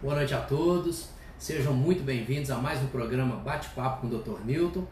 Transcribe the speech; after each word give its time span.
Boa 0.00 0.14
noite 0.14 0.32
a 0.32 0.40
todos. 0.40 1.08
Sejam 1.40 1.74
muito 1.74 2.04
bem-vindos 2.04 2.52
a 2.52 2.56
mais 2.56 2.80
um 2.80 2.86
programa 2.86 3.34
Bate-Papo 3.34 4.02
com 4.02 4.06
o 4.06 4.16
Dr. 4.16 4.44
Newton. 4.44 4.86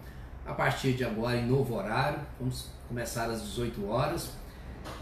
A 0.45 0.53
partir 0.53 0.95
de 0.95 1.05
agora, 1.05 1.37
em 1.37 1.47
novo 1.47 1.77
horário, 1.77 2.19
vamos 2.41 2.73
começar 2.89 3.31
às 3.31 3.41
18 3.41 3.87
horas. 3.87 4.33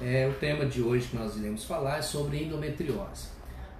É, 0.03 0.29
o 0.29 0.35
tema 0.39 0.67
de 0.67 0.83
hoje 0.83 1.09
que 1.09 1.17
nós 1.17 1.35
iremos 1.39 1.65
falar 1.65 2.01
é 2.01 2.03
sobre 2.03 2.45
endometriose. 2.45 3.29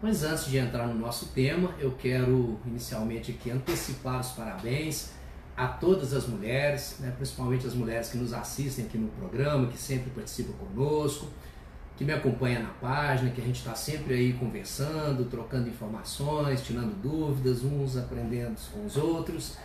Mas 0.01 0.25
antes 0.25 0.47
de 0.47 0.57
entrar 0.57 0.87
no 0.87 0.95
nosso 0.95 1.27
tema, 1.27 1.75
eu 1.79 1.93
quero 1.93 2.59
inicialmente 2.65 3.33
aqui 3.33 3.51
antecipar 3.51 4.21
os 4.21 4.29
parabéns 4.29 5.11
a 5.55 5.67
todas 5.67 6.15
as 6.15 6.27
mulheres, 6.27 6.97
né, 7.01 7.13
principalmente 7.15 7.67
as 7.67 7.75
mulheres 7.75 8.09
que 8.09 8.17
nos 8.17 8.33
assistem 8.33 8.87
aqui 8.87 8.97
no 8.97 9.09
programa, 9.09 9.67
que 9.67 9.77
sempre 9.77 10.09
participam 10.09 10.55
conosco, 10.55 11.29
que 11.97 12.05
me 12.05 12.13
acompanha 12.13 12.61
na 12.61 12.71
página, 12.71 13.31
que 13.31 13.41
a 13.41 13.45
gente 13.45 13.59
está 13.59 13.75
sempre 13.75 14.15
aí 14.15 14.33
conversando, 14.33 15.25
trocando 15.27 15.69
informações, 15.69 16.65
tirando 16.65 16.95
dúvidas, 17.01 17.63
uns 17.63 17.97
aprendendo 17.97 18.57
com 18.73 18.85
os 18.85 18.97
outros. 18.97 19.57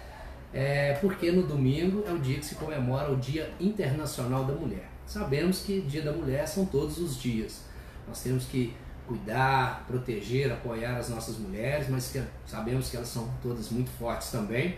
É, 0.54 0.94
porque 0.94 1.32
no 1.32 1.44
domingo 1.44 2.04
é 2.08 2.12
o 2.12 2.20
dia 2.20 2.40
que 2.40 2.46
se 2.46 2.56
comemora 2.56 3.12
o 3.12 3.18
Dia 3.18 3.52
Internacional 3.60 4.46
da 4.46 4.54
Mulher. 4.54 4.90
Sabemos 5.06 5.62
que 5.62 5.82
Dia 5.82 6.02
da 6.02 6.12
Mulher 6.12 6.48
são 6.48 6.66
todos 6.66 6.98
os 6.98 7.20
dias. 7.20 7.64
Nós 8.08 8.22
temos 8.22 8.46
que 8.46 8.76
cuidar, 9.08 9.86
proteger, 9.88 10.52
apoiar 10.52 10.98
as 10.98 11.10
nossas 11.10 11.38
mulheres, 11.38 11.90
mas 11.90 12.12
que, 12.12 12.22
sabemos 12.46 12.90
que 12.90 12.98
elas 12.98 13.10
são 13.10 13.28
todas 13.42 13.72
muito 13.72 13.90
fortes 13.92 14.30
também. 14.30 14.78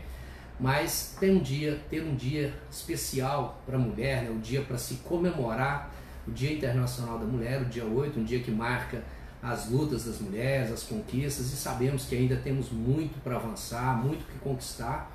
Mas 0.57 1.17
ter 1.19 1.31
um 1.31 1.39
dia, 1.39 1.81
ter 1.89 2.01
um 2.01 2.15
dia 2.15 2.53
especial 2.69 3.61
para 3.65 3.75
a 3.75 3.79
mulher, 3.79 4.23
né, 4.23 4.29
um 4.29 4.39
dia 4.39 4.61
para 4.61 4.77
se 4.77 4.95
comemorar 4.95 5.91
o 6.31 6.33
Dia 6.33 6.53
Internacional 6.53 7.19
da 7.19 7.25
Mulher, 7.25 7.61
o 7.61 7.65
dia 7.65 7.85
8, 7.85 8.19
um 8.19 8.23
dia 8.23 8.39
que 8.39 8.49
marca 8.49 9.03
as 9.43 9.69
lutas 9.69 10.05
das 10.05 10.19
mulheres, 10.19 10.71
as 10.71 10.83
conquistas, 10.83 11.51
e 11.51 11.55
sabemos 11.57 12.05
que 12.05 12.15
ainda 12.15 12.37
temos 12.37 12.71
muito 12.71 13.21
para 13.21 13.35
avançar, 13.35 14.01
muito 14.01 14.25
que 14.25 14.39
conquistar. 14.39 15.11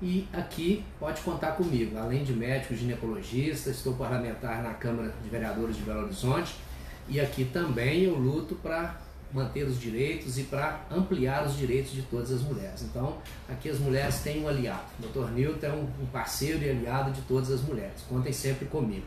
E 0.00 0.28
aqui 0.32 0.84
pode 1.00 1.20
contar 1.22 1.52
comigo, 1.52 1.98
além 1.98 2.24
de 2.24 2.32
médico 2.32 2.74
ginecologista, 2.74 3.70
estou 3.70 3.94
parlamentar 3.94 4.62
na 4.62 4.74
Câmara 4.74 5.12
de 5.22 5.28
Vereadores 5.28 5.76
de 5.76 5.82
Belo 5.82 6.04
Horizonte 6.04 6.54
e 7.08 7.20
aqui 7.20 7.44
também 7.44 8.02
eu 8.02 8.14
luto 8.14 8.54
para 8.56 9.00
manter 9.32 9.64
os 9.64 9.80
direitos 9.80 10.38
e 10.38 10.44
para 10.44 10.80
ampliar 10.90 11.44
os 11.44 11.56
direitos 11.56 11.92
de 11.92 12.02
todas 12.02 12.30
as 12.30 12.42
mulheres. 12.42 12.82
Então, 12.82 13.18
aqui 13.48 13.68
as 13.68 13.78
mulheres 13.78 14.20
têm 14.20 14.44
um 14.44 14.48
aliado. 14.48 14.84
O 15.00 15.08
Dr. 15.08 15.30
Newton 15.32 15.66
é 15.66 15.72
um 15.72 16.06
parceiro 16.12 16.62
e 16.62 16.70
aliado 16.70 17.10
de 17.10 17.22
todas 17.22 17.50
as 17.50 17.60
mulheres. 17.62 18.02
Contem 18.08 18.32
sempre 18.32 18.66
comigo. 18.66 19.06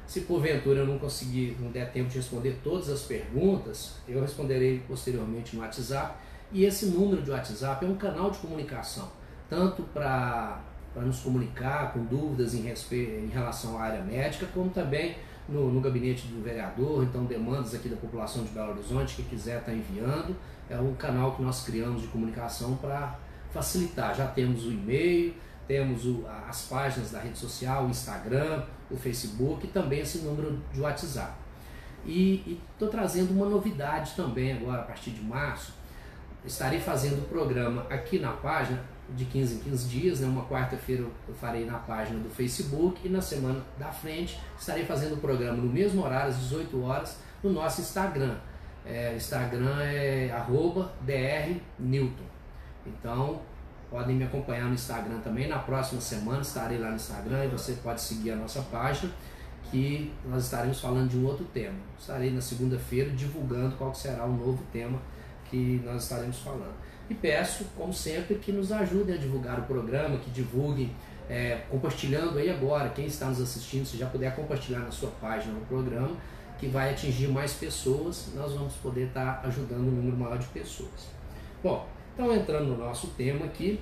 Se 0.06 0.20
porventura 0.22 0.80
eu 0.80 0.86
não 0.86 0.98
conseguir, 0.98 1.56
não 1.59 1.70
der 1.70 1.91
tempo 1.91 2.09
de 2.09 2.16
responder 2.16 2.59
todas 2.62 2.88
as 2.88 3.03
perguntas, 3.03 3.94
eu 4.06 4.20
responderei 4.20 4.81
posteriormente 4.87 5.56
no 5.56 5.62
WhatsApp. 5.62 6.14
E 6.53 6.64
esse 6.64 6.87
número 6.87 7.22
de 7.22 7.31
WhatsApp 7.31 7.84
é 7.84 7.88
um 7.88 7.97
canal 7.97 8.31
de 8.31 8.38
comunicação, 8.38 9.10
tanto 9.50 9.82
para 9.82 10.62
nos 10.97 11.20
comunicar 11.20 11.93
com 11.93 12.03
dúvidas 12.04 12.54
em, 12.54 12.62
respeito, 12.62 13.12
em 13.12 13.28
relação 13.28 13.78
à 13.78 13.82
área 13.82 14.03
médica, 14.03 14.47
como 14.54 14.70
também 14.70 15.14
no, 15.48 15.72
no, 15.72 15.81
gabinete 15.81 16.26
do 16.26 16.42
vereador, 16.42 17.04
então 17.04 17.25
demandas 17.25 17.75
aqui 17.75 17.88
da 17.88 17.97
população 17.97 18.44
de 18.44 18.50
Belo 18.50 18.72
Horizonte 18.72 19.16
que 19.16 19.22
quiser 19.22 19.60
estar 19.60 19.72
tá 19.72 19.76
enviando. 19.76 20.36
É 20.69 20.78
um 20.78 20.94
canal 20.94 21.34
que 21.34 21.42
nós 21.42 21.64
criamos 21.64 22.03
de 22.03 22.09
comunicação 22.09 22.76
para 22.76 23.19
facilitar. 23.50 24.14
Já 24.14 24.26
temos 24.26 24.66
o 24.66 24.70
e-mail, 24.70 25.34
temos 25.66 26.04
o, 26.04 26.26
as 26.48 26.62
páginas 26.62 27.10
da 27.10 27.20
rede 27.20 27.38
social, 27.38 27.87
o 27.87 27.91
Instagram, 27.91 28.64
o 28.91 28.97
Facebook 28.97 29.66
e 29.66 29.70
também 29.70 30.00
esse 30.00 30.19
número 30.19 30.58
de 30.72 30.81
WhatsApp. 30.81 31.32
E 32.04 32.60
estou 32.72 32.88
trazendo 32.88 33.32
uma 33.32 33.47
novidade 33.47 34.12
também 34.14 34.53
agora, 34.53 34.82
a 34.82 34.84
partir 34.84 35.10
de 35.10 35.22
março. 35.22 35.72
Estarei 36.44 36.78
fazendo 36.78 37.19
o 37.22 37.28
programa 37.28 37.87
aqui 37.91 38.19
na 38.19 38.32
página 38.32 38.82
de 39.16 39.24
15 39.24 39.54
em 39.54 39.58
15 39.58 39.88
dias, 39.88 40.20
né? 40.20 40.26
uma 40.26 40.44
quarta-feira 40.44 41.02
eu 41.02 41.34
farei 41.34 41.64
na 41.64 41.78
página 41.78 42.19
do 42.19 42.28
Facebook 42.28 43.00
e 43.04 43.08
na 43.08 43.20
semana 43.20 43.62
da 43.78 43.91
frente 43.91 44.38
estarei 44.58 44.84
fazendo 44.84 45.14
o 45.14 45.16
programa 45.19 45.56
no 45.56 45.69
mesmo 45.69 46.04
horário, 46.04 46.28
às 46.30 46.38
18 46.38 46.82
horas, 46.82 47.19
no 47.42 47.50
nosso 47.50 47.80
Instagram. 47.80 48.36
É, 48.84 49.14
Instagram 49.16 49.80
é 49.82 50.30
arroba 50.30 50.92
drnewton. 51.02 52.24
Então 52.86 53.41
podem 53.91 54.16
me 54.16 54.24
acompanhar 54.24 54.66
no 54.66 54.74
Instagram 54.74 55.19
também. 55.20 55.48
Na 55.48 55.58
próxima 55.58 56.00
semana 56.00 56.42
estarei 56.42 56.78
lá 56.78 56.90
no 56.90 56.96
Instagram 56.96 57.44
e 57.44 57.48
você 57.48 57.72
pode 57.75 58.00
seguir 58.00 58.32
a 58.32 58.36
nossa 58.36 58.62
página 58.62 59.12
que 59.70 60.12
nós 60.25 60.44
estaremos 60.44 60.80
falando 60.80 61.10
de 61.10 61.19
um 61.19 61.26
outro 61.26 61.44
tema. 61.46 61.76
Estarei 61.98 62.30
na 62.30 62.40
segunda-feira 62.40 63.10
divulgando 63.10 63.76
qual 63.76 63.94
será 63.94 64.25
o 64.25 64.32
novo 64.32 64.62
tema 64.72 64.98
que 65.50 65.82
nós 65.84 66.02
estaremos 66.04 66.38
falando. 66.38 66.75
E 67.10 67.14
peço, 67.14 67.64
como 67.76 67.92
sempre, 67.92 68.36
que 68.36 68.52
nos 68.52 68.70
ajudem 68.70 69.14
a 69.14 69.19
divulgar 69.19 69.58
o 69.58 69.62
programa, 69.62 70.19
que 70.19 70.30
divulguem, 70.30 70.94
é, 71.28 71.62
compartilhando 71.70 72.38
aí 72.38 72.50
agora, 72.50 72.88
quem 72.91 73.06
está 73.06 73.26
nos 73.26 73.41
assistindo, 73.41 73.86
se 73.86 73.96
já 73.96 74.06
puder 74.06 74.34
compartilhar 74.34 74.80
na 74.80 74.91
sua 74.91 75.10
página 75.20 75.56
o 75.58 75.66
programa, 75.66 76.16
que 76.58 76.66
vai 76.66 76.91
atingir 76.91 77.28
mais 77.28 77.52
pessoas, 77.52 78.28
nós 78.34 78.52
vamos 78.52 78.74
poder 78.74 79.08
estar 79.08 79.41
ajudando 79.44 79.80
um 79.80 79.91
número 79.91 80.16
maior 80.16 80.38
de 80.38 80.46
pessoas. 80.48 81.08
Bom, 81.62 81.86
então 82.14 82.34
entrando 82.34 82.66
no 82.66 82.76
nosso 82.76 83.08
tema 83.08 83.46
aqui, 83.46 83.80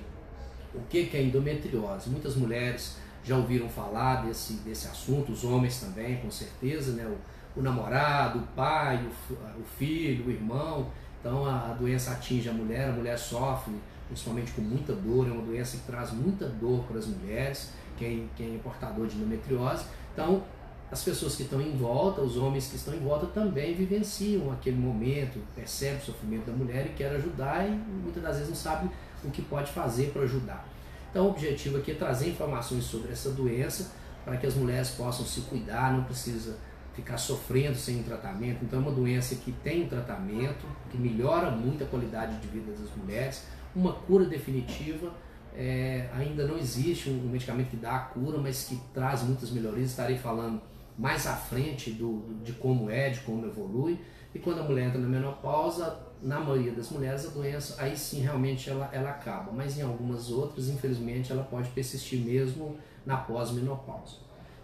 o 0.73 0.81
que 0.81 1.09
é 1.13 1.21
endometriose? 1.21 2.09
Muitas 2.09 2.35
mulheres 2.35 2.97
já 3.23 3.35
ouviram 3.35 3.67
falar 3.67 4.25
desse, 4.25 4.53
desse 4.57 4.87
assunto, 4.87 5.31
os 5.31 5.43
homens 5.43 5.79
também, 5.79 6.17
com 6.17 6.29
certeza, 6.29 6.93
né? 6.93 7.05
O, 7.05 7.59
o 7.59 7.63
namorado, 7.63 8.39
o 8.39 8.43
pai, 8.55 9.03
o, 9.29 9.33
o 9.59 9.63
filho, 9.77 10.27
o 10.27 10.31
irmão, 10.31 10.87
então 11.19 11.45
a, 11.45 11.75
doença 11.77 12.11
atinge 12.11 12.49
a 12.49 12.53
mulher, 12.53 12.89
a 12.89 12.91
mulher 12.91 13.17
sofre, 13.17 13.73
principalmente 14.07 14.51
com 14.51 14.61
muita 14.61 14.93
dor, 14.93 15.27
é 15.27 15.31
uma 15.31 15.43
doença 15.43 15.77
que 15.77 15.83
traz 15.83 16.11
muita 16.11 16.47
dor 16.47 16.83
para 16.83 16.99
as 16.99 17.07
mulheres, 17.07 17.71
quem, 17.97 18.29
quem 18.35 18.55
é 18.55 18.57
portador 18.59 19.07
de 19.07 19.15
endometriose. 19.17 19.85
Então 20.13 20.43
as 20.89 21.03
pessoas 21.03 21.35
que 21.35 21.43
estão 21.43 21.59
em 21.61 21.75
volta, 21.75 22.21
os 22.21 22.37
homens 22.37 22.67
que 22.67 22.77
estão 22.77 22.93
em 22.93 22.99
volta 22.99 23.25
também 23.27 23.73
vivenciam 23.73 24.51
aquele 24.51 24.77
momento, 24.77 25.39
percebem 25.53 25.97
o 25.97 26.01
sofrimento 26.01 26.45
da 26.45 26.53
mulher 26.53 26.85
e 26.85 26.89
querem 26.89 27.17
ajudar 27.17 27.67
e 27.67 27.71
muitas 27.71 28.23
das 28.23 28.35
vezes 28.35 28.49
não 28.49 28.55
sabem 28.55 28.89
o 29.23 29.29
que 29.29 29.41
pode 29.41 29.71
fazer 29.71 30.11
para 30.11 30.21
ajudar. 30.21 30.65
Então 31.11 31.25
o 31.25 31.29
objetivo 31.31 31.77
aqui 31.77 31.91
é 31.91 31.95
trazer 31.95 32.29
informações 32.29 32.85
sobre 32.85 33.11
essa 33.11 33.31
doença 33.31 33.91
para 34.23 34.37
que 34.37 34.47
as 34.47 34.55
mulheres 34.55 34.89
possam 34.91 35.25
se 35.25 35.41
cuidar, 35.41 35.91
não 35.91 36.03
precisa 36.03 36.55
ficar 36.97 37.17
sofrendo 37.19 37.75
sem 37.75 37.99
um 37.99 38.03
tratamento. 38.03 38.65
Então 38.65 38.79
é 38.79 38.81
uma 38.81 38.91
doença 38.91 39.35
que 39.35 39.51
tem 39.51 39.83
um 39.83 39.87
tratamento, 39.87 40.65
que 40.89 40.97
melhora 40.97 41.51
muito 41.51 41.83
a 41.83 41.87
qualidade 41.87 42.37
de 42.39 42.47
vida 42.47 42.71
das 42.71 42.89
mulheres. 42.95 43.45
Uma 43.75 43.93
cura 43.93 44.25
definitiva 44.25 45.13
é, 45.55 46.09
ainda 46.11 46.47
não 46.47 46.57
existe 46.57 47.07
um 47.07 47.29
medicamento 47.29 47.69
que 47.69 47.77
dá 47.77 47.95
a 47.95 47.99
cura, 47.99 48.39
mas 48.39 48.63
que 48.63 48.75
traz 48.95 49.21
muitas 49.21 49.51
melhorias. 49.51 49.91
Estarei 49.91 50.17
falando 50.17 50.59
mais 50.97 51.27
à 51.27 51.35
frente 51.35 51.91
do, 51.91 52.35
de 52.43 52.53
como 52.53 52.89
é, 52.89 53.11
de 53.11 53.19
como 53.19 53.45
evolui. 53.45 53.99
E 54.33 54.39
quando 54.39 54.61
a 54.61 54.63
mulher 54.63 54.87
entra 54.87 54.99
na 54.99 55.07
menopausa, 55.07 55.99
na 56.23 56.39
maioria 56.39 56.71
das 56.71 56.89
mulheres 56.89 57.27
a 57.27 57.29
doença 57.29 57.79
aí 57.79 57.95
sim 57.95 58.21
realmente 58.21 58.71
ela, 58.71 58.89
ela 58.91 59.11
acaba, 59.11 59.51
mas 59.51 59.77
em 59.77 59.83
algumas 59.83 60.31
outras, 60.31 60.67
infelizmente, 60.67 61.31
ela 61.31 61.43
pode 61.43 61.69
persistir 61.69 62.19
mesmo 62.19 62.75
na 63.05 63.17
pós-menopausa. 63.17 64.15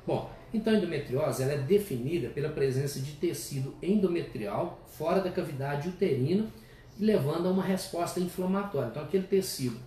Bom, 0.06 0.30
então 0.54 0.74
a 0.74 0.78
endometriose 0.78 1.42
ela 1.42 1.54
é 1.54 1.58
definida 1.58 2.30
pela 2.30 2.50
presença 2.50 3.00
de 3.00 3.14
tecido 3.14 3.74
endometrial 3.82 4.80
fora 4.88 5.20
da 5.20 5.32
cavidade 5.32 5.90
uterina 5.90 6.48
levando 7.00 7.48
a 7.48 7.52
uma 7.52 7.64
resposta 7.64 8.20
inflamatória. 8.20 8.90
Então 8.90 9.04
aquele 9.04 9.26
tecido 9.26 9.78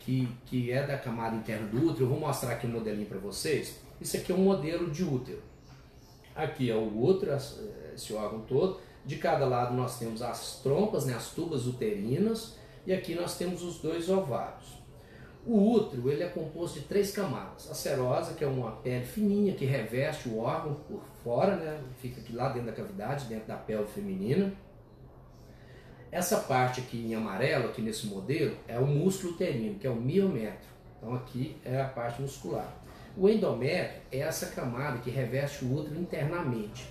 que, 0.00 0.28
que 0.46 0.70
é 0.70 0.86
da 0.86 0.98
camada 0.98 1.36
interna 1.36 1.66
do 1.66 1.86
útero, 1.86 2.04
eu 2.04 2.08
vou 2.08 2.20
mostrar 2.20 2.52
aqui 2.52 2.66
um 2.66 2.70
modelinho 2.70 3.06
para 3.06 3.18
vocês. 3.18 3.80
Isso 4.00 4.16
aqui 4.16 4.32
é 4.32 4.34
um 4.34 4.44
modelo 4.44 4.90
de 4.90 5.04
útero. 5.04 5.42
Aqui 6.34 6.70
é 6.70 6.74
o 6.74 7.02
útero, 7.02 7.32
esse 7.94 8.12
órgão 8.12 8.40
todo. 8.40 8.80
De 9.04 9.16
cada 9.16 9.46
lado 9.46 9.74
nós 9.74 9.98
temos 9.98 10.22
as 10.22 10.60
trompas, 10.62 11.06
né, 11.06 11.14
as 11.14 11.30
tubas 11.30 11.66
uterinas, 11.66 12.56
e 12.86 12.92
aqui 12.92 13.14
nós 13.14 13.36
temos 13.36 13.62
os 13.62 13.78
dois 13.78 14.08
ovários. 14.08 14.79
O 15.46 15.72
útero 15.72 16.10
ele 16.10 16.22
é 16.22 16.28
composto 16.28 16.80
de 16.80 16.86
três 16.86 17.12
camadas. 17.12 17.70
A 17.70 17.74
serosa, 17.74 18.34
que 18.34 18.44
é 18.44 18.46
uma 18.46 18.72
pele 18.72 19.04
fininha 19.04 19.54
que 19.54 19.64
reveste 19.64 20.28
o 20.28 20.38
órgão 20.38 20.74
por 20.86 21.02
fora, 21.24 21.56
né? 21.56 21.80
fica 21.98 22.20
aqui 22.20 22.34
lá 22.34 22.50
dentro 22.50 22.66
da 22.66 22.72
cavidade, 22.72 23.24
dentro 23.26 23.48
da 23.48 23.56
pele 23.56 23.86
feminina. 23.86 24.52
Essa 26.12 26.40
parte 26.40 26.80
aqui 26.80 26.98
em 27.06 27.14
amarelo, 27.14 27.68
aqui 27.68 27.80
nesse 27.80 28.06
modelo, 28.06 28.56
é 28.66 28.78
o 28.78 28.86
músculo 28.86 29.32
uterino, 29.32 29.78
que 29.78 29.86
é 29.86 29.90
o 29.90 29.96
miométrio. 29.96 30.68
Então 30.98 31.14
aqui 31.14 31.56
é 31.64 31.80
a 31.80 31.86
parte 31.86 32.20
muscular. 32.20 32.76
O 33.16 33.28
endométrio 33.28 34.02
é 34.12 34.18
essa 34.18 34.46
camada 34.46 34.98
que 34.98 35.10
reveste 35.10 35.64
o 35.64 35.74
útero 35.74 35.98
internamente. 35.98 36.86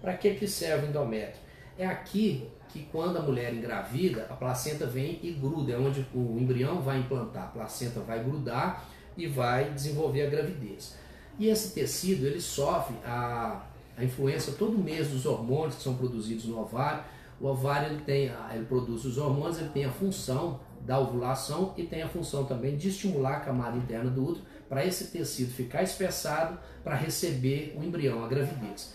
Para 0.00 0.14
que, 0.14 0.34
que 0.34 0.46
serve 0.46 0.86
o 0.86 0.88
endométrio? 0.90 1.40
É 1.78 1.86
aqui 1.86 2.50
que 2.74 2.82
quando 2.90 3.18
a 3.18 3.20
mulher 3.20 3.54
engravida, 3.54 4.26
a 4.28 4.34
placenta 4.34 4.84
vem 4.84 5.20
e 5.22 5.30
gruda, 5.30 5.74
é 5.74 5.78
onde 5.78 6.04
o 6.12 6.36
embrião 6.40 6.82
vai 6.82 6.98
implantar, 6.98 7.44
a 7.44 7.46
placenta 7.46 8.00
vai 8.00 8.24
grudar 8.24 8.84
e 9.16 9.28
vai 9.28 9.70
desenvolver 9.70 10.26
a 10.26 10.30
gravidez. 10.30 10.96
E 11.38 11.46
esse 11.46 11.72
tecido 11.72 12.26
ele 12.26 12.40
sofre 12.40 12.96
a, 13.04 13.62
a 13.96 14.02
influência 14.02 14.54
todo 14.54 14.76
mês 14.76 15.06
dos 15.06 15.24
hormônios 15.24 15.76
que 15.76 15.84
são 15.84 15.94
produzidos 15.94 16.46
no 16.46 16.58
ovário. 16.58 17.04
O 17.40 17.46
ovário 17.46 17.92
ele 17.92 18.02
tem, 18.02 18.32
ele 18.52 18.64
produz 18.64 19.04
os 19.04 19.18
hormônios, 19.18 19.60
ele 19.60 19.68
tem 19.68 19.84
a 19.84 19.92
função 19.92 20.58
da 20.80 20.98
ovulação 20.98 21.74
e 21.76 21.84
tem 21.84 22.02
a 22.02 22.08
função 22.08 22.44
também 22.44 22.76
de 22.76 22.88
estimular 22.88 23.36
a 23.36 23.40
camada 23.40 23.76
interna 23.76 24.10
do 24.10 24.30
útero 24.30 24.44
para 24.68 24.84
esse 24.84 25.12
tecido 25.12 25.52
ficar 25.52 25.84
espessado 25.84 26.58
para 26.82 26.96
receber 26.96 27.76
o 27.78 27.84
embrião, 27.84 28.24
a 28.24 28.26
gravidez. 28.26 28.94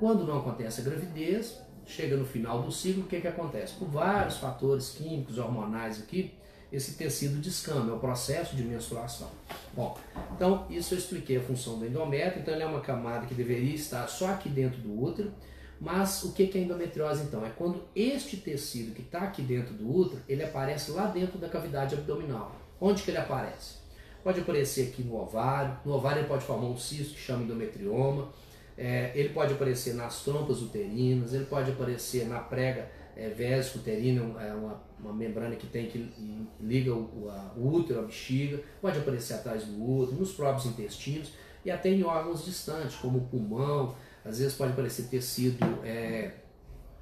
Quando 0.00 0.26
não 0.26 0.38
acontece 0.38 0.80
a 0.80 0.84
gravidez, 0.84 1.62
chega 1.86 2.16
no 2.16 2.24
final 2.24 2.62
do 2.62 2.72
ciclo, 2.72 3.02
o 3.04 3.06
que, 3.06 3.20
que 3.20 3.28
acontece? 3.28 3.74
Por 3.74 3.88
vários 3.88 4.36
fatores 4.38 4.90
químicos, 4.90 5.38
hormonais 5.38 6.00
aqui, 6.00 6.32
esse 6.72 6.94
tecido 6.94 7.38
descama, 7.40 7.92
é 7.92 7.94
o 7.94 7.98
processo 7.98 8.56
de 8.56 8.62
menstruação. 8.62 9.28
Bom, 9.74 9.96
então 10.34 10.66
isso 10.70 10.94
eu 10.94 10.98
expliquei 10.98 11.36
a 11.36 11.40
função 11.40 11.78
do 11.78 11.86
endométrio, 11.86 12.40
então 12.40 12.54
ele 12.54 12.62
é 12.62 12.66
uma 12.66 12.80
camada 12.80 13.26
que 13.26 13.34
deveria 13.34 13.74
estar 13.74 14.06
só 14.06 14.30
aqui 14.30 14.48
dentro 14.48 14.80
do 14.80 14.98
útero, 14.98 15.30
mas 15.78 16.22
o 16.22 16.32
que 16.32 16.50
é 16.56 16.60
endometriose 16.60 17.24
então? 17.24 17.44
É 17.44 17.50
quando 17.50 17.82
este 17.94 18.36
tecido 18.36 18.94
que 18.94 19.02
está 19.02 19.20
aqui 19.20 19.42
dentro 19.42 19.74
do 19.74 19.92
útero, 19.92 20.22
ele 20.28 20.42
aparece 20.42 20.92
lá 20.92 21.06
dentro 21.06 21.38
da 21.38 21.48
cavidade 21.48 21.94
abdominal. 21.94 22.56
Onde 22.80 23.02
que 23.02 23.10
ele 23.10 23.18
aparece? 23.18 23.82
Pode 24.24 24.40
aparecer 24.40 24.88
aqui 24.88 25.02
no 25.02 25.16
ovário, 25.16 25.76
no 25.84 25.92
ovário 25.92 26.20
ele 26.20 26.28
pode 26.28 26.44
formar 26.44 26.68
um 26.68 26.78
cisto 26.78 27.14
que 27.14 27.20
chama 27.20 27.42
endometrioma, 27.42 28.28
é, 28.76 29.12
ele 29.14 29.30
pode 29.30 29.52
aparecer 29.52 29.94
nas 29.94 30.22
trompas 30.24 30.62
uterinas, 30.62 31.34
ele 31.34 31.44
pode 31.44 31.70
aparecer 31.70 32.26
na 32.26 32.38
prega 32.40 32.88
é, 33.16 33.28
vésico 33.28 33.78
uterina, 33.78 34.22
é 34.40 34.54
uma, 34.54 34.82
uma, 34.98 35.12
membrana 35.12 35.54
que 35.56 35.66
tem 35.66 35.86
que 35.86 36.10
liga 36.60 36.94
o, 36.94 37.28
a, 37.30 37.52
o 37.56 37.68
útero 37.68 38.00
à 38.00 38.02
bexiga, 38.02 38.60
pode 38.80 38.98
aparecer 38.98 39.34
atrás 39.34 39.64
do 39.64 39.82
útero, 39.82 40.18
nos 40.18 40.32
próprios 40.32 40.66
intestinos 40.66 41.32
e 41.64 41.70
até 41.70 41.90
em 41.90 42.02
órgãos 42.02 42.44
distantes, 42.44 42.96
como 42.96 43.18
o 43.18 43.22
pulmão, 43.22 43.94
às 44.24 44.38
vezes 44.38 44.54
pode 44.54 44.72
aparecer 44.72 45.08
tecido 45.08 45.64
é, 45.84 46.32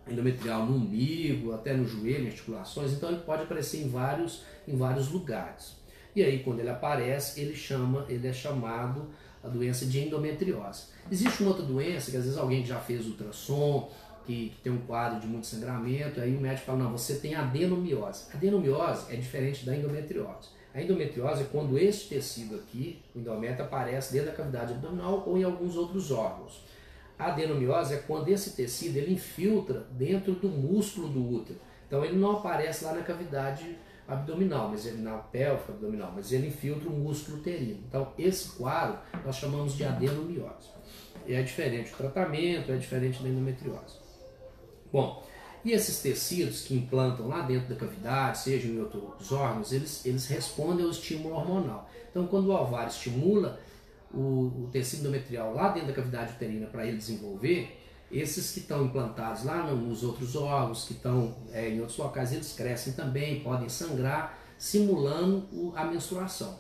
endometrial 0.08 0.66
no 0.66 0.76
umbigo, 0.76 1.52
até 1.52 1.72
no 1.72 1.86
joelho, 1.86 2.26
articulações, 2.26 2.92
então 2.92 3.10
ele 3.10 3.20
pode 3.20 3.44
aparecer 3.44 3.82
em 3.82 3.88
vários, 3.88 4.42
em 4.66 4.76
vários 4.76 5.10
lugares. 5.10 5.78
E 6.14 6.22
aí 6.24 6.42
quando 6.42 6.58
ele 6.58 6.70
aparece, 6.70 7.40
ele 7.40 7.54
chama, 7.54 8.04
ele 8.08 8.26
é 8.26 8.32
chamado 8.32 9.10
a 9.42 9.48
doença 9.48 9.86
de 9.86 10.00
endometriose. 10.00 10.84
Existe 11.10 11.42
uma 11.42 11.50
outra 11.50 11.64
doença 11.64 12.10
que 12.10 12.16
às 12.16 12.24
vezes 12.24 12.38
alguém 12.38 12.64
já 12.64 12.78
fez 12.78 13.06
ultrassom, 13.06 13.90
que, 14.26 14.50
que, 14.50 14.60
tem 14.62 14.72
um 14.72 14.78
quadro 14.78 15.20
de 15.20 15.26
muito 15.26 15.46
sangramento, 15.46 16.20
aí 16.20 16.36
o 16.36 16.40
médico 16.40 16.66
fala, 16.66 16.84
não, 16.84 16.92
você 16.92 17.16
tem 17.16 17.34
adenomiose. 17.34 18.24
Adenomiose 18.32 19.12
é 19.12 19.16
diferente 19.16 19.64
da 19.64 19.74
endometriose. 19.74 20.48
A 20.72 20.80
endometriose 20.80 21.42
é 21.42 21.46
quando 21.50 21.78
esse 21.78 22.08
tecido 22.08 22.54
aqui, 22.54 23.00
o 23.14 23.18
endométrio, 23.18 23.64
aparece 23.64 24.12
dentro 24.12 24.30
da 24.30 24.36
cavidade 24.36 24.72
abdominal 24.72 25.24
ou 25.26 25.36
em 25.36 25.42
alguns 25.42 25.76
outros 25.76 26.10
órgãos. 26.10 26.64
A 27.18 27.26
adenomiose 27.26 27.94
é 27.94 27.96
quando 27.98 28.28
esse 28.28 28.52
tecido 28.52 28.96
ele 28.96 29.14
infiltra 29.14 29.86
dentro 29.90 30.32
do 30.32 30.48
músculo 30.48 31.08
do 31.08 31.28
útero. 31.28 31.58
Então 31.86 32.04
ele 32.04 32.16
não 32.16 32.36
aparece 32.38 32.84
lá 32.84 32.94
na 32.94 33.02
cavidade 33.02 33.66
abdominal, 33.66 33.89
mas 34.70 34.86
ele 34.86 35.02
na 35.02 35.18
pélvica 35.18 35.72
abdominal, 35.72 36.12
mas 36.14 36.32
ele 36.32 36.48
infiltra 36.48 36.88
o 36.88 36.92
músculo 36.92 37.38
uterino. 37.38 37.80
Então, 37.88 38.12
esse 38.18 38.50
quadro 38.50 38.98
nós 39.24 39.36
chamamos 39.36 39.74
de 39.74 39.84
adenomiose. 39.84 40.68
É 41.28 41.42
diferente 41.42 41.92
o 41.92 41.96
tratamento, 41.96 42.72
é 42.72 42.76
diferente 42.76 43.22
da 43.22 43.28
endometriose. 43.28 43.98
Bom, 44.92 45.24
e 45.64 45.72
esses 45.72 46.00
tecidos 46.00 46.62
que 46.62 46.74
implantam 46.74 47.28
lá 47.28 47.42
dentro 47.42 47.68
da 47.68 47.76
cavidade, 47.76 48.38
seja 48.38 48.66
em 48.66 48.80
outros 48.80 49.30
órgãos, 49.30 49.72
eles, 49.72 50.04
eles 50.06 50.26
respondem 50.26 50.84
ao 50.84 50.90
estímulo 50.90 51.34
hormonal. 51.34 51.88
Então, 52.10 52.26
quando 52.26 52.48
o 52.48 52.54
ovário 52.54 52.88
estimula 52.88 53.60
o, 54.12 54.64
o 54.64 54.68
tecido 54.72 55.00
endometrial 55.00 55.54
lá 55.54 55.68
dentro 55.68 55.88
da 55.88 55.94
cavidade 55.94 56.32
uterina 56.32 56.66
para 56.66 56.86
ele 56.86 56.96
desenvolver, 56.96 57.79
esses 58.10 58.52
que 58.52 58.60
estão 58.60 58.84
implantados 58.84 59.44
lá 59.44 59.62
nos 59.62 60.02
outros 60.02 60.34
órgãos, 60.34 60.84
que 60.84 60.94
estão 60.94 61.36
é, 61.52 61.68
em 61.68 61.80
outros 61.80 61.96
locais, 61.96 62.32
eles 62.32 62.52
crescem 62.52 62.92
também, 62.94 63.40
podem 63.40 63.68
sangrar, 63.68 64.38
simulando 64.58 65.72
a 65.76 65.84
menstruação. 65.84 66.58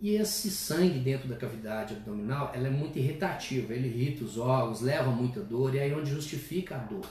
E 0.00 0.16
esse 0.16 0.50
sangue 0.50 0.98
dentro 0.98 1.28
da 1.28 1.36
cavidade 1.36 1.94
abdominal, 1.94 2.50
ela 2.52 2.66
é 2.66 2.70
muito 2.70 2.98
irritativa, 2.98 3.72
ele 3.72 3.86
irrita 3.86 4.24
os 4.24 4.36
órgãos, 4.36 4.80
leva 4.80 5.10
muita 5.10 5.40
dor, 5.40 5.72
e 5.74 5.78
é 5.78 5.82
aí 5.84 5.94
onde 5.94 6.10
justifica 6.10 6.74
a 6.74 6.78
dor. 6.78 7.06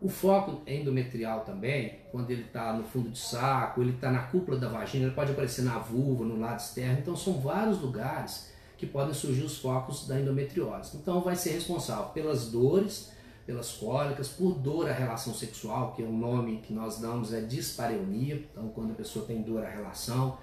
O 0.00 0.08
foco 0.08 0.60
endometrial 0.66 1.40
também, 1.40 2.00
quando 2.12 2.30
ele 2.30 2.42
está 2.42 2.74
no 2.74 2.84
fundo 2.84 3.08
de 3.08 3.18
saco, 3.18 3.80
ele 3.80 3.92
está 3.92 4.12
na 4.12 4.24
cúpula 4.24 4.58
da 4.58 4.68
vagina, 4.68 5.06
ele 5.06 5.14
pode 5.14 5.32
aparecer 5.32 5.62
na 5.62 5.78
vulva, 5.78 6.24
no 6.24 6.38
lado 6.38 6.60
externo, 6.60 6.98
então 7.00 7.16
são 7.16 7.40
vários 7.40 7.80
lugares 7.80 8.52
que 8.78 8.86
podem 8.86 9.12
surgir 9.12 9.42
os 9.42 9.58
focos 9.58 10.06
da 10.06 10.18
endometriose. 10.18 10.96
Então 10.96 11.20
vai 11.20 11.36
ser 11.36 11.50
responsável 11.50 12.06
pelas 12.10 12.46
dores, 12.46 13.10
pelas 13.44 13.72
cólicas, 13.72 14.28
por 14.28 14.54
dor 14.54 14.88
à 14.88 14.92
relação 14.92 15.34
sexual, 15.34 15.92
que 15.94 16.02
é 16.02 16.06
o 16.06 16.12
nome 16.12 16.58
que 16.58 16.72
nós 16.72 17.00
damos 17.00 17.34
é 17.34 17.40
dispareunia, 17.40 18.36
então 18.50 18.68
quando 18.68 18.92
a 18.92 18.94
pessoa 18.94 19.26
tem 19.26 19.42
dor 19.42 19.64
à 19.64 19.68
relação, 19.68 20.38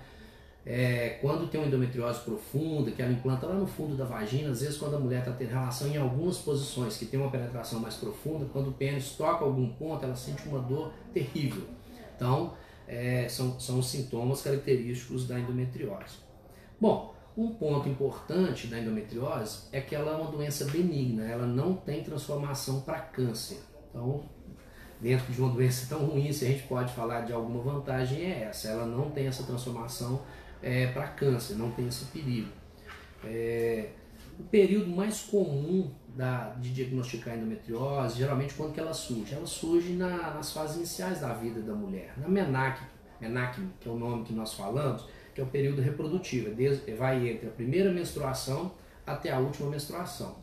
é, 0.66 1.20
quando 1.22 1.48
tem 1.48 1.62
uma 1.62 1.68
endometriose 1.68 2.20
profunda, 2.22 2.92
que 2.92 3.02
ela 3.02 3.12
implanta 3.12 3.46
lá 3.46 3.54
no 3.54 3.68
fundo 3.68 3.96
da 3.96 4.04
vagina, 4.04 4.50
às 4.50 4.62
vezes 4.62 4.78
quando 4.78 4.96
a 4.96 5.00
mulher 5.00 5.20
está 5.20 5.32
tendo 5.32 5.50
relação 5.50 5.88
em 5.88 5.96
algumas 5.96 6.40
posições 6.40 6.98
que 6.98 7.06
tem 7.06 7.20
uma 7.20 7.30
penetração 7.30 7.80
mais 7.80 7.96
profunda, 7.96 8.48
quando 8.52 8.70
o 8.70 8.74
pênis 8.74 9.12
toca 9.12 9.46
algum 9.46 9.70
ponto, 9.74 10.04
ela 10.04 10.16
sente 10.16 10.48
uma 10.48 10.60
dor 10.60 10.92
terrível. 11.14 11.64
Então, 12.16 12.54
é, 12.88 13.28
são, 13.30 13.60
são 13.60 13.82
sintomas 13.82 14.42
característicos 14.42 15.28
da 15.28 15.40
endometriose. 15.40 16.18
Bom, 16.82 17.15
um 17.38 17.54
ponto 17.54 17.90
importante 17.90 18.68
da 18.68 18.80
endometriose 18.80 19.68
é 19.72 19.82
que 19.82 19.94
ela 19.94 20.14
é 20.14 20.16
uma 20.16 20.32
doença 20.32 20.66
benigna, 20.66 21.26
ela 21.26 21.46
não 21.46 21.76
tem 21.76 22.04
transformação 22.04 22.82
para 22.82 23.00
câncer. 23.00 23.62
Então, 23.90 24.24
dentro 25.02 25.32
de 25.32 25.42
uma 25.42 25.52
doença 25.52 25.88
tão 25.94 26.06
ruim, 26.06 26.32
se 26.32 26.46
a 26.46 26.48
gente 26.48 26.64
pode 26.64 26.94
falar 26.94 27.22
de 27.22 27.34
alguma 27.34 27.62
vantagem, 27.62 28.22
é 28.22 28.44
essa: 28.44 28.70
ela 28.70 28.86
não 28.86 29.12
tem 29.12 29.28
essa 29.28 29.44
transformação 29.44 30.22
é, 30.62 30.88
para 30.88 31.08
câncer, 31.08 31.56
não 31.56 31.72
tem 31.72 31.88
esse 31.88 32.06
perigo. 32.06 32.50
É, 33.24 33.90
o 34.40 34.44
período 34.44 34.90
mais 34.90 35.22
comum 35.22 35.92
da, 36.16 36.50
de 36.52 36.74
diagnosticar 36.74 37.36
endometriose, 37.36 38.18
geralmente 38.18 38.54
quando 38.54 38.74
que 38.74 38.80
ela 38.80 38.94
surge? 38.94 39.34
Ela 39.34 39.46
surge 39.46 39.94
na, 39.94 40.34
nas 40.34 40.52
fases 40.52 40.78
iniciais 40.78 41.20
da 41.20 41.34
vida 41.34 41.62
da 41.62 41.74
mulher. 41.74 42.14
Na 42.18 42.28
menac, 42.30 42.80
que 43.80 43.90
é 43.90 43.92
o 43.92 43.98
nome 43.98 44.24
que 44.24 44.34
nós 44.34 44.54
falamos, 44.54 45.06
que 45.36 45.42
é 45.42 45.44
o 45.44 45.48
período 45.48 45.82
reprodutivo, 45.82 46.50
vai 46.98 47.28
entre 47.28 47.48
a 47.48 47.52
primeira 47.52 47.92
menstruação 47.92 48.72
até 49.06 49.32
a 49.32 49.38
última 49.38 49.70
menstruação. 49.70 50.38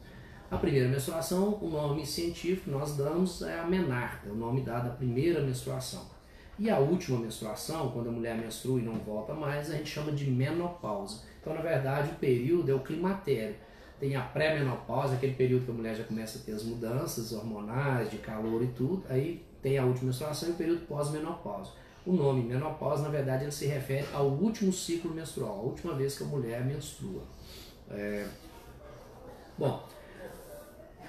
A 0.50 0.58
primeira 0.58 0.86
menstruação, 0.86 1.58
o 1.62 1.70
nome 1.70 2.04
científico 2.04 2.64
que 2.64 2.70
nós 2.70 2.94
damos 2.94 3.40
é 3.40 3.58
a 3.58 3.64
menarca, 3.64 4.30
o 4.30 4.34
nome 4.34 4.60
dado 4.60 4.88
à 4.88 4.92
primeira 4.92 5.40
menstruação. 5.40 6.12
E 6.58 6.68
a 6.68 6.78
última 6.78 7.18
menstruação, 7.18 7.90
quando 7.90 8.10
a 8.10 8.12
mulher 8.12 8.36
menstrua 8.36 8.78
e 8.78 8.82
não 8.82 8.96
volta 8.96 9.32
mais, 9.32 9.70
a 9.70 9.76
gente 9.76 9.88
chama 9.88 10.12
de 10.12 10.30
menopausa. 10.30 11.22
Então, 11.40 11.54
na 11.54 11.62
verdade, 11.62 12.10
o 12.10 12.14
período 12.16 12.70
é 12.70 12.74
o 12.74 12.80
climatério. 12.80 13.56
Tem 13.98 14.14
a 14.14 14.20
pré-menopausa, 14.20 15.14
aquele 15.14 15.32
período 15.32 15.64
que 15.64 15.70
a 15.70 15.74
mulher 15.74 15.96
já 15.96 16.04
começa 16.04 16.38
a 16.38 16.42
ter 16.42 16.52
as 16.52 16.64
mudanças 16.64 17.32
hormonais, 17.32 18.10
de 18.10 18.18
calor 18.18 18.62
e 18.62 18.66
tudo. 18.66 19.02
Aí 19.08 19.42
tem 19.62 19.78
a 19.78 19.84
última 19.86 20.08
menstruação 20.08 20.50
e 20.50 20.52
o 20.52 20.56
período 20.56 20.86
pós-menopausa. 20.86 21.70
O 22.04 22.12
nome 22.12 22.42
menopausa, 22.42 23.02
na 23.02 23.08
verdade, 23.08 23.44
ele 23.44 23.52
se 23.52 23.66
refere 23.66 24.06
ao 24.12 24.26
último 24.26 24.72
ciclo 24.72 25.12
menstrual, 25.12 25.58
a 25.58 25.62
última 25.62 25.94
vez 25.94 26.16
que 26.16 26.24
a 26.24 26.26
mulher 26.26 26.64
menstrua. 26.64 27.22
É... 27.90 28.26
Bom, 29.56 29.86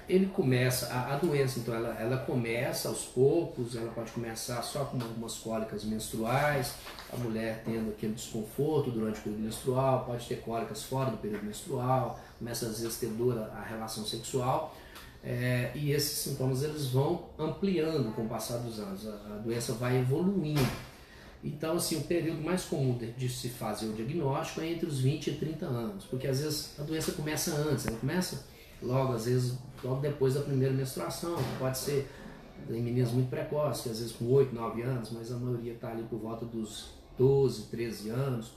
ele 0.08 0.26
começa, 0.26 0.92
a, 0.92 1.14
a, 1.14 1.18
doença 1.18 1.58
então, 1.58 1.74
ela, 1.74 1.98
ela 1.98 2.18
começa 2.18 2.88
aos 2.88 3.04
poucos, 3.06 3.74
ela 3.74 3.90
pode 3.90 4.12
começar 4.12 4.60
só 4.62 4.84
com 4.84 5.00
algumas 5.00 5.36
cólicas 5.38 5.82
menstruais, 5.84 6.74
a 7.12 7.16
mulher 7.16 7.62
tendo 7.64 7.90
aquele 7.90 8.12
desconforto 8.12 8.90
durante 8.90 9.18
o 9.20 9.22
período 9.22 9.42
menstrual, 9.42 10.04
pode 10.04 10.26
ter 10.26 10.40
cólicas 10.42 10.82
fora 10.82 11.10
do 11.10 11.16
período 11.16 11.44
menstrual, 11.44 12.20
começa 12.38 12.66
às 12.66 12.80
vezes 12.80 12.96
a 12.96 13.00
ter 13.00 13.12
dor 13.14 13.38
a 13.38 13.62
relação 13.62 14.04
sexual, 14.04 14.76
é, 15.24 15.72
e 15.74 15.90
esses 15.90 16.18
sintomas 16.18 16.62
eles 16.62 16.88
vão 16.88 17.30
ampliando 17.38 18.14
com 18.14 18.26
o 18.26 18.28
passar 18.28 18.58
dos 18.58 18.78
anos, 18.78 19.08
a, 19.08 19.12
a 19.12 19.38
doença 19.38 19.72
vai 19.72 19.98
evoluindo. 19.98 20.60
Então, 21.42 21.76
assim, 21.76 21.96
o 21.96 22.02
período 22.02 22.42
mais 22.42 22.64
comum 22.64 22.96
de, 22.96 23.10
de, 23.12 23.28
se 23.28 23.48
fazer 23.48 23.86
o 23.86 23.92
diagnóstico 23.94 24.60
é 24.60 24.70
entre 24.70 24.86
os 24.86 25.00
20 25.00 25.28
e 25.28 25.32
30 25.36 25.66
anos, 25.66 26.04
porque 26.04 26.26
às 26.26 26.40
vezes 26.40 26.78
a 26.78 26.82
doença 26.82 27.12
começa 27.12 27.54
antes, 27.54 27.86
ela 27.86 27.96
começa 27.96 28.44
logo, 28.82 29.14
às 29.14 29.24
vezes, 29.24 29.54
logo 29.82 30.00
depois 30.00 30.34
da 30.34 30.40
primeira 30.40 30.74
menstruação, 30.74 31.36
pode 31.58 31.78
ser 31.78 32.06
em 32.68 32.82
meninas 32.82 33.10
muito 33.10 33.30
precoces, 33.30 33.92
às 33.92 33.98
vezes 33.98 34.12
com 34.12 34.26
8, 34.26 34.54
9 34.54 34.82
anos, 34.82 35.10
mas 35.10 35.32
a 35.32 35.36
maioria 35.36 35.72
está 35.72 35.90
ali 35.90 36.02
por 36.02 36.18
volta 36.18 36.44
dos 36.44 36.90
12, 37.18 37.64
13 37.68 38.10
anos, 38.10 38.52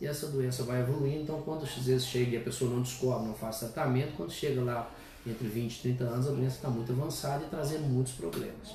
e 0.00 0.06
essa 0.06 0.28
doença 0.28 0.64
vai 0.64 0.80
evoluindo, 0.80 1.22
então 1.22 1.42
quando 1.42 1.62
às 1.62 1.70
vezes 1.70 2.06
chega 2.06 2.32
e 2.32 2.36
a 2.36 2.40
pessoa 2.40 2.70
não 2.70 2.82
descobre, 2.82 3.26
não 3.26 3.34
faz 3.34 3.60
tratamento, 3.60 4.16
quando 4.16 4.32
chega 4.32 4.62
lá 4.62 4.90
entre 5.26 5.46
20 5.48 5.74
e 5.74 5.82
30 5.82 6.04
anos, 6.04 6.28
a 6.28 6.30
doença 6.30 6.56
está 6.56 6.68
muito 6.68 6.92
avançada 6.92 7.44
e 7.44 7.48
trazendo 7.48 7.84
muitos 7.84 8.12
problemas. 8.12 8.74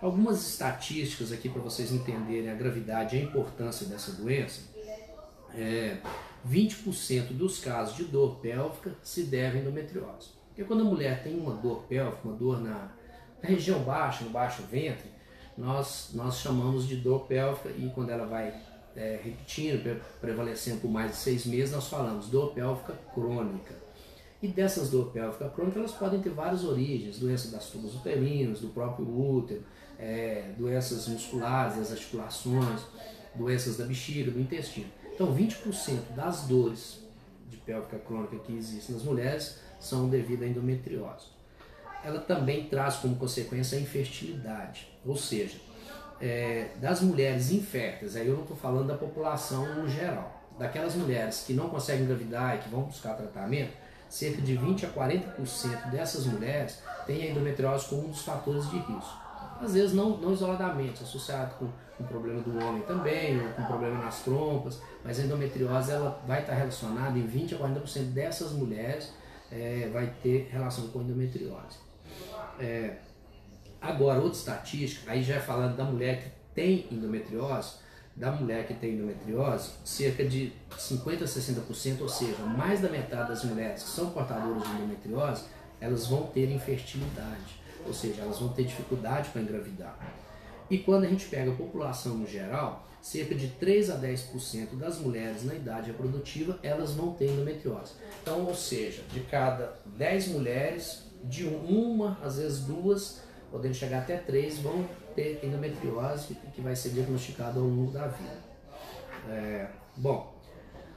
Algumas 0.00 0.46
estatísticas 0.46 1.30
aqui 1.30 1.48
para 1.48 1.62
vocês 1.62 1.92
entenderem 1.92 2.50
a 2.50 2.54
gravidade 2.54 3.16
e 3.16 3.20
a 3.20 3.22
importância 3.22 3.86
dessa 3.86 4.12
doença. 4.12 4.62
É, 5.54 5.98
20% 6.48 7.28
dos 7.32 7.60
casos 7.60 7.96
de 7.96 8.04
dor 8.04 8.36
pélvica 8.40 8.96
se 9.02 9.24
devem 9.24 9.60
à 9.60 9.62
endometriose. 9.62 10.30
Porque 10.48 10.64
quando 10.64 10.80
a 10.80 10.84
mulher 10.84 11.22
tem 11.22 11.38
uma 11.38 11.54
dor 11.54 11.84
pélvica, 11.84 12.18
uma 12.24 12.36
dor 12.36 12.60
na, 12.60 12.92
na 13.42 13.48
região 13.48 13.80
baixa, 13.84 14.24
no 14.24 14.30
baixo 14.30 14.62
ventre, 14.62 15.10
nós, 15.56 16.10
nós 16.14 16.38
chamamos 16.38 16.86
de 16.86 16.96
dor 16.96 17.26
pélvica 17.26 17.68
e 17.70 17.90
quando 17.94 18.10
ela 18.10 18.26
vai 18.26 18.52
é, 18.96 19.20
repetindo, 19.22 20.00
prevalecendo 20.20 20.80
por 20.80 20.90
mais 20.90 21.12
de 21.12 21.16
seis 21.16 21.46
meses, 21.46 21.72
nós 21.72 21.88
falamos 21.88 22.28
dor 22.28 22.52
pélvica 22.52 22.94
crônica. 23.14 23.81
E 24.42 24.48
dessas 24.48 24.90
dor 24.90 25.12
pélvica 25.12 25.48
crônica, 25.50 25.78
elas 25.78 25.92
podem 25.92 26.20
ter 26.20 26.30
várias 26.30 26.64
origens, 26.64 27.20
doença 27.20 27.48
das 27.48 27.66
tubas 27.66 27.94
uterinas, 27.94 28.58
do 28.58 28.68
próprio 28.68 29.06
útero, 29.06 29.62
é, 29.96 30.50
doenças 30.58 31.06
musculares, 31.06 31.76
das 31.76 31.92
articulações, 31.92 32.80
doenças 33.36 33.76
da 33.76 33.84
bexiga, 33.84 34.32
do 34.32 34.40
intestino. 34.40 34.90
Então, 35.14 35.32
20% 35.32 36.14
das 36.16 36.42
dores 36.48 36.98
de 37.48 37.56
pélvica 37.58 37.98
crônica 38.00 38.36
que 38.40 38.52
existem 38.52 38.96
nas 38.96 39.04
mulheres 39.04 39.60
são 39.78 40.08
devido 40.08 40.42
à 40.42 40.46
endometriose. 40.48 41.26
Ela 42.02 42.18
também 42.18 42.66
traz 42.66 42.96
como 42.96 43.14
consequência 43.14 43.78
a 43.78 43.80
infertilidade, 43.80 44.88
ou 45.06 45.16
seja, 45.16 45.58
é, 46.20 46.70
das 46.80 47.00
mulheres 47.00 47.52
inférteis, 47.52 48.16
aí 48.16 48.26
eu 48.26 48.34
não 48.34 48.42
estou 48.42 48.56
falando 48.56 48.88
da 48.88 48.96
população 48.96 49.72
no 49.76 49.88
geral, 49.88 50.42
daquelas 50.58 50.96
mulheres 50.96 51.44
que 51.46 51.52
não 51.52 51.68
conseguem 51.68 52.02
engravidar 52.02 52.56
e 52.56 52.58
que 52.58 52.68
vão 52.68 52.82
buscar 52.82 53.14
tratamento, 53.14 53.81
cerca 54.12 54.42
de 54.42 54.56
20 54.56 54.86
a 54.86 54.90
40% 54.90 55.90
dessas 55.90 56.26
mulheres 56.26 56.78
têm 57.06 57.22
a 57.22 57.30
endometriose 57.30 57.86
como 57.86 58.06
um 58.06 58.10
dos 58.10 58.22
fatores 58.22 58.68
de 58.70 58.78
risco 58.78 59.22
às 59.62 59.74
vezes 59.74 59.94
não, 59.94 60.16
não 60.16 60.32
isoladamente, 60.32 61.02
associado 61.02 61.54
com 61.54 61.66
um 62.00 62.06
problema 62.06 62.40
do 62.42 62.58
homem 62.64 62.82
também, 62.82 63.40
ou 63.40 63.48
com 63.52 63.64
problema 63.64 63.98
nas 64.04 64.20
trompas, 64.22 64.80
mas 65.04 65.20
a 65.20 65.22
endometriose 65.22 65.92
ela 65.92 66.20
vai 66.26 66.40
estar 66.40 66.54
relacionada 66.54 67.16
em 67.16 67.26
20 67.26 67.54
a 67.54 67.58
40% 67.58 68.12
dessas 68.12 68.52
mulheres 68.52 69.12
é, 69.50 69.88
vai 69.92 70.12
ter 70.22 70.48
relação 70.50 70.88
com 70.88 71.02
endometriose. 71.02 71.78
É, 72.58 72.96
agora, 73.80 74.20
outra 74.20 74.38
estatística, 74.38 75.12
aí 75.12 75.22
já 75.22 75.40
falando 75.40 75.76
da 75.76 75.84
mulher 75.84 76.22
que 76.22 76.30
tem 76.54 76.88
endometriose, 76.90 77.76
da 78.14 78.30
mulher 78.30 78.66
que 78.66 78.74
tem 78.74 78.94
endometriose, 78.94 79.70
cerca 79.84 80.24
de 80.24 80.52
50 80.78 81.24
a 81.24 81.26
60%, 81.26 82.00
ou 82.02 82.08
seja, 82.08 82.42
mais 82.44 82.80
da 82.80 82.88
metade 82.88 83.30
das 83.30 83.44
mulheres 83.44 83.82
que 83.82 83.90
são 83.90 84.10
portadoras 84.10 84.62
de 84.62 84.68
endometriose, 84.70 85.44
elas 85.80 86.06
vão 86.06 86.24
ter 86.26 86.50
infertilidade 86.50 87.62
ou 87.86 87.92
seja, 87.92 88.22
elas 88.22 88.38
vão 88.38 88.48
ter 88.48 88.64
dificuldade 88.64 89.30
para 89.30 89.42
engravidar. 89.42 89.96
E 90.70 90.78
quando 90.78 91.04
a 91.04 91.08
gente 91.08 91.26
pega 91.26 91.50
a 91.50 91.54
população 91.54 92.16
no 92.16 92.26
geral, 92.26 92.86
cerca 93.00 93.34
de 93.34 93.48
3 93.48 93.90
a 93.90 93.98
10% 93.98 94.76
das 94.76 94.98
mulheres 94.98 95.44
na 95.44 95.54
idade 95.54 95.90
reprodutiva, 95.90 96.58
elas 96.62 96.92
vão 96.92 97.12
ter 97.12 97.30
endometriose. 97.30 97.92
Então, 98.22 98.46
ou 98.46 98.54
seja, 98.54 99.02
de 99.12 99.20
cada 99.20 99.78
10 99.96 100.28
mulheres, 100.28 101.02
de 101.24 101.44
uma, 101.44 102.18
às 102.22 102.38
vezes 102.38 102.60
duas, 102.60 103.20
podendo 103.50 103.74
chegar 103.74 103.98
até 103.98 104.16
três, 104.16 104.58
vão 104.58 104.88
ter 105.14 105.40
endometriose 105.44 106.36
que 106.54 106.60
vai 106.60 106.74
ser 106.74 106.90
diagnosticado 106.90 107.60
ao 107.60 107.66
longo 107.66 107.90
da 107.90 108.06
vida. 108.06 108.38
É, 109.28 109.68
bom, 109.96 110.32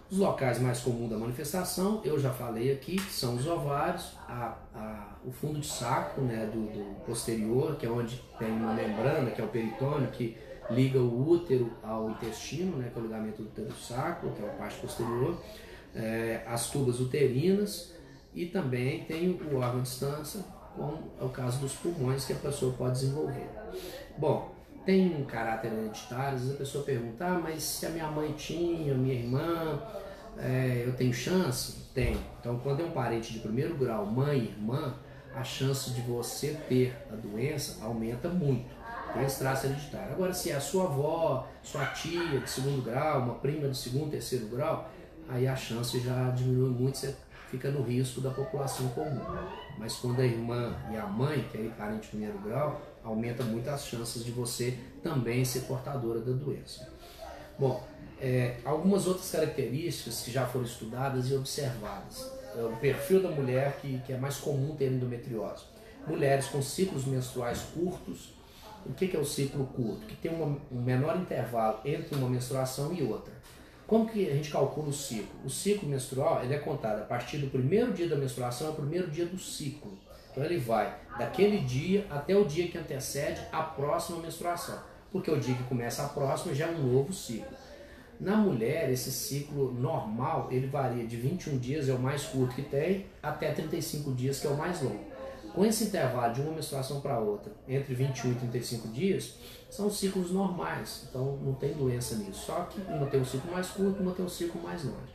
os 0.09 0.19
locais 0.19 0.59
mais 0.59 0.79
comuns 0.81 1.09
da 1.09 1.17
manifestação, 1.17 2.01
eu 2.03 2.19
já 2.19 2.31
falei 2.31 2.71
aqui, 2.71 2.99
são 3.01 3.35
os 3.35 3.47
ovários, 3.47 4.13
a, 4.27 4.55
a, 4.73 5.15
o 5.25 5.31
fundo 5.31 5.59
de 5.59 5.67
saco 5.67 6.21
né, 6.21 6.45
do, 6.45 6.61
do, 6.67 7.05
posterior, 7.05 7.75
que 7.75 7.85
é 7.85 7.89
onde 7.89 8.21
tem 8.37 8.51
uma 8.51 8.73
membrana, 8.73 9.31
que 9.31 9.41
é 9.41 9.43
o 9.43 9.47
peritônio, 9.47 10.07
que 10.11 10.37
liga 10.69 10.99
o 10.99 11.29
útero 11.29 11.71
ao 11.83 12.11
intestino, 12.11 12.77
né, 12.77 12.89
que 12.93 12.99
é 12.99 13.01
o 13.01 13.05
ligamento 13.05 13.41
do 13.41 13.49
útero 13.49 13.73
saco, 13.73 14.31
que 14.31 14.43
é 14.43 14.47
a 14.47 14.53
parte 14.53 14.79
posterior, 14.79 15.37
é, 15.95 16.43
as 16.45 16.69
tubas 16.69 16.99
uterinas 16.99 17.93
e 18.33 18.45
também 18.45 19.05
tem 19.05 19.31
o 19.31 19.57
órgão 19.57 19.81
de 19.81 19.89
distância, 19.89 20.43
como 20.75 20.99
é 21.19 21.23
o 21.23 21.29
caso 21.29 21.59
dos 21.59 21.73
pulmões 21.73 22.25
que 22.25 22.33
a 22.33 22.37
pessoa 22.37 22.73
pode 22.73 22.99
desenvolver. 22.99 23.49
Bom, 24.17 24.53
tem 24.85 25.15
um 25.15 25.25
caráter 25.25 25.71
hereditário, 25.71 26.35
às 26.35 26.41
vezes 26.41 26.55
a 26.55 26.57
pessoa 26.57 26.83
pergunta, 26.83 27.25
ah, 27.25 27.39
mas 27.41 27.63
se 27.63 27.85
a 27.85 27.89
minha 27.89 28.07
mãe 28.07 28.33
tinha, 28.33 28.93
minha 28.93 29.15
irmã, 29.15 29.81
é, 30.37 30.83
eu 30.85 30.93
tenho 30.95 31.13
chance? 31.13 31.85
Tem. 31.93 32.17
Então, 32.39 32.59
quando 32.59 32.81
é 32.81 32.85
um 32.85 32.91
parente 32.91 33.33
de 33.33 33.39
primeiro 33.39 33.75
grau, 33.75 34.05
mãe, 34.05 34.37
irmã, 34.37 34.95
a 35.33 35.43
chance 35.43 35.91
de 35.91 36.01
você 36.01 36.57
ter 36.69 36.95
a 37.11 37.15
doença 37.15 37.83
aumenta 37.83 38.29
muito. 38.29 38.69
Tem 39.13 39.23
esse 39.23 39.39
traço 39.39 39.65
hereditário. 39.65 40.13
Agora, 40.13 40.33
se 40.33 40.51
é 40.51 40.55
a 40.55 40.59
sua 40.59 40.85
avó, 40.85 41.47
sua 41.63 41.85
tia 41.87 42.39
de 42.39 42.49
segundo 42.49 42.83
grau, 42.83 43.21
uma 43.21 43.35
prima 43.35 43.69
de 43.69 43.77
segundo, 43.77 44.11
terceiro 44.11 44.47
grau, 44.47 44.89
aí 45.27 45.47
a 45.47 45.55
chance 45.55 45.99
já 45.99 46.29
diminui 46.31 46.69
muito, 46.69 46.97
você 46.97 47.15
fica 47.49 47.71
no 47.71 47.81
risco 47.81 48.21
da 48.21 48.29
população 48.29 48.87
comum. 48.89 49.21
Mas 49.77 49.95
quando 49.97 50.21
a 50.21 50.25
irmã 50.25 50.75
e 50.91 50.97
a 50.97 51.05
mãe, 51.05 51.47
que 51.51 51.57
é 51.57 51.69
parente 51.77 52.03
de 52.03 52.07
primeiro 52.09 52.39
grau, 52.39 52.81
aumenta 53.03 53.43
muito 53.43 53.69
as 53.69 53.85
chances 53.85 54.23
de 54.23 54.31
você 54.31 54.77
também 55.03 55.43
ser 55.43 55.61
portadora 55.61 56.19
da 56.19 56.31
doença. 56.31 56.87
Bom, 57.59 57.85
é, 58.19 58.57
algumas 58.63 59.07
outras 59.07 59.29
características 59.31 60.21
que 60.21 60.31
já 60.31 60.45
foram 60.45 60.65
estudadas 60.65 61.29
e 61.29 61.35
observadas. 61.35 62.31
É 62.55 62.63
o 62.63 62.75
perfil 62.77 63.21
da 63.21 63.29
mulher 63.29 63.77
que, 63.81 63.99
que 63.99 64.13
é 64.13 64.17
mais 64.17 64.37
comum 64.37 64.75
ter 64.75 64.91
endometriose. 64.91 65.65
Mulheres 66.07 66.47
com 66.47 66.61
ciclos 66.61 67.05
menstruais 67.05 67.61
curtos. 67.73 68.33
O 68.85 68.93
que, 68.93 69.07
que 69.07 69.17
é 69.17 69.19
o 69.19 69.25
ciclo 69.25 69.65
curto? 69.67 70.05
Que 70.05 70.15
tem 70.15 70.31
uma, 70.31 70.57
um 70.71 70.81
menor 70.81 71.17
intervalo 71.17 71.79
entre 71.83 72.15
uma 72.15 72.29
menstruação 72.29 72.93
e 72.93 73.03
outra. 73.03 73.33
Como 73.87 74.07
que 74.07 74.27
a 74.27 74.33
gente 74.33 74.49
calcula 74.49 74.89
o 74.89 74.93
ciclo? 74.93 75.29
O 75.45 75.49
ciclo 75.49 75.87
menstrual 75.87 76.43
ele 76.43 76.55
é 76.55 76.57
contado 76.57 77.01
a 77.01 77.05
partir 77.05 77.37
do 77.37 77.47
primeiro 77.47 77.93
dia 77.93 78.09
da 78.09 78.15
menstruação 78.15 78.67
ao 78.67 78.73
primeiro 78.73 79.11
dia 79.11 79.25
do 79.27 79.37
ciclo. 79.37 79.95
Então 80.31 80.43
ele 80.43 80.57
vai 80.57 80.93
daquele 81.19 81.59
dia 81.59 82.05
até 82.09 82.35
o 82.35 82.45
dia 82.45 82.67
que 82.67 82.77
antecede 82.77 83.41
a 83.51 83.61
próxima 83.61 84.19
menstruação, 84.19 84.79
porque 85.11 85.29
o 85.29 85.39
dia 85.39 85.55
que 85.55 85.63
começa 85.63 86.03
a 86.03 86.09
próxima 86.09 86.53
já 86.53 86.65
é 86.65 86.71
um 86.71 86.93
novo 86.93 87.13
ciclo. 87.13 87.55
Na 88.19 88.35
mulher, 88.35 88.89
esse 88.89 89.11
ciclo 89.11 89.73
normal, 89.73 90.47
ele 90.49 90.67
varia 90.67 91.05
de 91.05 91.17
21 91.17 91.57
dias, 91.57 91.87
é 91.87 91.93
o 91.93 91.99
mais 91.99 92.23
curto 92.23 92.55
que 92.55 92.61
tem, 92.61 93.05
até 93.21 93.51
35 93.51 94.13
dias, 94.13 94.39
que 94.39 94.47
é 94.47 94.49
o 94.49 94.57
mais 94.57 94.81
longo. 94.81 95.14
Com 95.55 95.65
esse 95.65 95.85
intervalo 95.85 96.33
de 96.33 96.41
uma 96.41 96.51
menstruação 96.51 96.99
para 96.99 97.17
outra, 97.17 97.49
entre 97.65 97.95
21 97.95 98.33
e 98.33 98.35
35 98.35 98.89
dias, 98.89 99.35
são 99.69 99.89
ciclos 99.89 100.29
normais, 100.29 101.07
então 101.09 101.37
não 101.37 101.53
tem 101.53 101.71
doença 101.73 102.15
nisso. 102.15 102.45
Só 102.45 102.63
que 102.63 102.81
uma 102.81 103.05
tem 103.05 103.21
um 103.21 103.25
ciclo 103.25 103.49
mais 103.49 103.69
curto, 103.69 104.03
uma 104.03 104.11
tem 104.11 104.25
um 104.25 104.29
ciclo 104.29 104.61
mais 104.61 104.83
longo, 104.83 105.07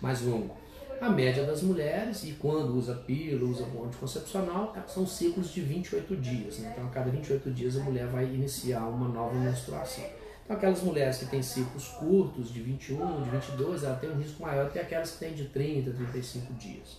mais 0.00 0.22
longo. 0.22 0.56
A 1.02 1.10
média 1.10 1.44
das 1.44 1.60
mulheres, 1.60 2.24
e 2.24 2.32
quando 2.32 2.74
usa 2.74 2.94
pílula, 2.94 3.50
usa 3.50 3.66
anticoncepcional, 3.84 4.72
é, 4.74 4.88
são 4.88 5.06
ciclos 5.06 5.50
de 5.52 5.60
28 5.60 6.16
dias. 6.16 6.58
Né? 6.60 6.70
Então, 6.72 6.86
a 6.86 6.90
cada 6.90 7.10
28 7.10 7.50
dias, 7.50 7.76
a 7.76 7.80
mulher 7.80 8.06
vai 8.06 8.24
iniciar 8.24 8.86
uma 8.86 9.06
nova 9.06 9.34
menstruação. 9.34 10.04
Então, 10.44 10.56
aquelas 10.56 10.82
mulheres 10.82 11.18
que 11.18 11.26
têm 11.26 11.42
ciclos 11.42 11.88
curtos, 11.88 12.50
de 12.50 12.62
21, 12.62 13.22
de 13.22 13.28
22, 13.28 13.84
ela 13.84 13.96
tem 13.96 14.10
um 14.10 14.16
risco 14.16 14.42
maior 14.42 14.66
do 14.66 14.72
que 14.72 14.78
aquelas 14.78 15.10
que 15.10 15.18
têm 15.18 15.34
de 15.34 15.44
30, 15.48 15.90
35 15.90 16.54
dias. 16.54 16.96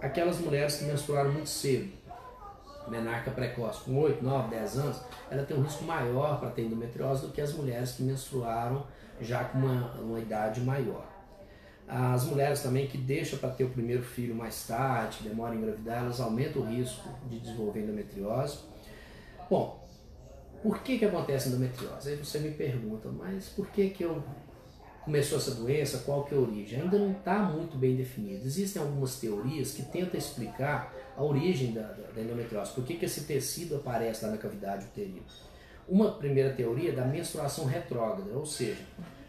Aquelas 0.00 0.38
mulheres 0.38 0.76
que 0.76 0.84
menstruaram 0.84 1.32
muito 1.32 1.48
cedo, 1.48 1.90
menarca 2.88 3.30
precoce, 3.30 3.84
com 3.84 3.98
8, 3.98 4.22
9, 4.24 4.50
10 4.50 4.78
anos, 4.78 5.00
ela 5.30 5.44
tem 5.44 5.56
um 5.56 5.62
risco 5.62 5.84
maior 5.84 6.38
para 6.38 6.50
ter 6.50 6.62
endometriose 6.62 7.26
do 7.26 7.32
que 7.32 7.40
as 7.40 7.52
mulheres 7.52 7.92
que 7.92 8.02
menstruaram 8.02 8.86
já 9.20 9.44
com 9.44 9.58
uma, 9.58 9.92
uma 9.94 10.20
idade 10.20 10.60
maior. 10.60 11.06
As 11.88 12.24
mulheres 12.24 12.62
também 12.62 12.88
que 12.88 12.98
deixam 12.98 13.38
para 13.38 13.50
ter 13.50 13.64
o 13.64 13.70
primeiro 13.70 14.02
filho 14.02 14.34
mais 14.34 14.66
tarde, 14.66 15.18
que 15.18 15.28
demoram 15.28 15.52
a 15.52 15.56
engravidar, 15.56 16.02
elas 16.02 16.20
aumentam 16.20 16.62
o 16.62 16.66
risco 16.66 17.08
de 17.28 17.38
desenvolver 17.38 17.80
endometriose. 17.80 18.58
Bom, 19.48 19.86
por 20.62 20.80
que, 20.80 20.98
que 20.98 21.04
acontece 21.04 21.48
endometriose? 21.48 22.10
Aí 22.10 22.16
você 22.16 22.40
me 22.40 22.50
pergunta, 22.50 23.08
mas 23.08 23.48
por 23.50 23.68
que, 23.68 23.90
que 23.90 24.02
eu 24.02 24.22
começou 25.04 25.38
essa 25.38 25.54
doença? 25.54 25.98
Qual 25.98 26.24
que 26.24 26.34
é 26.34 26.36
a 26.36 26.40
origem? 26.40 26.82
Ainda 26.82 26.98
não 26.98 27.12
está 27.12 27.38
muito 27.38 27.78
bem 27.78 27.94
definido. 27.94 28.44
Existem 28.44 28.82
algumas 28.82 29.20
teorias 29.20 29.70
que 29.70 29.82
tentam 29.84 30.18
explicar 30.18 30.92
a 31.16 31.22
origem 31.22 31.72
da, 31.72 31.82
da, 31.82 32.10
da 32.14 32.20
endometriose, 32.20 32.72
por 32.72 32.84
que, 32.84 32.94
que 32.94 33.06
esse 33.06 33.24
tecido 33.24 33.76
aparece 33.76 34.24
lá 34.24 34.32
na 34.32 34.38
cavidade 34.38 34.84
uterina. 34.86 35.22
Uma 35.88 36.12
primeira 36.12 36.52
teoria 36.52 36.90
é 36.90 36.92
da 36.92 37.04
menstruação 37.04 37.64
retrógrada, 37.64 38.30
ou 38.34 38.44
seja, 38.44 38.82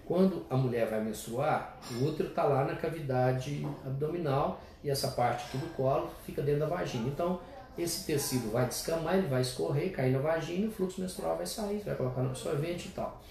quando 0.05 0.45
a 0.49 0.55
mulher 0.55 0.87
vai 0.89 1.03
menstruar, 1.03 1.77
o 1.91 2.05
útero 2.05 2.29
está 2.29 2.43
lá 2.43 2.65
na 2.65 2.75
cavidade 2.75 3.65
abdominal 3.85 4.61
e 4.83 4.89
essa 4.89 5.09
parte 5.09 5.45
aqui 5.45 5.57
do 5.57 5.67
colo 5.75 6.09
fica 6.25 6.41
dentro 6.41 6.61
da 6.61 6.65
vagina. 6.65 7.07
Então, 7.07 7.39
esse 7.77 8.05
tecido 8.05 8.51
vai 8.51 8.65
descamar, 8.65 9.17
ele 9.17 9.27
vai 9.27 9.41
escorrer, 9.41 9.91
cair 9.91 10.11
na 10.11 10.19
vagina, 10.19 10.67
o 10.67 10.71
fluxo 10.71 10.99
menstrual 10.99 11.37
vai 11.37 11.45
sair, 11.45 11.81
vai 11.85 11.95
colocar 11.95 12.21
no 12.21 12.29
absorvente 12.29 12.87
e 12.87 12.91
tal. 12.91 13.21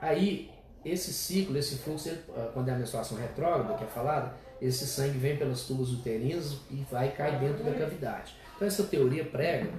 Aí, 0.00 0.50
esse 0.84 1.12
ciclo, 1.12 1.56
esse 1.56 1.76
fluxo, 1.76 2.08
ele, 2.08 2.20
ah, 2.36 2.50
quando 2.52 2.68
é 2.68 2.72
a 2.72 2.76
menstruação 2.76 3.16
retrógrada, 3.16 3.74
que 3.74 3.84
é 3.84 3.86
falada, 3.86 4.34
esse 4.60 4.86
sangue 4.86 5.18
vem 5.18 5.36
pelas 5.36 5.62
tubas 5.62 5.90
uterinas 5.90 6.56
e 6.70 6.84
vai 6.90 7.12
cair 7.12 7.38
dentro 7.38 7.64
da 7.64 7.72
cavidade. 7.72 8.34
Então, 8.54 8.66
essa 8.66 8.84
teoria 8.84 9.24
prega 9.24 9.70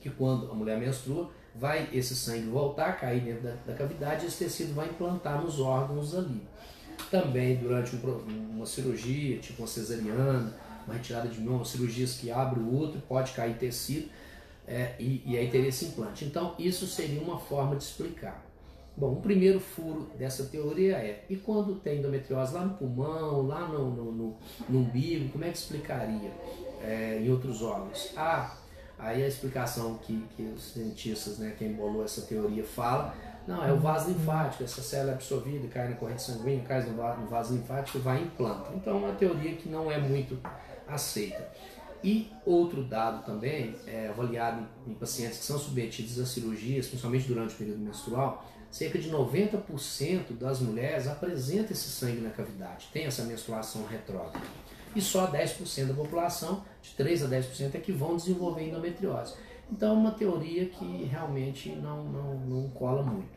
que 0.00 0.10
quando 0.10 0.50
a 0.50 0.54
mulher 0.54 0.78
menstrua, 0.78 1.30
vai 1.54 1.88
esse 1.92 2.16
sangue 2.16 2.48
voltar, 2.48 2.98
cair 2.98 3.20
dentro 3.20 3.42
da, 3.42 3.54
da 3.66 3.74
cavidade 3.74 4.24
e 4.24 4.28
esse 4.28 4.44
tecido 4.44 4.74
vai 4.74 4.88
implantar 4.88 5.40
nos 5.40 5.60
órgãos 5.60 6.14
ali. 6.14 6.42
Também 7.10 7.56
durante 7.56 7.94
um, 7.96 8.56
uma 8.56 8.66
cirurgia, 8.66 9.38
tipo 9.38 9.62
uma 9.62 9.68
cesariana, 9.68 10.52
uma 10.86 10.94
retirada 10.94 11.28
de 11.28 11.40
mão, 11.40 11.64
cirurgias 11.64 12.14
que 12.14 12.30
abrem 12.30 12.64
o 12.64 12.80
útero, 12.80 13.02
pode 13.08 13.32
cair 13.32 13.54
tecido 13.54 14.08
é, 14.66 14.94
e, 14.98 15.22
e 15.24 15.38
aí 15.38 15.50
teria 15.50 15.68
esse 15.68 15.86
implante. 15.86 16.24
Então, 16.24 16.54
isso 16.58 16.86
seria 16.86 17.20
uma 17.20 17.38
forma 17.38 17.76
de 17.76 17.84
explicar. 17.84 18.44
Bom, 18.94 19.14
o 19.14 19.16
primeiro 19.16 19.58
furo 19.58 20.10
dessa 20.18 20.44
teoria 20.44 20.96
é, 20.96 21.24
e 21.28 21.36
quando 21.36 21.76
tem 21.76 21.98
endometriose 21.98 22.52
lá 22.52 22.64
no 22.64 22.74
pulmão, 22.74 23.46
lá 23.46 23.66
no, 23.66 23.90
no, 23.90 24.12
no, 24.12 24.36
no 24.68 24.78
umbigo, 24.80 25.30
como 25.30 25.44
é 25.44 25.50
que 25.50 25.56
explicaria 25.56 26.30
é, 26.82 27.18
em 27.22 27.30
outros 27.30 27.62
órgãos? 27.62 28.12
Ah, 28.14 28.54
aí 28.98 29.24
a 29.24 29.26
explicação 29.26 29.96
que, 29.96 30.22
que 30.36 30.42
os 30.42 30.72
cientistas, 30.72 31.38
né, 31.38 31.54
quem 31.58 31.72
bolou 31.72 32.04
essa 32.04 32.22
teoria, 32.22 32.62
fala, 32.62 33.14
não, 33.46 33.64
é 33.64 33.72
o 33.72 33.80
vaso 33.80 34.10
linfático, 34.10 34.62
essa 34.62 34.82
célula 34.82 35.12
é 35.12 35.14
absorvida, 35.14 35.66
cai 35.68 35.88
na 35.88 35.96
corrente 35.96 36.22
sanguínea, 36.22 36.62
cai 36.64 36.82
no 36.82 37.26
vaso 37.26 37.54
linfático 37.54 37.98
e 37.98 38.00
vai 38.00 38.22
em 38.22 38.28
planta. 38.28 38.70
Então 38.74 38.94
é 38.94 39.06
uma 39.06 39.14
teoria 39.14 39.54
que 39.56 39.68
não 39.68 39.90
é 39.90 39.98
muito 39.98 40.38
aceita. 40.86 41.48
E 42.04 42.30
outro 42.44 42.82
dado 42.84 43.24
também, 43.24 43.74
é, 43.86 44.08
avaliado 44.08 44.66
em 44.86 44.94
pacientes 44.94 45.38
que 45.38 45.44
são 45.44 45.58
submetidos 45.58 46.18
a 46.18 46.26
cirurgias, 46.26 46.86
principalmente 46.88 47.26
durante 47.26 47.54
o 47.54 47.56
período 47.58 47.78
menstrual, 47.78 48.44
cerca 48.72 48.98
de 48.98 49.10
90% 49.10 50.32
das 50.32 50.60
mulheres 50.60 51.06
apresenta 51.06 51.72
esse 51.72 51.90
sangue 51.90 52.22
na 52.22 52.30
cavidade, 52.30 52.88
tem 52.90 53.04
essa 53.04 53.22
menstruação 53.22 53.84
retrógrada. 53.84 54.40
E 54.96 55.00
só 55.00 55.30
10% 55.30 55.86
da 55.86 55.94
população, 55.94 56.64
de 56.82 56.90
3 56.90 57.24
a 57.24 57.28
10%, 57.28 57.74
é 57.74 57.78
que 57.78 57.92
vão 57.92 58.16
desenvolver 58.16 58.66
endometriose. 58.66 59.34
Então 59.70 59.90
é 59.90 59.92
uma 59.92 60.10
teoria 60.10 60.66
que 60.66 61.04
realmente 61.04 61.68
não, 61.70 62.04
não, 62.04 62.34
não 62.40 62.70
cola 62.70 63.02
muito. 63.02 63.28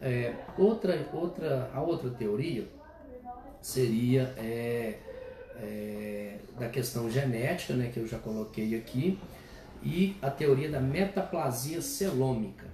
É, 0.00 0.34
outra, 0.58 1.08
outra, 1.12 1.70
a 1.72 1.80
outra 1.80 2.10
teoria 2.10 2.68
seria 3.60 4.34
é, 4.36 4.98
é, 5.56 6.38
da 6.58 6.68
questão 6.68 7.08
genética, 7.08 7.74
né, 7.74 7.88
que 7.92 8.00
eu 8.00 8.06
já 8.06 8.18
coloquei 8.18 8.74
aqui, 8.76 9.18
e 9.80 10.16
a 10.20 10.30
teoria 10.30 10.68
da 10.68 10.80
metaplasia 10.80 11.80
celômica. 11.80 12.66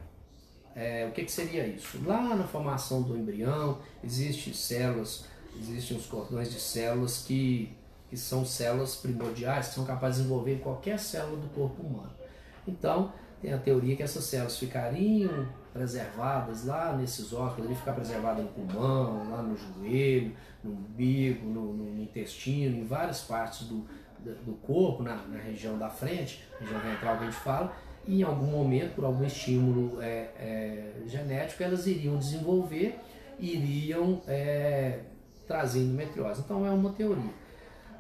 É, 0.79 1.05
o 1.07 1.11
que, 1.11 1.25
que, 1.25 1.33
seria 1.33 1.67
isso? 1.67 1.99
Lá 2.07 2.37
na 2.37 2.45
formação 2.45 3.03
do 3.03 3.17
embrião, 3.17 3.79
existem 4.05 4.53
células, 4.53 5.25
existem 5.59 5.97
os 5.97 6.07
cordões 6.07 6.53
de 6.53 6.61
células 6.61 7.25
que, 7.27 7.77
que 8.09 8.17
são 8.17 8.45
células 8.45 8.95
primordiais, 8.95 9.71
que 9.71 9.75
são 9.75 9.85
capazes 9.85 10.19
de 10.19 10.23
desenvolver 10.23 10.61
qualquer 10.61 11.01
célula 11.01 11.37
do 11.37 11.49
corpo 11.49 11.83
humano. 11.83 12.13
Então, 12.65 13.13
tem 13.43 13.53
a 13.53 13.59
teoria 13.59 13.97
que 13.97 14.05
essas 14.05 14.23
células 14.23 14.57
ficariam 14.57 15.49
preservadas 15.73 16.65
lá 16.65 16.97
nesses 16.97 17.33
órgãos, 17.33 17.67
ali 17.67 17.75
ficar 17.75 17.95
preservada 17.95 18.41
no 18.41 18.49
pulmão, 18.49 19.29
lá 19.31 19.43
no 19.43 19.57
joelho, 19.57 20.33
no 20.63 20.71
umbigo, 20.71 21.45
no, 21.45 21.73
no 21.73 22.03
intestino, 22.03 22.79
em 22.79 22.85
várias 22.85 23.23
partes 23.23 23.67
do, 23.67 23.85
do 24.21 24.53
corpo, 24.63 25.03
na, 25.03 25.17
na, 25.27 25.39
região 25.39 25.77
da 25.77 25.91
frente, 25.91 26.45
região 26.61 26.79
ventral 26.81 27.17
que 27.17 27.25
a 27.25 27.31
gente 27.31 27.41
fala, 27.41 27.77
e 28.09 28.21
em 28.21 28.23
algum 28.23 28.47
momento, 28.47 28.95
por 28.95 29.05
algum 29.05 29.23
estímulo 29.23 30.01
é, 30.01 30.31
é, 30.39 30.93
genético, 31.07 31.63
elas 31.63 31.87
iriam 31.87 32.17
desenvolver, 32.17 32.99
iriam 33.39 34.23
é, 34.27 35.01
trazer 35.47 35.81
endometriose. 35.81 36.41
Então 36.41 36.65
é 36.65 36.71
uma 36.71 36.91
teoria. 36.91 37.35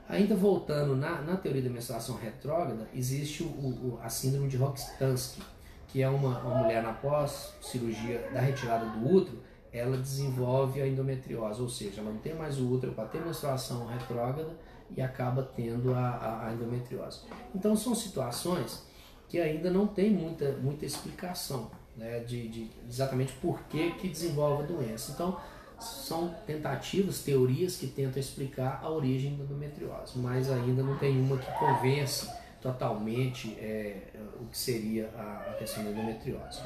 Ainda 0.08 0.34
voltando 0.34 0.96
na, 0.96 1.20
na 1.20 1.36
teoria 1.36 1.60
da 1.60 1.68
menstruação 1.68 2.16
retrógrada, 2.16 2.88
existe 2.94 3.42
o, 3.42 3.46
o, 3.46 3.98
a 4.02 4.08
síndrome 4.08 4.48
de 4.48 4.56
Rokitansky, 4.56 5.42
que 5.88 6.00
é 6.00 6.08
uma, 6.08 6.38
uma 6.38 6.62
mulher 6.62 6.82
na 6.82 6.94
pós-cirurgia 6.94 8.30
da 8.32 8.40
retirada 8.40 8.86
do 8.86 9.14
útero, 9.14 9.38
ela 9.70 9.98
desenvolve 9.98 10.80
a 10.80 10.88
endometriose, 10.88 11.60
ou 11.60 11.68
seja, 11.68 12.00
ela 12.00 12.10
não 12.10 12.18
tem 12.18 12.34
mais 12.34 12.58
o 12.58 12.72
útero 12.72 12.94
para 12.94 13.04
ter 13.04 13.20
menstruação 13.20 13.86
retrógrada 13.86 14.56
e 14.96 15.02
acaba 15.02 15.42
tendo 15.42 15.92
a, 15.92 16.08
a, 16.08 16.48
a, 16.48 16.54
endometriose. 16.54 17.20
Então 17.54 17.76
são 17.76 17.94
situações 17.94 18.87
que 19.28 19.38
ainda 19.40 19.70
não 19.70 19.86
tem 19.86 20.10
muita, 20.10 20.52
muita 20.52 20.86
explicação 20.86 21.70
né, 21.96 22.20
de, 22.20 22.48
de 22.48 22.70
exatamente 22.88 23.32
por 23.34 23.60
que, 23.64 23.92
que 23.92 24.08
desenvolve 24.08 24.62
a 24.62 24.66
doença. 24.66 25.12
Então 25.12 25.38
são 25.78 26.34
tentativas, 26.46 27.22
teorias 27.22 27.76
que 27.76 27.86
tentam 27.86 28.18
explicar 28.18 28.80
a 28.82 28.90
origem 28.90 29.36
da 29.36 29.44
endometriose, 29.44 30.18
mas 30.18 30.50
ainda 30.50 30.82
não 30.82 30.96
tem 30.96 31.20
uma 31.20 31.36
que 31.36 31.50
convence 31.58 32.28
totalmente 32.60 33.56
é, 33.60 34.08
o 34.40 34.46
que 34.46 34.58
seria 34.58 35.08
a, 35.16 35.54
questão 35.58 35.84
da 35.84 35.90
endometriose. 35.90 36.60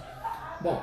Bom, 0.61 0.83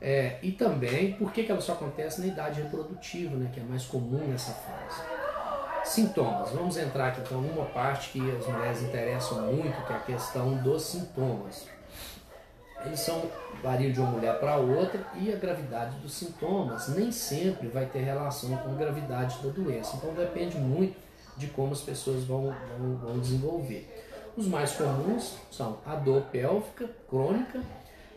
é, 0.00 0.38
e 0.42 0.52
também 0.52 1.12
por 1.14 1.32
que, 1.32 1.42
que 1.42 1.50
ela 1.50 1.60
só 1.60 1.72
acontece 1.72 2.20
na 2.20 2.28
idade 2.28 2.62
reprodutiva, 2.62 3.36
né, 3.36 3.50
que 3.52 3.60
é 3.60 3.62
mais 3.62 3.84
comum 3.84 4.26
nessa 4.26 4.52
fase. 4.52 5.25
Sintomas. 5.88 6.50
Vamos 6.50 6.76
entrar 6.76 7.08
aqui 7.08 7.20
então 7.20 7.40
numa 7.40 7.66
parte 7.66 8.10
que 8.10 8.20
as 8.36 8.46
mulheres 8.46 8.82
interessam 8.82 9.40
muito, 9.42 9.86
que 9.86 9.92
é 9.92 9.96
a 9.96 10.00
questão 10.00 10.56
dos 10.56 10.82
sintomas 10.82 11.66
eles 12.86 13.00
são 13.00 13.22
variam 13.62 13.92
de 13.92 14.00
uma 14.00 14.10
mulher 14.10 14.38
para 14.38 14.56
outra 14.56 15.04
e 15.14 15.32
a 15.32 15.36
gravidade 15.36 15.96
dos 15.98 16.12
sintomas 16.12 16.88
nem 16.88 17.10
sempre 17.10 17.68
vai 17.68 17.86
ter 17.86 18.00
relação 18.00 18.56
com 18.58 18.70
a 18.70 18.74
gravidade 18.74 19.42
da 19.42 19.50
doença. 19.50 19.96
Então 19.96 20.14
depende 20.14 20.56
muito 20.56 20.96
de 21.36 21.48
como 21.48 21.72
as 21.72 21.80
pessoas 21.80 22.24
vão, 22.24 22.54
vão, 22.78 22.96
vão 22.96 23.18
desenvolver. 23.18 24.04
Os 24.36 24.46
mais 24.46 24.72
comuns 24.72 25.34
são 25.50 25.78
a 25.84 25.96
dor 25.96 26.22
pélvica 26.30 26.88
crônica, 27.08 27.62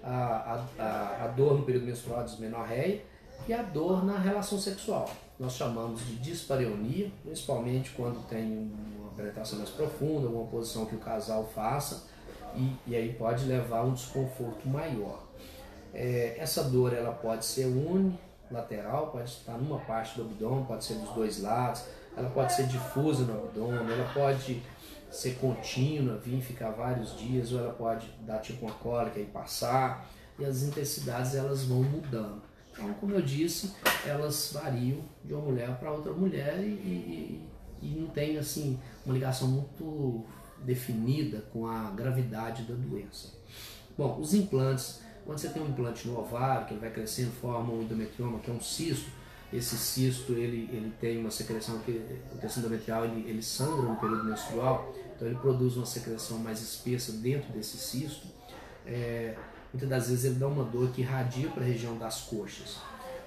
a, 0.04 0.64
a, 0.78 1.24
a 1.24 1.28
dor 1.28 1.58
no 1.58 1.64
período 1.64 1.86
menstrual, 1.86 2.24
desmenorreia 2.24 3.02
e 3.48 3.54
a 3.54 3.62
dor 3.62 4.06
na 4.06 4.18
relação 4.18 4.60
sexual. 4.60 5.10
Nós 5.40 5.54
chamamos 5.54 6.06
de 6.06 6.18
dispareunia, 6.18 7.10
principalmente 7.24 7.92
quando 7.92 8.28
tem 8.28 8.70
uma 9.00 9.10
penetração 9.12 9.58
mais 9.58 9.70
profunda, 9.70 10.28
uma 10.28 10.46
posição 10.48 10.86
que 10.86 10.96
o 10.96 11.00
casal 11.00 11.50
faça 11.56 12.08
e, 12.56 12.76
e 12.86 12.94
aí 12.94 13.14
pode 13.14 13.46
levar 13.46 13.80
a 13.80 13.84
um 13.84 13.94
desconforto 13.94 14.68
maior. 14.68 15.24
É, 15.94 16.36
essa 16.38 16.64
dor 16.66 16.94
ela 16.94 17.14
pode 17.14 17.46
ser 17.46 17.66
unilateral, 17.66 19.12
pode 19.12 19.30
estar 19.30 19.58
numa 19.58 19.80
parte 19.80 20.18
do 20.18 20.24
abdômen, 20.24 20.66
pode 20.66 20.84
ser 20.84 20.96
dos 20.96 21.10
dois 21.12 21.42
lados, 21.42 21.86
ela 22.18 22.30
pode 22.30 22.52
ser 22.54 22.68
difusa 22.68 23.24
no 23.24 23.46
abdômen, 23.46 23.80
ela 23.80 24.12
pode 24.14 24.62
ser 25.10 25.36
contínua, 25.36 26.18
vir 26.18 26.42
ficar 26.42 26.72
vários 26.72 27.18
dias, 27.18 27.54
ou 27.54 27.60
ela 27.60 27.74
pode 27.74 28.08
dar 28.22 28.40
tipo 28.40 28.66
uma 28.66 28.76
cólica 28.76 29.20
e 29.20 29.26
passar, 29.26 30.06
e 30.38 30.44
as 30.44 30.64
intensidades 30.64 31.34
elas 31.34 31.64
vão 31.64 31.82
mudando. 31.82 32.49
Então, 32.80 32.94
como 32.94 33.14
eu 33.14 33.22
disse, 33.22 33.74
elas 34.06 34.52
variam 34.54 35.02
de 35.26 35.34
uma 35.34 35.44
mulher 35.44 35.78
para 35.78 35.92
outra 35.92 36.14
mulher 36.14 36.60
e, 36.60 36.70
e, 36.70 37.50
e 37.82 37.88
não 38.00 38.08
tem 38.08 38.38
assim 38.38 38.80
uma 39.06 39.14
ligação 39.14 39.50
muito 39.50 40.26
definida 40.64 41.42
com 41.52 41.68
a 41.68 41.92
gravidade 41.92 42.64
da 42.64 42.74
doença. 42.74 43.34
Bom, 43.98 44.18
os 44.20 44.34
implantes, 44.34 45.02
quando 45.26 45.38
você 45.38 45.50
tem 45.50 45.62
um 45.62 45.68
implante 45.68 46.08
no 46.08 46.18
ovário, 46.18 46.68
que 46.68 46.74
ele 46.74 46.80
vai 46.80 46.92
crescendo, 46.92 47.32
forma 47.32 47.74
um 47.74 47.82
endometrioma, 47.82 48.40
que 48.40 48.50
é 48.50 48.54
um 48.54 48.62
cisto, 48.62 49.12
esse 49.52 49.76
cisto 49.78 50.34
ele, 50.34 50.70
ele 50.72 50.94
tem 51.02 51.20
uma 51.20 51.32
secreção 51.32 51.80
que 51.80 51.92
o 52.34 52.38
tecido 52.38 52.68
endometrial 52.68 53.04
ele, 53.06 53.28
ele 53.28 53.42
sangra 53.42 53.82
no 53.82 53.96
período 53.98 54.24
menstrual, 54.24 54.94
então 55.16 55.28
ele 55.28 55.38
produz 55.38 55.76
uma 55.76 55.86
secreção 55.86 56.38
mais 56.38 56.62
espessa 56.62 57.12
dentro 57.14 57.52
desse 57.52 57.78
cisto. 57.78 58.28
É, 58.86 59.36
muitas 59.74 59.90
das 59.90 60.10
vezes 60.10 60.26
ele 60.26 60.36
dá 60.36 60.48
uma 60.48 60.64
dor 60.64 60.90
que 60.92 61.02
irradia 61.02 61.50
para 61.50 61.64
a 61.64 61.66
região 61.66 61.98
das 61.98 62.22
coxas. 62.22 62.78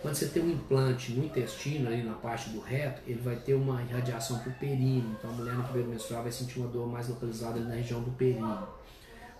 Quando 0.02 0.16
você 0.16 0.26
tem 0.26 0.42
um 0.42 0.50
implante 0.50 1.12
no 1.12 1.24
intestino, 1.24 1.87
ali 1.87 2.02
na 2.02 2.14
parte 2.14 2.50
do 2.50 2.59
reto, 2.59 3.00
ele 3.07 3.20
vai 3.20 3.37
ter 3.37 3.55
uma 3.55 3.81
irradiação 3.83 4.38
para 4.40 4.50
o 4.50 4.55
períneo. 4.55 5.16
Então 5.16 5.31
a 5.31 5.33
mulher 5.33 5.55
no 5.55 5.62
período 5.62 5.90
menstrual 5.90 6.24
vai 6.24 6.33
sentir 6.33 6.59
uma 6.59 6.68
dor 6.68 6.88
mais 6.88 7.09
localizada 7.09 7.61
ali 7.61 7.68
na 7.68 7.74
região 7.74 8.02
do 8.02 8.11
períneo. 8.11 8.66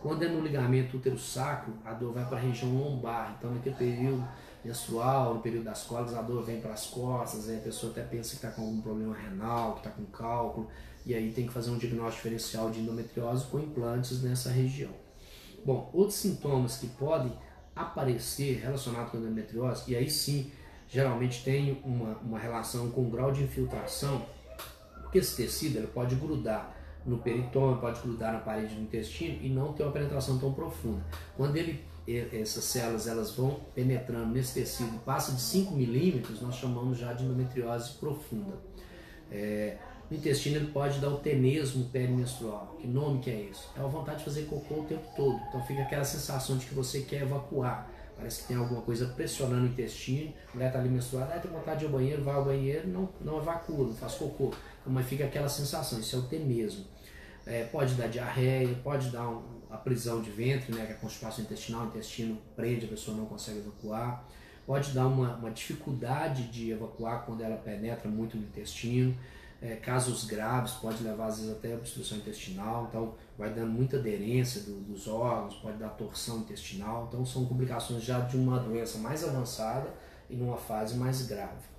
Quando 0.01 0.23
é 0.25 0.29
no 0.29 0.41
ligamento 0.41 0.97
útero-sacro, 0.97 1.75
a 1.85 1.93
dor 1.93 2.13
vai 2.13 2.25
para 2.25 2.39
a 2.39 2.41
região 2.41 2.73
lombar. 2.73 3.35
Então 3.37 3.53
naquele 3.53 3.75
período 3.75 4.25
menstrual, 4.65 5.35
no 5.35 5.41
período 5.41 5.65
das 5.65 5.83
cólicas, 5.83 6.15
a 6.15 6.23
dor 6.23 6.45
vem 6.45 6.61
para 6.61 6.73
as 6.73 6.87
costas, 6.87 7.49
aí 7.49 7.57
a 7.57 7.61
pessoa 7.61 7.91
até 7.91 8.03
pensa 8.03 8.31
que 8.31 8.37
está 8.37 8.51
com 8.51 8.63
algum 8.63 8.81
problema 8.81 9.17
renal, 9.17 9.73
que 9.73 9.79
está 9.79 9.91
com 9.91 10.05
cálculo, 10.07 10.69
e 11.05 11.13
aí 11.13 11.33
tem 11.33 11.47
que 11.47 11.53
fazer 11.53 11.71
um 11.71 11.79
diagnóstico 11.79 12.29
diferencial 12.29 12.71
de 12.71 12.79
endometriose 12.79 13.47
com 13.47 13.59
implantes 13.59 14.23
nessa 14.23 14.51
região. 14.51 15.02
Bom, 15.65 15.91
outros 15.93 16.19
sintomas 16.19 16.77
que 16.77 16.87
podem 16.87 17.33
aparecer 17.75 18.61
relacionado 18.61 19.11
com 19.11 19.17
a 19.17 19.21
endometriose, 19.21 19.91
e 19.91 19.97
aí 19.97 20.11
sim, 20.11 20.51
geralmente 20.89 21.43
tem 21.45 21.81
uma, 21.85 22.19
uma 22.19 22.39
relação 22.39 22.91
com 22.91 23.03
o 23.03 23.11
grau 23.11 23.33
de 23.33 23.43
infiltração, 23.43 24.27
porque 25.03 25.19
esse 25.19 25.37
tecido 25.37 25.79
ele 25.79 25.87
pode 25.87 26.15
grudar 26.17 26.77
no 27.05 27.19
peritônio, 27.19 27.81
pode 27.81 28.01
grudar 28.01 28.33
na 28.33 28.41
parede 28.41 28.75
do 28.75 28.83
intestino 28.83 29.39
e 29.43 29.49
não 29.49 29.73
ter 29.73 29.83
uma 29.83 29.93
penetração 29.93 30.39
tão 30.39 30.53
profunda. 30.53 31.03
Quando 31.37 31.57
ele, 31.57 31.83
essas 32.33 32.65
células 32.65 33.07
elas 33.07 33.35
vão 33.35 33.61
penetrando 33.75 34.33
nesse 34.33 34.55
tecido, 34.55 34.99
passa 35.05 35.33
de 35.33 35.41
5 35.41 35.75
milímetros, 35.75 36.41
nós 36.41 36.57
chamamos 36.57 36.99
já 36.99 37.13
de 37.13 37.25
endometriose 37.25 37.95
profunda. 37.95 38.57
É, 39.31 39.79
no 40.13 40.19
intestino 40.19 40.57
ele 40.57 40.71
pode 40.71 40.99
dar 40.99 41.09
o 41.09 41.17
tenesmo 41.17 41.87
perimenstrual. 41.87 42.77
Que 42.79 42.87
nome 42.87 43.21
que 43.21 43.31
é 43.31 43.41
isso? 43.51 43.71
É 43.75 43.81
a 43.81 43.87
vontade 43.87 44.19
de 44.19 44.25
fazer 44.25 44.43
cocô 44.43 44.81
o 44.81 44.85
tempo 44.85 45.09
todo. 45.17 45.41
Então 45.49 45.65
fica 45.65 45.83
aquela 45.83 46.05
sensação 46.05 46.59
de 46.59 46.67
que 46.67 46.75
você 46.75 47.01
quer 47.01 47.23
evacuar. 47.23 47.91
Parece 48.15 48.43
que 48.43 48.49
tem 48.49 48.57
alguma 48.59 48.83
coisa 48.83 49.07
pressionando 49.07 49.63
o 49.63 49.69
intestino, 49.69 50.35
a 50.51 50.55
mulher 50.55 50.67
está 50.67 50.79
ali 50.79 50.91
menstruada, 50.91 51.35
ah, 51.35 51.41
tem 51.41 51.51
vontade 51.51 51.79
de 51.79 51.87
ir 51.87 51.89
ao 51.89 51.93
banheiro, 51.95 52.23
vai 52.23 52.35
ao 52.35 52.45
banheiro, 52.45 52.87
não, 52.89 53.09
não 53.23 53.39
evacua, 53.39 53.87
não 53.87 53.95
faz 53.95 54.15
cocô. 54.15 54.53
Então, 54.81 54.93
mas 54.93 55.07
fica 55.07 55.25
aquela 55.25 55.49
sensação, 55.49 55.99
isso 55.99 56.15
é 56.15 56.19
o 56.19 56.23
tenesmo. 56.25 56.85
É, 57.47 57.65
pode 57.65 57.95
dar 57.95 58.09
diarreia, 58.09 58.79
pode 58.85 59.09
dar 59.09 59.27
um, 59.27 59.43
a 59.71 59.79
prisão 59.79 60.21
de 60.21 60.31
ventre, 60.31 60.75
né, 60.75 60.85
que 60.85 60.93
é 60.93 60.95
a 60.95 60.99
constipação 60.99 61.43
intestinal, 61.43 61.85
o 61.85 61.87
intestino 61.87 62.39
prende, 62.55 62.85
a 62.85 62.89
pessoa 62.89 63.17
não 63.17 63.25
consegue 63.25 63.61
evacuar. 63.61 64.29
Pode 64.67 64.93
dar 64.93 65.07
uma, 65.07 65.35
uma 65.37 65.51
dificuldade 65.51 66.45
de 66.49 66.71
evacuar 66.71 67.25
quando 67.25 67.41
ela 67.41 67.57
penetra 67.57 68.09
muito 68.11 68.37
no 68.37 68.45
intestino 68.45 69.17
é, 69.63 69.77
casos 69.77 70.25
graves, 70.25 70.73
pode 70.73 71.05
levar 71.05 71.27
às 71.27 71.39
vezes 71.39 71.53
até 71.53 71.73
obstrução 71.75 72.19
intestinal, 72.19 72.87
então 72.89 73.15
vai 73.39 73.55
dando 73.55 73.71
muita 73.71 73.97
aderência 73.97 74.63
do, 74.63 74.81
dos 74.81 75.07
órgãos, 75.07 75.55
pode 75.55 75.79
dar 75.79 75.91
torção 75.91 76.41
intestinal, 76.41 77.07
então 77.09 77.25
são 77.25 77.47
complicações 77.47 78.03
já 78.03 78.19
de 78.21 78.37
uma 78.37 78.59
doença 78.59 78.99
mais 78.99 79.23
avançada 79.23 79.89
e 80.29 80.35
numa 80.35 80.57
fase 80.57 80.97
mais 80.97 81.27
grave. 81.29 81.71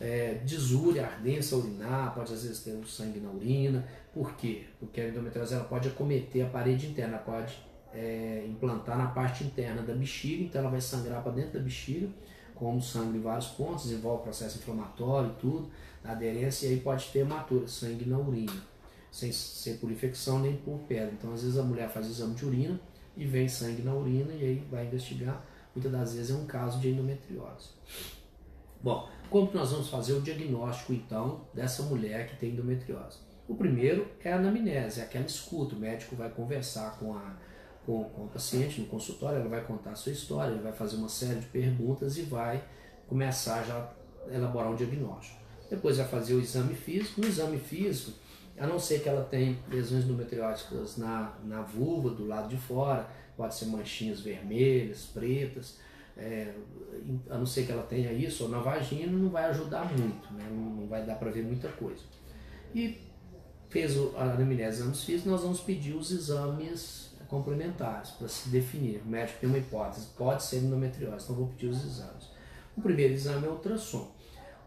É, 0.00 0.40
desúria, 0.44 1.04
ardência 1.04 1.56
urinar, 1.56 2.14
pode 2.14 2.32
às 2.32 2.44
vezes 2.44 2.60
ter 2.60 2.72
um 2.72 2.86
sangue 2.86 3.18
na 3.18 3.28
urina, 3.30 3.86
por 4.14 4.34
quê? 4.36 4.66
Porque 4.78 5.00
a 5.00 5.08
endometriose 5.08 5.52
ela 5.52 5.64
pode 5.64 5.88
acometer 5.88 6.46
a 6.46 6.48
parede 6.48 6.86
interna, 6.86 7.18
pode 7.18 7.58
é, 7.92 8.46
implantar 8.48 8.96
na 8.96 9.08
parte 9.08 9.42
interna 9.42 9.82
da 9.82 9.94
bexiga, 9.94 10.44
então 10.44 10.60
ela 10.60 10.70
vai 10.70 10.80
sangrar 10.80 11.22
para 11.22 11.32
dentro 11.32 11.54
da 11.54 11.60
bexiga, 11.60 12.08
como 12.54 12.80
sangue 12.80 13.18
em 13.18 13.20
vários 13.20 13.48
pontos, 13.48 13.90
envolve 13.90 14.22
processo 14.22 14.58
inflamatório 14.58 15.30
e 15.30 15.40
tudo, 15.40 15.70
aderência, 16.04 16.66
e 16.66 16.70
aí 16.70 16.80
pode 16.80 17.06
ter 17.08 17.20
hematura, 17.20 17.66
sangue 17.68 18.08
na 18.08 18.18
urina, 18.18 18.62
sem 19.10 19.32
ser 19.32 19.78
por 19.78 19.90
infecção 19.90 20.38
nem 20.38 20.56
por 20.56 20.78
pedra. 20.80 21.12
Então, 21.12 21.32
às 21.32 21.42
vezes 21.42 21.58
a 21.58 21.62
mulher 21.62 21.88
faz 21.88 22.06
exame 22.06 22.34
de 22.34 22.44
urina 22.44 22.80
e 23.16 23.24
vem 23.24 23.48
sangue 23.48 23.82
na 23.82 23.94
urina 23.94 24.32
e 24.32 24.44
aí 24.44 24.66
vai 24.70 24.86
investigar. 24.86 25.44
Muitas 25.74 25.92
das 25.92 26.14
vezes 26.14 26.30
é 26.30 26.34
um 26.34 26.46
caso 26.46 26.80
de 26.80 26.90
endometriose. 26.90 27.68
Bom, 28.82 29.08
como 29.28 29.48
que 29.48 29.56
nós 29.56 29.70
vamos 29.70 29.88
fazer 29.88 30.14
o 30.14 30.22
diagnóstico 30.22 30.92
então 30.92 31.42
dessa 31.52 31.82
mulher 31.82 32.28
que 32.28 32.36
tem 32.36 32.50
endometriose? 32.50 33.18
O 33.46 33.54
primeiro 33.54 34.08
é 34.24 34.32
a 34.32 34.36
anamnese, 34.36 35.00
é 35.00 35.04
aquela 35.04 35.26
escuta. 35.26 35.74
O 35.74 35.78
médico 35.78 36.16
vai 36.16 36.30
conversar 36.30 36.98
com 36.98 37.14
a, 37.14 37.36
com, 37.84 38.04
com 38.04 38.28
paciente 38.28 38.80
no 38.80 38.86
consultório, 38.86 39.38
ela 39.38 39.48
vai 39.48 39.62
contar 39.64 39.90
a 39.90 39.94
sua 39.94 40.12
história, 40.12 40.52
ele 40.52 40.62
vai 40.62 40.72
fazer 40.72 40.96
uma 40.96 41.08
série 41.08 41.40
de 41.40 41.46
perguntas 41.46 42.16
e 42.16 42.22
vai 42.22 42.62
começar 43.08 43.62
já 43.64 43.92
a 44.30 44.34
elaborar 44.34 44.70
um 44.70 44.76
diagnóstico. 44.76 45.39
Depois 45.70 45.96
vai 45.96 46.06
fazer 46.06 46.34
o 46.34 46.40
exame 46.40 46.74
físico. 46.74 47.20
No 47.20 47.28
exame 47.28 47.58
físico, 47.58 48.12
a 48.58 48.66
não 48.66 48.78
ser 48.78 49.00
que 49.02 49.08
ela 49.08 49.24
tenha 49.24 49.56
lesões 49.70 50.04
endometrióticas 50.04 50.96
na, 50.98 51.32
na 51.44 51.62
vulva, 51.62 52.10
do 52.10 52.26
lado 52.26 52.48
de 52.48 52.56
fora, 52.56 53.08
pode 53.36 53.54
ser 53.54 53.66
manchinhas 53.66 54.20
vermelhas, 54.20 55.06
pretas, 55.06 55.78
é, 56.16 56.52
a 57.30 57.38
não 57.38 57.46
ser 57.46 57.64
que 57.64 57.72
ela 57.72 57.84
tenha 57.84 58.12
isso, 58.12 58.44
ou 58.44 58.50
na 58.50 58.58
vagina, 58.58 59.10
não 59.10 59.30
vai 59.30 59.44
ajudar 59.44 59.84
muito, 59.96 60.32
né? 60.34 60.46
não, 60.50 60.74
não 60.74 60.86
vai 60.86 61.06
dar 61.06 61.14
para 61.14 61.30
ver 61.30 61.42
muita 61.42 61.68
coisa. 61.68 62.02
E 62.74 63.00
fez 63.70 63.96
a 64.16 64.24
anamnese 64.24 64.80
exames 64.80 65.04
físicos, 65.04 65.30
nós 65.30 65.42
vamos 65.42 65.60
pedir 65.60 65.94
os 65.94 66.10
exames 66.10 67.10
complementares 67.28 68.10
para 68.10 68.28
se 68.28 68.48
definir. 68.48 69.00
O 69.06 69.08
médico 69.08 69.38
tem 69.40 69.48
uma 69.48 69.58
hipótese, 69.58 70.08
pode 70.18 70.42
ser 70.42 70.58
endometriose, 70.58 71.24
então 71.24 71.36
vou 71.36 71.46
pedir 71.46 71.68
os 71.68 71.82
exames. 71.82 72.28
O 72.76 72.82
primeiro 72.82 73.14
exame 73.14 73.46
é 73.46 73.48
o 73.48 73.52
ultrassom. 73.52 74.12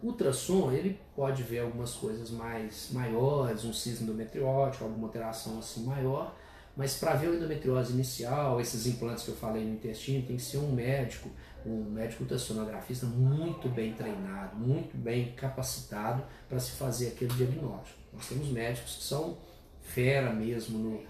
O 0.04 0.08
ultrassom, 0.08 0.70
ele 0.74 1.00
pode 1.16 1.44
ver 1.44 1.60
algumas 1.60 1.94
coisas 1.94 2.30
mais 2.30 2.90
maiores, 2.92 3.64
um 3.64 3.72
cisma 3.72 4.04
endometriótico, 4.04 4.84
alguma 4.84 5.08
alteração 5.08 5.58
assim 5.60 5.86
maior, 5.86 6.36
mas 6.76 6.96
para 7.00 7.14
ver 7.14 7.30
a 7.30 7.36
endometriose 7.36 7.94
inicial, 7.94 8.60
esses 8.60 8.86
implantes 8.86 9.24
que 9.24 9.30
eu 9.30 9.36
falei 9.36 9.64
no 9.64 9.76
intestino, 9.76 10.28
tem 10.28 10.36
que 10.36 10.42
ser 10.42 10.58
um 10.58 10.74
médico, 10.74 11.30
um 11.66 11.86
médico 11.86 12.24
ultrassonografista 12.24 13.06
muito 13.06 13.70
bem 13.70 13.94
treinado, 13.94 14.58
muito 14.58 14.98
bem 14.98 15.32
capacitado 15.38 16.22
para 16.50 16.60
se 16.60 16.72
fazer 16.72 17.08
aquele 17.08 17.34
diagnóstico. 17.36 17.98
Nós 18.12 18.28
temos 18.28 18.50
médicos 18.50 18.98
que 18.98 19.04
são 19.04 19.38
fera 19.82 20.34
mesmo 20.34 20.80
no, 20.80 21.02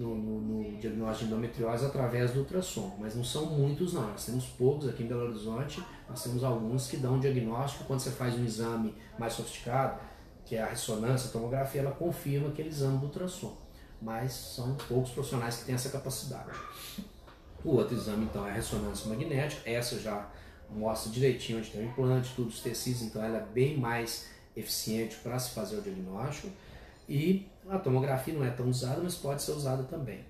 no, 0.00 0.14
no, 0.14 0.40
no, 0.40 0.78
diagnóstico 0.78 1.28
de 1.28 1.32
endometriose 1.34 1.84
através 1.84 2.32
do 2.32 2.40
ultrassom, 2.40 2.96
mas 2.98 3.14
não 3.14 3.22
são 3.22 3.46
muitos 3.46 3.92
não, 3.92 4.08
nós 4.08 4.24
temos 4.24 4.46
poucos 4.46 4.88
aqui 4.88 5.02
em 5.02 5.06
Belo 5.06 5.28
Horizonte, 5.28 5.84
nós 6.08 6.22
temos 6.22 6.42
alguns 6.42 6.88
que 6.88 6.96
dão 6.96 7.20
diagnóstico 7.20 7.84
quando 7.84 8.00
você 8.00 8.10
faz 8.10 8.34
um 8.34 8.44
exame 8.44 8.94
mais 9.18 9.34
sofisticado, 9.34 10.00
que 10.46 10.56
é 10.56 10.62
a 10.62 10.66
ressonância, 10.66 11.28
a 11.28 11.32
tomografia, 11.32 11.82
ela 11.82 11.92
confirma 11.92 12.48
aquele 12.48 12.70
exame 12.70 12.96
do 12.96 13.04
ultrassom, 13.04 13.54
mas 14.00 14.32
são 14.32 14.74
poucos 14.88 15.10
profissionais 15.10 15.58
que 15.58 15.66
têm 15.66 15.74
essa 15.74 15.90
capacidade. 15.90 16.50
O 17.62 17.76
outro 17.76 17.94
exame 17.94 18.24
então 18.24 18.46
é 18.46 18.50
a 18.50 18.54
ressonância 18.54 19.06
magnética, 19.06 19.68
essa 19.68 19.98
já 20.00 20.30
mostra 20.70 21.12
direitinho 21.12 21.58
onde 21.58 21.70
tem 21.70 21.82
o 21.82 21.84
implante, 21.84 22.32
todos 22.34 22.54
os 22.54 22.62
tecidos, 22.62 23.02
então 23.02 23.22
ela 23.22 23.36
é 23.36 23.46
bem 23.52 23.76
mais 23.76 24.30
eficiente 24.56 25.16
para 25.16 25.38
se 25.38 25.50
fazer 25.50 25.76
o 25.76 25.82
diagnóstico. 25.82 26.48
E 27.06 27.48
a 27.70 27.78
tomografia 27.78 28.34
não 28.34 28.44
é 28.44 28.50
tão 28.50 28.68
usada, 28.68 29.00
mas 29.02 29.14
pode 29.14 29.42
ser 29.42 29.52
usada 29.52 29.84
também. 29.84 30.20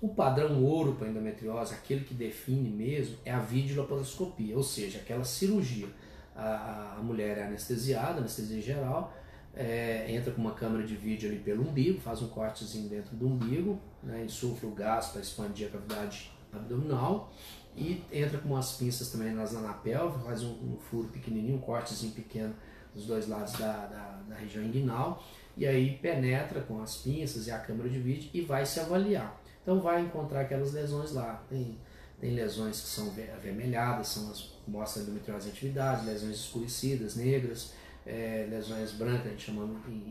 O 0.00 0.08
padrão 0.08 0.62
ouro 0.62 0.94
para 0.94 1.08
endometriose, 1.08 1.74
aquele 1.74 2.04
que 2.04 2.14
define 2.14 2.68
mesmo, 2.68 3.16
é 3.24 3.32
a 3.32 3.38
videolaparoscopia, 3.38 4.56
ou 4.56 4.62
seja, 4.62 4.98
aquela 4.98 5.24
cirurgia. 5.24 5.88
A, 6.36 6.96
a 6.98 7.02
mulher 7.02 7.38
é 7.38 7.44
anestesiada, 7.44 8.18
anestesia 8.18 8.60
geral, 8.60 9.12
é, 9.54 10.06
entra 10.08 10.32
com 10.32 10.40
uma 10.40 10.52
câmera 10.52 10.84
de 10.84 10.96
vídeo 10.96 11.28
ali 11.28 11.38
pelo 11.38 11.68
umbigo, 11.68 12.00
faz 12.00 12.20
um 12.22 12.28
cortezinho 12.28 12.88
dentro 12.88 13.14
do 13.16 13.26
umbigo, 13.26 13.80
né, 14.02 14.24
insufla 14.24 14.68
o 14.68 14.72
gás 14.72 15.08
para 15.08 15.20
expandir 15.20 15.68
a 15.68 15.70
cavidade 15.70 16.32
abdominal 16.52 17.32
e 17.76 18.02
entra 18.12 18.38
com 18.38 18.50
umas 18.50 18.76
pinças 18.76 19.10
também 19.10 19.32
nas 19.32 19.52
na 19.52 19.74
faz 20.24 20.42
um, 20.42 20.52
um, 20.52 20.76
furo 20.90 21.08
pequenininho, 21.08 21.56
um 21.56 21.60
cortezinho 21.60 22.12
pequeno 22.12 22.54
dos 22.94 23.06
dois 23.06 23.28
lados 23.28 23.52
da, 23.54 23.86
da, 23.86 24.20
da 24.28 24.34
região 24.36 24.64
inguinal 24.64 25.22
e 25.56 25.66
aí 25.66 25.98
penetra 25.98 26.60
com 26.60 26.82
as 26.82 26.96
pinças 26.96 27.46
e 27.46 27.50
a 27.50 27.58
câmera 27.58 27.88
de 27.88 27.98
vídeo 27.98 28.30
e 28.34 28.40
vai 28.40 28.66
se 28.66 28.80
avaliar. 28.80 29.40
Então 29.62 29.80
vai 29.80 30.02
encontrar 30.02 30.42
aquelas 30.42 30.72
lesões 30.72 31.12
lá. 31.12 31.42
Tem, 31.48 31.78
tem 32.20 32.34
lesões 32.34 32.80
que 32.80 32.88
são 32.88 33.12
avermelhadas, 33.36 34.08
são 34.08 34.30
as 34.30 34.54
mostram 34.66 35.02
endometriose 35.02 35.48
atividade, 35.48 36.06
lesões 36.06 36.36
escurecidas, 36.36 37.16
negras, 37.16 37.72
é, 38.06 38.46
lesões 38.50 38.92
brancas, 38.92 39.26
a 39.26 39.30
gente 39.30 39.44
chama, 39.44 39.68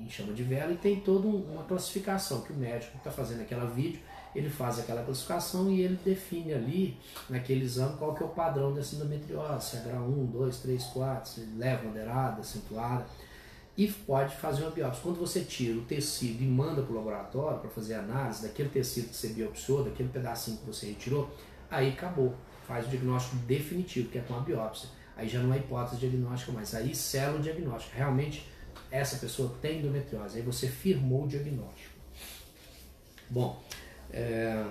chama 0.09 0.33
de 0.33 0.43
vela, 0.43 0.71
e 0.71 0.77
tem 0.77 0.99
toda 0.99 1.27
uma 1.27 1.63
classificação 1.63 2.41
que 2.41 2.53
o 2.53 2.55
médico 2.55 2.97
está 2.97 3.11
fazendo 3.11 3.41
aquela 3.41 3.65
vídeo, 3.65 3.99
ele 4.35 4.49
faz 4.49 4.79
aquela 4.79 5.03
classificação 5.03 5.69
e 5.69 5.81
ele 5.81 5.99
define 6.03 6.53
ali, 6.53 6.97
naquele 7.29 7.65
exame, 7.65 7.97
qual 7.97 8.15
que 8.15 8.23
é 8.23 8.25
o 8.25 8.29
padrão 8.29 8.73
dessa 8.73 8.95
endometriose, 8.95 9.71
se 9.71 9.77
é 9.77 9.79
grau 9.81 10.05
1, 10.05 10.25
2, 10.25 10.57
3, 10.57 10.83
4, 10.85 11.29
se 11.29 11.41
leve, 11.55 11.87
moderada, 11.87 12.41
acentuada 12.41 13.05
e 13.75 13.87
pode 13.87 14.35
fazer 14.35 14.63
uma 14.63 14.71
biópsia. 14.71 15.01
Quando 15.01 15.19
você 15.19 15.41
tira 15.41 15.77
o 15.77 15.81
tecido 15.81 16.43
e 16.43 16.45
manda 16.45 16.81
para 16.81 16.91
o 16.91 16.95
laboratório 16.95 17.59
para 17.59 17.69
fazer 17.69 17.95
análise 17.95 18.43
daquele 18.43 18.69
tecido 18.69 19.09
que 19.09 19.15
você 19.15 19.29
biopsiou, 19.29 19.83
daquele 19.83 20.09
pedacinho 20.09 20.57
que 20.57 20.65
você 20.65 20.87
retirou, 20.87 21.35
aí 21.69 21.89
acabou. 21.89 22.35
Faz 22.67 22.85
o 22.85 22.89
diagnóstico 22.89 23.35
definitivo, 23.37 24.09
que 24.09 24.17
é 24.19 24.21
com 24.21 24.35
a 24.35 24.39
biópsia. 24.39 24.89
Aí 25.17 25.27
já 25.27 25.39
não 25.41 25.53
é 25.53 25.57
hipótese 25.57 25.97
diagnóstica 25.97 26.51
mais, 26.51 26.73
aí 26.73 26.95
sela 26.95 27.37
o 27.37 27.41
diagnóstico. 27.41 27.95
Realmente, 27.95 28.49
essa 28.89 29.17
pessoa 29.17 29.53
tem 29.61 29.79
endometriose. 29.79 30.37
Aí 30.37 30.43
você 30.43 30.67
firmou 30.67 31.25
o 31.25 31.27
diagnóstico. 31.27 31.93
Bom, 33.29 33.61
é, 34.11 34.65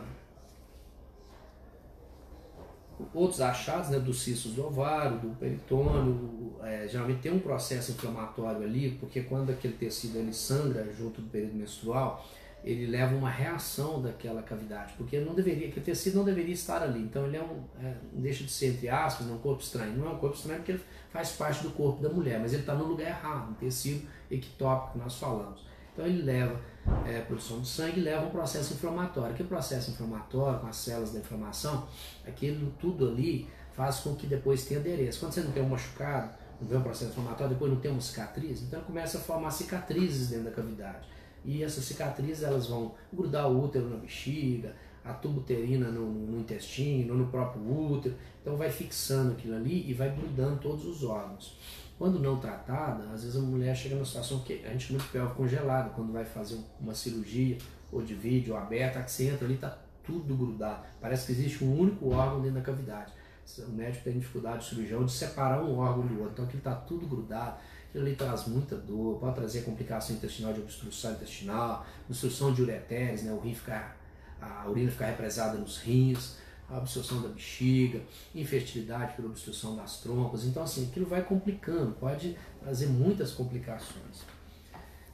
outros 3.15 3.41
achados 3.41 3.91
né, 3.91 3.99
dos 3.99 4.23
cistos 4.23 4.53
do 4.53 4.67
ovário, 4.67 5.19
do 5.19 5.37
peritônio, 5.37 6.55
é, 6.62 6.87
geralmente 6.88 7.21
tem 7.21 7.33
um 7.33 7.41
processo 7.41 7.93
inflamatório 7.93 8.62
ali, 8.62 8.97
porque 9.01 9.23
quando 9.23 9.51
aquele 9.51 9.75
tecido 9.75 10.19
ele 10.19 10.33
sangra 10.33 10.93
junto 10.93 11.21
do 11.21 11.29
período 11.29 11.55
menstrual, 11.55 12.25
ele 12.65 12.87
leva 12.87 13.15
uma 13.17 13.31
reação 13.31 14.01
daquela 14.01 14.41
cavidade, 14.43 14.93
porque 14.97 15.19
não 15.19 15.35
deveria, 15.35 15.69
aquele 15.69 15.85
tecido 15.85 16.17
não 16.17 16.25
deveria 16.25 16.55
estar 16.55 16.81
ali. 16.83 17.01
Então 17.01 17.27
ele 17.27 17.37
é 17.37 17.43
um, 17.43 17.65
é, 17.85 17.95
deixa 18.12 18.45
de 18.45 18.51
ser 18.51 18.75
entre 18.75 18.88
aspas, 18.88 19.27
um 19.27 19.38
corpo 19.38 19.62
estranho. 19.62 19.97
Não 19.97 20.07
é 20.07 20.11
um 20.11 20.19
corpo 20.19 20.37
estranho 20.37 20.61
porque 20.61 20.73
ele 20.73 20.83
faz 21.11 21.33
parte 21.33 21.62
do 21.62 21.71
corpo 21.71 22.01
da 22.01 22.09
mulher, 22.09 22.38
mas 22.38 22.53
ele 22.53 22.62
está 22.62 22.75
no 22.75 22.85
lugar 22.85 23.09
errado, 23.09 23.51
um 23.51 23.55
tecido 23.55 24.07
ectópico 24.31 24.93
que 24.93 24.99
nós 24.99 25.19
falamos. 25.19 25.71
Então 25.92 26.07
ele 26.07 26.22
leva 26.22 26.59
é, 27.07 27.20
produção 27.20 27.61
de 27.61 27.68
sangue 27.68 28.00
leva 28.00 28.26
um 28.26 28.31
processo 28.31 28.74
inflamatório. 28.74 29.35
Que 29.35 29.44
processo 29.44 29.90
inflamatório, 29.90 30.61
com 30.61 30.66
as 30.66 30.76
células 30.76 31.12
da 31.12 31.20
inflamação, 31.20 31.87
aquilo 32.26 32.72
tudo 32.78 33.09
ali 33.09 33.48
faz 33.72 34.00
com 34.00 34.14
que 34.14 34.26
depois 34.26 34.64
tenha 34.64 34.81
aderência. 34.81 35.20
Quando 35.20 35.33
você 35.33 35.40
não 35.42 35.52
tem 35.52 35.62
um 35.62 35.68
machucado, 35.68 36.35
não 36.61 36.68
tem 36.68 36.78
um 36.78 36.83
processo 36.83 37.11
inflamatório, 37.11 37.55
depois 37.55 37.72
não 37.72 37.81
tem 37.81 37.90
uma 37.90 38.00
cicatriz, 38.00 38.62
então 38.62 38.81
começa 38.83 39.18
a 39.18 39.20
formar 39.20 39.50
cicatrizes 39.50 40.28
dentro 40.28 40.44
da 40.44 40.50
cavidade. 40.50 41.09
E 41.44 41.62
essas 41.62 41.85
cicatrizes 41.85 42.42
elas 42.42 42.68
vão 42.68 42.94
grudar 43.12 43.50
o 43.50 43.64
útero 43.64 43.88
na 43.88 43.96
bexiga, 43.96 44.76
a 45.05 45.12
tuba 45.12 45.40
uterina 45.40 45.88
no, 45.88 46.07
no 46.07 46.38
intestino, 46.38 47.14
no 47.14 47.26
próprio 47.26 47.62
útero, 47.62 48.14
então 48.40 48.57
vai 48.57 48.70
fixando 48.70 49.33
aquilo 49.33 49.57
ali 49.57 49.88
e 49.88 49.92
vai 49.92 50.11
grudando 50.14 50.61
todos 50.61 50.85
os 50.85 51.02
órgãos. 51.02 51.59
Quando 52.03 52.19
não 52.19 52.37
tratada, 52.37 53.05
às 53.15 53.23
vezes 53.23 53.37
a 53.37 53.38
mulher 53.38 53.77
chega 53.77 53.95
numa 53.95 54.05
situação 54.05 54.41
que 54.41 54.55
a 54.67 54.71
gente 54.71 54.88
chama 54.88 54.99
de 54.99 55.07
pelve 55.07 55.35
congelada, 55.37 55.91
quando 55.91 56.12
vai 56.12 56.25
fazer 56.25 56.59
uma 56.81 56.93
cirurgia, 56.93 57.57
ou 57.93 58.03
de 58.03 58.12
vídeo, 58.12 58.55
ou 58.55 58.59
aberta, 58.59 59.01
que 59.05 59.09
você 59.09 59.29
entra 59.29 59.45
ali, 59.45 59.55
está 59.55 59.79
tudo 60.03 60.35
grudado. 60.35 60.85
Parece 61.01 61.27
que 61.27 61.31
existe 61.31 61.62
um 61.62 61.79
único 61.79 62.12
órgão 62.12 62.41
dentro 62.41 62.57
da 62.57 62.61
cavidade. 62.61 63.12
O 63.57 63.71
médico 63.71 64.03
tem 64.03 64.15
dificuldade, 64.15 64.67
o 64.67 64.69
cirurgião, 64.69 65.05
de 65.05 65.12
separar 65.12 65.62
um 65.62 65.79
órgão 65.79 66.05
do 66.05 66.15
outro. 66.19 66.33
Então 66.33 66.45
aquilo 66.45 66.59
está 66.59 66.75
tudo 66.75 67.07
grudado. 67.07 67.59
Aquilo 67.88 68.05
ali 68.05 68.17
traz 68.17 68.49
muita 68.49 68.75
dor, 68.75 69.21
pode 69.21 69.37
trazer 69.37 69.61
complicação 69.61 70.17
intestinal 70.17 70.53
de 70.53 70.61
obstrução 70.61 71.12
intestinal, 71.12 71.87
obstrução 72.09 72.53
de 72.53 72.62
ureteres, 72.62 73.23
né? 73.23 73.31
o 73.33 73.38
rim 73.38 73.55
ficar, 73.55 73.97
a 74.41 74.69
urina 74.69 74.91
ficar 74.91 75.07
represada 75.07 75.57
nos 75.57 75.79
rins, 75.79 76.37
a 76.72 76.78
absorção 76.78 77.20
da 77.20 77.28
bexiga, 77.28 78.00
infertilidade 78.35 79.14
por 79.14 79.26
obstrução 79.26 79.76
das 79.76 80.00
trompas. 80.00 80.44
Então, 80.44 80.62
assim, 80.62 80.88
aquilo 80.88 81.04
vai 81.04 81.22
complicando, 81.22 81.92
pode 81.92 82.37
trazer 82.61 82.87
muitas 82.87 83.32
complicações. 83.32 84.24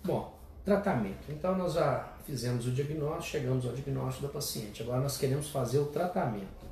Bom, 0.04 0.38
tratamento. 0.64 1.28
Então, 1.28 1.58
nós 1.58 1.74
já 1.74 2.16
fizemos 2.24 2.64
o 2.66 2.70
diagnóstico, 2.70 3.38
chegamos 3.38 3.66
ao 3.66 3.72
diagnóstico 3.72 4.28
da 4.28 4.32
paciente. 4.32 4.82
Agora, 4.82 5.00
nós 5.00 5.18
queremos 5.18 5.48
fazer 5.48 5.80
o 5.80 5.86
tratamento. 5.86 6.68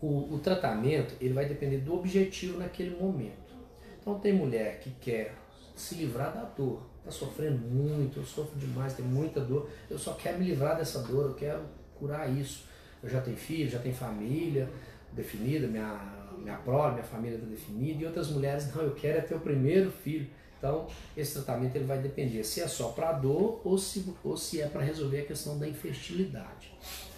O, 0.00 0.34
o 0.34 0.38
tratamento, 0.38 1.14
ele 1.20 1.34
vai 1.34 1.46
depender 1.46 1.78
do 1.78 1.94
objetivo 1.94 2.58
naquele 2.58 2.96
momento. 2.96 3.54
Então, 4.00 4.20
tem 4.20 4.32
mulher 4.32 4.78
que 4.78 4.90
quer 4.90 5.34
se 5.74 5.96
livrar 5.96 6.32
da 6.32 6.44
dor, 6.44 6.82
está 6.98 7.10
sofrendo 7.10 7.58
muito, 7.58 8.20
eu 8.20 8.24
sofro 8.24 8.56
demais, 8.56 8.92
tem 8.92 9.04
muita 9.04 9.40
dor, 9.40 9.68
eu 9.90 9.98
só 9.98 10.12
quero 10.12 10.38
me 10.38 10.44
livrar 10.44 10.76
dessa 10.76 11.02
dor, 11.02 11.30
eu 11.30 11.34
quero 11.34 11.62
curar 11.98 12.30
isso 12.30 12.72
eu 13.04 13.10
já 13.10 13.20
tenho 13.20 13.36
filho, 13.36 13.70
já 13.70 13.78
tenho 13.78 13.94
família 13.94 14.68
definida, 15.12 15.68
minha, 15.68 16.00
minha 16.38 16.56
prole, 16.56 16.94
minha 16.94 17.04
família 17.04 17.36
está 17.36 17.46
definida, 17.46 18.02
e 18.02 18.06
outras 18.06 18.30
mulheres, 18.30 18.74
não, 18.74 18.82
eu 18.82 18.94
quero 18.94 19.18
é 19.18 19.20
ter 19.20 19.34
o 19.34 19.40
primeiro 19.40 19.90
filho. 19.90 20.26
Então, 20.58 20.86
esse 21.14 21.34
tratamento 21.34 21.76
ele 21.76 21.84
vai 21.84 21.98
depender 21.98 22.42
se 22.42 22.62
é 22.62 22.66
só 22.66 22.88
para 22.88 23.12
dor 23.12 23.60
ou 23.62 23.76
se, 23.76 24.12
ou 24.24 24.36
se 24.36 24.62
é 24.62 24.66
para 24.66 24.80
resolver 24.80 25.20
a 25.20 25.26
questão 25.26 25.58
da 25.58 25.68
infertilidade. 25.68 26.72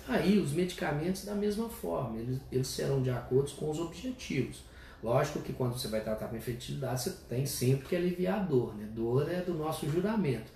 Aí, 0.09 0.39
os 0.39 0.53
medicamentos, 0.53 1.25
da 1.25 1.35
mesma 1.35 1.69
forma, 1.69 2.19
eles, 2.19 2.41
eles 2.51 2.67
serão 2.67 3.01
de 3.01 3.11
acordo 3.11 3.51
com 3.53 3.71
os 3.71 3.79
objetivos. 3.79 4.65
Lógico 5.03 5.41
que 5.41 5.53
quando 5.53 5.79
você 5.79 5.87
vai 5.87 6.01
tratar 6.01 6.27
com 6.27 6.37
infertilidade, 6.37 7.03
você 7.03 7.11
tem 7.29 7.47
sempre 7.47 7.87
que 7.87 7.95
aliviar 7.95 8.41
a 8.41 8.43
dor. 8.43 8.75
Né? 8.75 8.89
Dor 8.93 9.31
é 9.31 9.41
do 9.41 9.55
nosso 9.55 9.89
juramento 9.89 10.51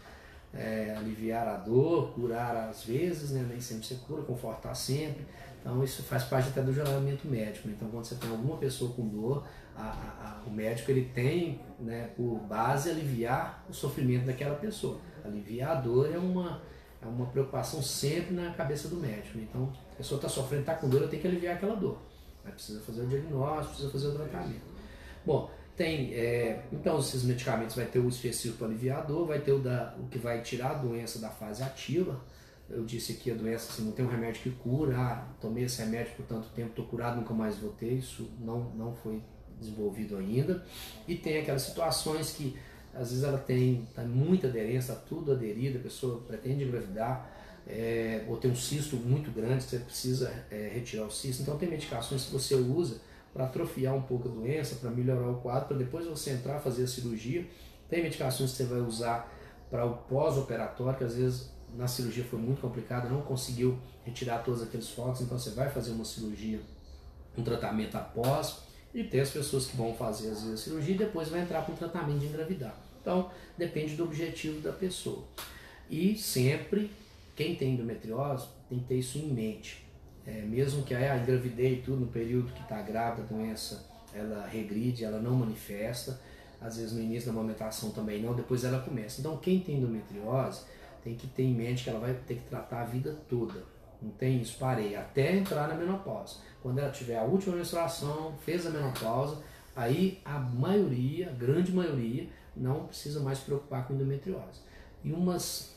é, 0.53 0.95
aliviar 0.97 1.47
a 1.47 1.57
dor, 1.57 2.13
curar 2.13 2.69
às 2.69 2.85
vezes, 2.85 3.31
né? 3.31 3.47
nem 3.49 3.61
sempre 3.61 3.87
você 3.87 3.95
cura, 4.07 4.23
confortar 4.23 4.75
sempre. 4.75 5.25
Então 5.61 5.85
isso 5.85 6.03
faz 6.03 6.25
parte 6.25 6.49
até 6.49 6.63
do 6.63 6.73
juramento 6.73 7.29
médico. 7.29 7.69
Então 7.69 7.89
quando 7.89 8.05
você 8.05 8.15
tem 8.15 8.31
alguma 8.31 8.57
pessoa 8.57 8.93
com 8.93 9.07
dor, 9.07 9.45
a, 9.77 9.83
a, 9.83 10.43
a, 10.45 10.49
o 10.49 10.51
médico 10.51 10.91
ele 10.91 11.11
tem 11.15 11.61
né, 11.79 12.11
por 12.17 12.39
base 12.41 12.91
aliviar 12.91 13.65
o 13.69 13.73
sofrimento 13.73 14.27
daquela 14.27 14.57
pessoa. 14.57 14.99
Aliviar 15.25 15.77
a 15.77 15.81
dor 15.81 16.13
é 16.13 16.19
uma, 16.19 16.63
é 17.01 17.07
uma 17.07 17.27
preocupação 17.27 17.83
sempre 17.83 18.35
na 18.35 18.53
cabeça 18.53 18.89
do 18.89 18.97
médico. 18.97 19.39
Então 19.39 19.71
a 19.93 19.97
pessoa 19.97 20.17
está 20.17 20.29
sofrendo, 20.29 20.63
está 20.63 20.75
com 20.75 20.89
dor, 20.89 21.03
eu 21.03 21.09
tenho 21.09 21.23
que 21.23 21.29
aliviar 21.29 21.57
aquela 21.57 21.77
dor. 21.77 21.99
Aí 22.45 22.53
precisa 22.53 22.81
fazer 22.81 23.03
o 23.03 23.07
diagnóstico, 23.07 23.69
precisa 23.69 23.91
fazer 23.91 24.09
o 24.09 24.13
tratamento. 24.13 24.71
Bom, 25.25 25.51
tem, 25.81 26.13
é, 26.13 26.61
então 26.71 26.99
esses 26.99 27.25
medicamentos 27.25 27.75
vai 27.75 27.87
ter 27.87 27.99
o 27.99 28.07
específico 28.07 28.63
aliviador, 28.67 29.27
vai 29.27 29.41
ter 29.41 29.53
o, 29.53 29.61
da, 29.61 29.97
o 29.99 30.09
que 30.09 30.19
vai 30.19 30.43
tirar 30.43 30.73
a 30.73 30.75
doença 30.75 31.19
da 31.19 31.31
fase 31.31 31.63
ativa. 31.63 32.21
Eu 32.69 32.85
disse 32.85 33.13
aqui 33.13 33.31
a 33.31 33.35
doença, 33.35 33.73
assim, 33.73 33.87
não 33.87 33.93
tem 33.93 34.05
um 34.05 34.09
remédio 34.09 34.43
que 34.43 34.51
cura, 34.51 34.95
ah, 34.99 35.27
tomei 35.41 35.65
esse 35.65 35.81
remédio 35.81 36.13
por 36.17 36.27
tanto 36.27 36.49
tempo, 36.51 36.69
estou 36.69 36.85
curado, 36.85 37.17
nunca 37.17 37.33
mais 37.33 37.57
vou 37.57 37.73
ter, 37.73 37.95
isso 37.95 38.31
não, 38.39 38.65
não 38.75 38.95
foi 38.95 39.23
desenvolvido 39.59 40.19
ainda. 40.19 40.63
E 41.09 41.15
tem 41.15 41.39
aquelas 41.39 41.63
situações 41.63 42.33
que 42.33 42.55
às 42.93 43.09
vezes 43.09 43.25
ela 43.25 43.39
tem 43.39 43.89
tá 43.95 44.03
muita 44.03 44.49
aderência, 44.49 44.95
tá 44.95 45.01
tudo 45.01 45.33
aderido, 45.33 45.79
a 45.79 45.81
pessoa 45.81 46.21
pretende 46.29 46.63
engravidar, 46.63 47.27
é, 47.67 48.23
ou 48.29 48.37
tem 48.37 48.51
um 48.51 48.55
cisto 48.55 48.97
muito 48.97 49.31
grande, 49.31 49.65
você 49.65 49.79
precisa 49.79 50.31
é, 50.51 50.71
retirar 50.75 51.07
o 51.07 51.11
cisto. 51.11 51.41
Então 51.41 51.57
tem 51.57 51.71
medicações 51.71 52.27
que 52.27 52.33
você 52.33 52.55
usa 52.55 53.01
para 53.33 53.45
atrofiar 53.45 53.95
um 53.95 54.03
pouco 54.03 54.29
a 54.29 54.31
doença, 54.31 54.77
para 54.77 54.91
melhorar 54.91 55.29
o 55.29 55.41
quadro, 55.41 55.69
para 55.69 55.77
depois 55.77 56.07
você 56.07 56.31
entrar 56.31 56.59
fazer 56.59 56.85
a 56.85 56.87
cirurgia. 56.87 57.47
Tem 57.89 58.03
medicações 58.03 58.51
que 58.53 58.57
você 58.57 58.65
vai 58.65 58.81
usar 58.81 59.33
para 59.71 59.85
o 59.85 59.95
pós-operatório, 59.95 60.99
que 60.99 61.05
às 61.05 61.15
vezes 61.15 61.51
na 61.77 61.87
cirurgia 61.87 62.25
foi 62.25 62.39
muito 62.39 62.61
complicado, 62.61 63.09
não 63.09 63.23
conseguiu 63.23 63.79
retirar 64.05 64.39
todos 64.39 64.63
aqueles 64.63 64.89
focos, 64.91 65.21
então 65.21 65.39
você 65.39 65.51
vai 65.51 65.69
fazer 65.71 65.93
uma 65.93 66.05
cirurgia, 66.05 66.61
um 67.37 67.45
tratamento 67.45 67.97
após, 67.97 68.59
e 68.93 69.05
tem 69.05 69.21
as 69.21 69.31
pessoas 69.31 69.67
que 69.67 69.77
vão 69.77 69.95
fazer 69.95 70.31
às 70.31 70.43
vezes 70.43 70.61
a 70.61 70.65
cirurgia 70.65 70.95
e 70.95 70.99
depois 70.99 71.29
vai 71.29 71.41
entrar 71.41 71.63
para 71.63 71.75
o 71.75 71.77
tratamento 71.77 72.19
de 72.19 72.27
engravidar. 72.27 72.77
Então, 73.01 73.31
depende 73.57 73.95
do 73.95 74.05
objetivo 74.05 74.61
da 74.61 74.73
pessoa. 74.73 75.25
E 75.89 76.17
sempre, 76.17 76.91
quem 77.35 77.55
tem 77.55 77.75
endometriose 77.75 78.49
tem 78.69 78.79
que 78.81 78.87
ter 78.87 78.97
isso 78.97 79.19
em 79.19 79.29
mente. 79.29 79.80
É, 80.27 80.43
mesmo 80.43 80.83
que 80.83 80.95
ah, 80.95 81.17
engravidei 81.17 81.75
e 81.75 81.83
tudo 81.83 82.01
no 82.01 82.07
período 82.07 82.53
que 82.53 82.63
está 82.63 82.81
grávida, 82.83 83.23
a 83.23 83.27
doença 83.27 83.89
ela 84.13 84.47
regride, 84.47 85.05
ela 85.05 85.21
não 85.21 85.35
manifesta, 85.35 86.21
às 86.61 86.77
vezes 86.77 86.93
no 86.93 87.01
início 87.01 87.33
da 87.33 87.39
amamentação 87.39 87.91
também 87.91 88.23
não, 88.23 88.35
depois 88.35 88.65
ela 88.65 88.81
começa. 88.81 89.21
Então 89.21 89.37
quem 89.39 89.61
tem 89.61 89.77
endometriose 89.77 90.63
tem 91.03 91.15
que 91.15 91.27
ter 91.27 91.45
em 91.45 91.55
mente 91.55 91.85
que 91.85 91.91
ela 91.91 92.01
vai 92.01 92.15
ter 92.15 92.35
que 92.35 92.49
tratar 92.49 92.83
a 92.83 92.85
vida 92.85 93.17
toda. 93.29 93.65
Não 94.03 94.11
tem 94.11 94.41
isso, 94.41 94.57
parei, 94.59 94.97
até 94.97 95.37
entrar 95.37 95.69
na 95.69 95.75
menopausa. 95.75 96.37
Quando 96.63 96.79
ela 96.79 96.91
tiver 96.91 97.19
a 97.19 97.23
última 97.23 97.57
menstruação, 97.57 98.35
fez 98.45 98.67
a 98.67 98.71
menopausa, 98.71 99.43
aí 99.75 100.21
a 100.25 100.39
maioria, 100.39 101.29
a 101.29 101.33
grande 101.33 101.73
maioria, 101.73 102.29
não 102.57 102.87
precisa 102.87 103.21
mais 103.21 103.39
se 103.39 103.45
preocupar 103.45 103.87
com 103.87 103.95
endometriose. 103.95 104.61
E 105.05 105.13
umas 105.13 105.75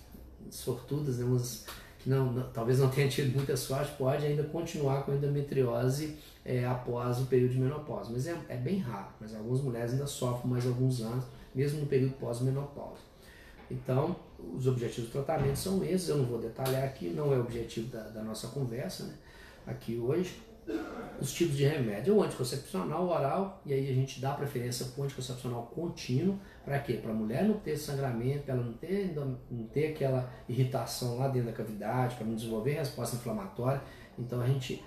sortudas, 0.49 1.17
né, 1.17 1.25
umas 1.25 1.65
não, 2.05 2.31
não, 2.31 2.49
talvez 2.51 2.79
não 2.79 2.89
tenha 2.89 3.07
tido 3.07 3.33
muita 3.35 3.55
sorte, 3.55 3.93
pode 3.97 4.25
ainda 4.25 4.43
continuar 4.43 5.03
com 5.03 5.13
endometriose 5.13 6.17
é, 6.45 6.65
após 6.65 7.19
o 7.19 7.25
período 7.25 7.53
de 7.53 7.59
menopausa. 7.59 8.11
Mas 8.11 8.27
é, 8.27 8.35
é, 8.49 8.57
bem 8.57 8.79
raro, 8.79 9.07
mas 9.19 9.35
algumas 9.35 9.61
mulheres 9.61 9.93
ainda 9.93 10.07
sofrem 10.07 10.51
mais 10.51 10.65
alguns 10.65 11.01
anos, 11.01 11.25
mesmo 11.53 11.79
no 11.81 11.85
período 11.85 12.13
pós-menopausa. 12.13 13.01
Então, 13.71 14.15
os 14.55 14.67
objetivos 14.67 15.09
do 15.09 15.13
tratamento 15.13 15.55
são 15.55 15.83
esses, 15.83 16.09
eu 16.09 16.17
não 16.17 16.25
vou 16.25 16.39
detalhar 16.39 16.83
aqui, 16.83 17.09
não 17.09 17.33
é 17.33 17.37
o 17.37 17.41
objetivo 17.41 17.87
da, 17.87 18.03
da 18.09 18.21
nossa 18.21 18.47
conversa 18.49 19.05
né, 19.05 19.13
aqui 19.65 19.97
hoje 19.97 20.41
os 21.19 21.33
tipos 21.33 21.55
de 21.55 21.65
remédio. 21.65 22.15
O 22.15 22.23
anticoncepcional 22.23 23.07
oral, 23.07 23.61
e 23.65 23.73
aí 23.73 23.89
a 23.89 23.93
gente 23.93 24.19
dá 24.19 24.33
preferência 24.33 24.85
para 24.87 25.01
o 25.01 25.05
anticoncepcional 25.05 25.71
contínuo, 25.73 26.39
para 26.63 26.79
quê? 26.79 26.93
Para 26.93 27.11
a 27.11 27.15
mulher 27.15 27.43
não 27.45 27.57
ter 27.57 27.77
sangramento, 27.77 28.49
ela 28.49 28.63
não 28.63 28.73
ter, 28.73 29.13
não 29.15 29.65
ter 29.67 29.93
aquela 29.93 30.31
irritação 30.47 31.17
lá 31.17 31.27
dentro 31.27 31.49
da 31.49 31.55
cavidade, 31.55 32.15
para 32.15 32.25
não 32.25 32.35
desenvolver 32.35 32.73
resposta 32.73 33.15
inflamatória. 33.15 33.81
Então 34.17 34.41
a 34.41 34.47
gente, 34.47 34.83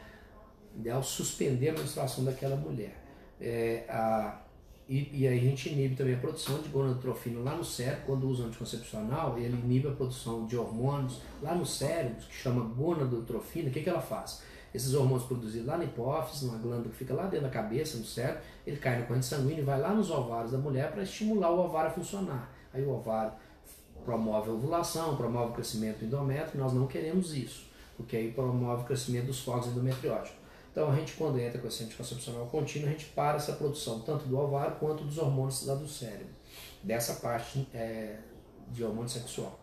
ideal, 0.76 1.02
suspender 1.02 1.70
a 1.70 1.72
menstruação 1.72 2.24
daquela 2.24 2.56
mulher. 2.56 3.02
É, 3.40 3.84
a, 3.88 4.40
e, 4.88 5.22
e, 5.22 5.26
aí 5.26 5.38
a 5.38 5.40
gente 5.40 5.68
inibe 5.68 5.96
também 5.96 6.14
a 6.14 6.18
produção 6.18 6.62
de 6.62 6.68
gonadotrofina 6.68 7.40
lá 7.40 7.56
no 7.56 7.64
cérebro, 7.64 8.02
quando 8.06 8.28
usa 8.28 8.44
anticoncepcional, 8.44 9.36
ele 9.36 9.56
inibe 9.56 9.88
a 9.88 9.90
produção 9.90 10.46
de 10.46 10.56
hormônios 10.56 11.20
lá 11.42 11.54
no 11.54 11.66
cérebro, 11.66 12.16
que 12.24 12.34
chama 12.34 12.62
gonadotrofina. 12.62 13.68
O 13.68 13.72
que, 13.72 13.82
que 13.82 13.88
ela 13.88 14.00
faz? 14.00 14.42
Esses 14.76 14.92
hormônios 14.92 15.26
produzidos 15.26 15.66
lá 15.66 15.78
na 15.78 15.84
hipófise, 15.84 16.44
numa 16.44 16.58
glândula 16.58 16.90
que 16.90 16.96
fica 16.96 17.14
lá 17.14 17.22
dentro 17.22 17.46
da 17.46 17.50
cabeça, 17.50 17.96
no 17.96 18.04
cérebro, 18.04 18.42
ele 18.66 18.76
cai 18.76 19.00
na 19.00 19.06
corrente 19.06 19.24
sanguínea 19.24 19.60
e 19.60 19.64
vai 19.64 19.80
lá 19.80 19.94
nos 19.94 20.10
ovários 20.10 20.52
da 20.52 20.58
mulher 20.58 20.92
para 20.92 21.02
estimular 21.02 21.50
o 21.50 21.64
ovário 21.64 21.90
a 21.90 21.94
funcionar. 21.94 22.52
Aí 22.74 22.84
o 22.84 22.90
ovário 22.90 23.32
promove 24.04 24.50
a 24.50 24.52
ovulação, 24.52 25.16
promove 25.16 25.52
o 25.52 25.54
crescimento 25.54 26.00
do 26.00 26.04
endométrio, 26.04 26.60
nós 26.60 26.74
não 26.74 26.86
queremos 26.86 27.34
isso, 27.34 27.64
porque 27.96 28.18
aí 28.18 28.30
promove 28.30 28.82
o 28.82 28.84
crescimento 28.84 29.28
dos 29.28 29.40
fogos 29.40 29.66
endometrióticos. 29.68 30.38
Então 30.70 30.92
a 30.92 30.94
gente, 30.94 31.14
quando 31.14 31.40
entra 31.40 31.58
com 31.58 31.68
esse 31.68 31.82
anticoncepcional 31.82 32.44
contínuo, 32.48 32.90
a 32.90 32.92
gente 32.92 33.06
para 33.06 33.38
essa 33.38 33.54
produção, 33.54 34.00
tanto 34.00 34.26
do 34.26 34.38
ovário 34.38 34.76
quanto 34.76 35.04
dos 35.04 35.16
hormônios 35.16 35.64
lá 35.64 35.74
do 35.74 35.88
cérebro, 35.88 36.34
dessa 36.82 37.14
parte 37.14 37.66
é, 37.72 38.18
de 38.70 38.84
hormônio 38.84 39.08
sexual. 39.08 39.58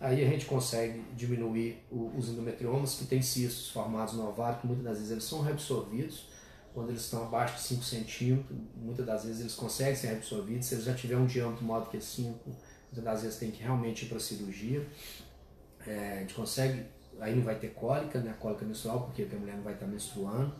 Aí 0.00 0.24
a 0.24 0.28
gente 0.28 0.46
consegue 0.46 1.02
diminuir 1.16 1.82
o, 1.90 2.12
os 2.16 2.28
endometriomas 2.28 2.96
que 2.96 3.06
têm 3.06 3.22
cistos 3.22 3.70
formados 3.70 4.14
no 4.14 4.28
ovário, 4.28 4.60
que 4.60 4.66
muitas 4.66 4.84
das 4.84 4.96
vezes 4.98 5.12
eles 5.12 5.24
são 5.24 5.40
reabsorvidos, 5.42 6.26
quando 6.74 6.90
eles 6.90 7.02
estão 7.02 7.22
abaixo 7.22 7.54
de 7.54 7.62
5 7.62 7.84
centímetros, 7.84 8.58
muitas 8.76 9.06
das 9.06 9.24
vezes 9.24 9.40
eles 9.40 9.54
conseguem 9.54 9.94
ser 9.94 10.08
reabsorvidos, 10.08 10.66
se 10.66 10.74
eles 10.74 10.84
já 10.84 10.92
tiverem 10.92 11.22
um 11.22 11.26
diâmetro 11.26 11.64
maior 11.64 11.84
do 11.84 11.90
que 11.90 12.00
5, 12.00 12.38
muitas 12.46 13.04
das 13.04 13.22
vezes 13.22 13.38
tem 13.38 13.50
que 13.50 13.62
realmente 13.62 14.04
ir 14.04 14.08
para 14.08 14.18
cirurgia. 14.18 14.84
É, 15.86 16.14
a 16.16 16.20
gente 16.20 16.34
consegue, 16.34 16.84
aí 17.20 17.34
não 17.34 17.44
vai 17.44 17.54
ter 17.54 17.68
cólica, 17.68 18.18
né? 18.18 18.34
Cólica 18.40 18.64
menstrual, 18.64 19.02
porque 19.02 19.22
a 19.22 19.38
mulher 19.38 19.56
não 19.56 19.62
vai 19.62 19.74
estar 19.74 19.86
menstruando. 19.86 20.52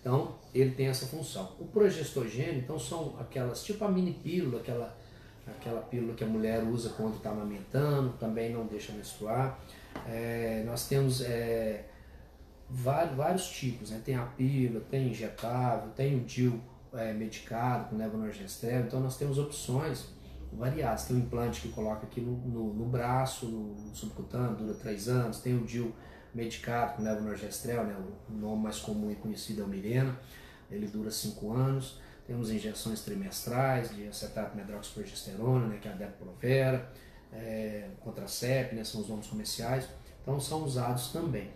Então, 0.00 0.38
ele 0.54 0.70
tem 0.70 0.86
essa 0.86 1.06
função. 1.06 1.56
O 1.58 1.66
progestogênio, 1.66 2.60
então, 2.60 2.78
são 2.78 3.16
aquelas, 3.18 3.62
tipo 3.62 3.84
a 3.84 3.90
mini 3.90 4.14
pílula, 4.14 4.60
aquela, 4.60 4.96
aquela 5.56 5.80
pílula 5.82 6.14
que 6.14 6.24
a 6.24 6.26
mulher 6.26 6.62
usa 6.62 6.90
quando 6.90 7.16
está 7.16 7.30
amamentando, 7.30 8.10
também 8.18 8.52
não 8.52 8.66
deixa 8.66 8.92
menstruar. 8.92 9.58
É, 10.06 10.62
nós 10.66 10.88
temos 10.88 11.20
é, 11.22 11.84
vários, 12.68 13.16
vários 13.16 13.48
tipos, 13.48 13.90
né? 13.90 14.00
tem 14.04 14.14
a 14.14 14.24
pílula, 14.24 14.80
tem 14.90 15.08
injetável, 15.08 15.90
tem 15.90 16.16
o 16.16 16.20
DIL 16.20 16.60
é, 16.94 17.12
medicado 17.12 17.88
com 17.88 17.96
levonorgestrel, 17.96 18.82
então 18.82 19.00
nós 19.00 19.16
temos 19.16 19.38
opções 19.38 20.08
variadas. 20.52 21.04
Tem 21.04 21.16
um 21.16 21.20
implante 21.20 21.60
que 21.60 21.68
coloca 21.68 22.06
aqui 22.06 22.20
no, 22.20 22.36
no, 22.36 22.74
no 22.74 22.84
braço, 22.86 23.46
no, 23.46 23.74
no 23.74 23.94
subcutâneo, 23.94 24.56
dura 24.56 24.74
3 24.74 25.08
anos, 25.08 25.40
tem 25.40 25.56
o 25.56 25.64
DIL 25.64 25.94
medicado 26.34 26.96
com 26.96 27.02
levonorgestrel, 27.02 27.84
né? 27.84 27.96
o 28.28 28.32
nome 28.32 28.62
mais 28.62 28.78
comum 28.78 29.10
e 29.10 29.16
conhecido 29.16 29.62
é 29.62 29.64
o 29.64 29.68
Mirena, 29.68 30.18
ele 30.70 30.86
dura 30.86 31.10
5 31.10 31.52
anos. 31.52 32.00
Temos 32.28 32.50
injeções 32.50 33.00
trimestrais 33.00 33.96
de 33.96 34.06
acetato 34.06 34.54
medroxiprogesterona, 34.54 35.66
né, 35.66 35.78
que 35.80 35.88
é 35.88 35.92
a 35.92 35.94
Depo-Provera, 35.94 36.92
é, 37.32 37.88
Contracep, 38.00 38.74
né, 38.74 38.84
são 38.84 39.00
os 39.00 39.08
nomes 39.08 39.26
comerciais, 39.28 39.88
então 40.20 40.38
são 40.38 40.62
usados 40.62 41.08
também. 41.08 41.48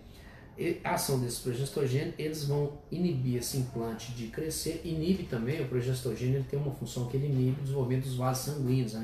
E 0.56 0.80
a 0.82 0.94
ação 0.94 1.20
desses 1.20 1.40
progestogênios, 1.40 2.14
eles 2.18 2.44
vão 2.46 2.78
inibir 2.90 3.36
esse 3.36 3.58
implante 3.58 4.12
de 4.12 4.28
crescer, 4.28 4.80
inibe 4.82 5.24
também, 5.24 5.60
o 5.60 5.68
progestogênio 5.68 6.36
ele 6.36 6.44
tem 6.48 6.58
uma 6.58 6.72
função 6.72 7.06
que 7.06 7.18
ele 7.18 7.26
inibe 7.26 7.60
o 7.60 7.64
desenvolvimento 7.64 8.04
dos 8.04 8.14
vasos 8.14 8.54
sanguíneos, 8.54 8.94
a 8.96 9.00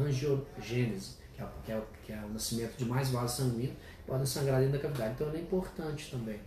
angiogênese, 0.00 1.18
que 1.36 1.40
é, 1.40 1.46
que, 1.64 1.70
é, 1.70 1.82
que 2.04 2.12
é 2.12 2.20
o 2.24 2.32
nascimento 2.32 2.76
de 2.76 2.84
mais 2.84 3.10
vasos 3.10 3.36
sanguíneos, 3.36 3.76
podem 4.04 4.26
sangrar 4.26 4.58
dentro 4.58 4.72
da 4.72 4.80
cavidade, 4.80 5.14
então 5.14 5.28
ele 5.28 5.38
é 5.38 5.40
importante 5.40 6.10
também, 6.10 6.40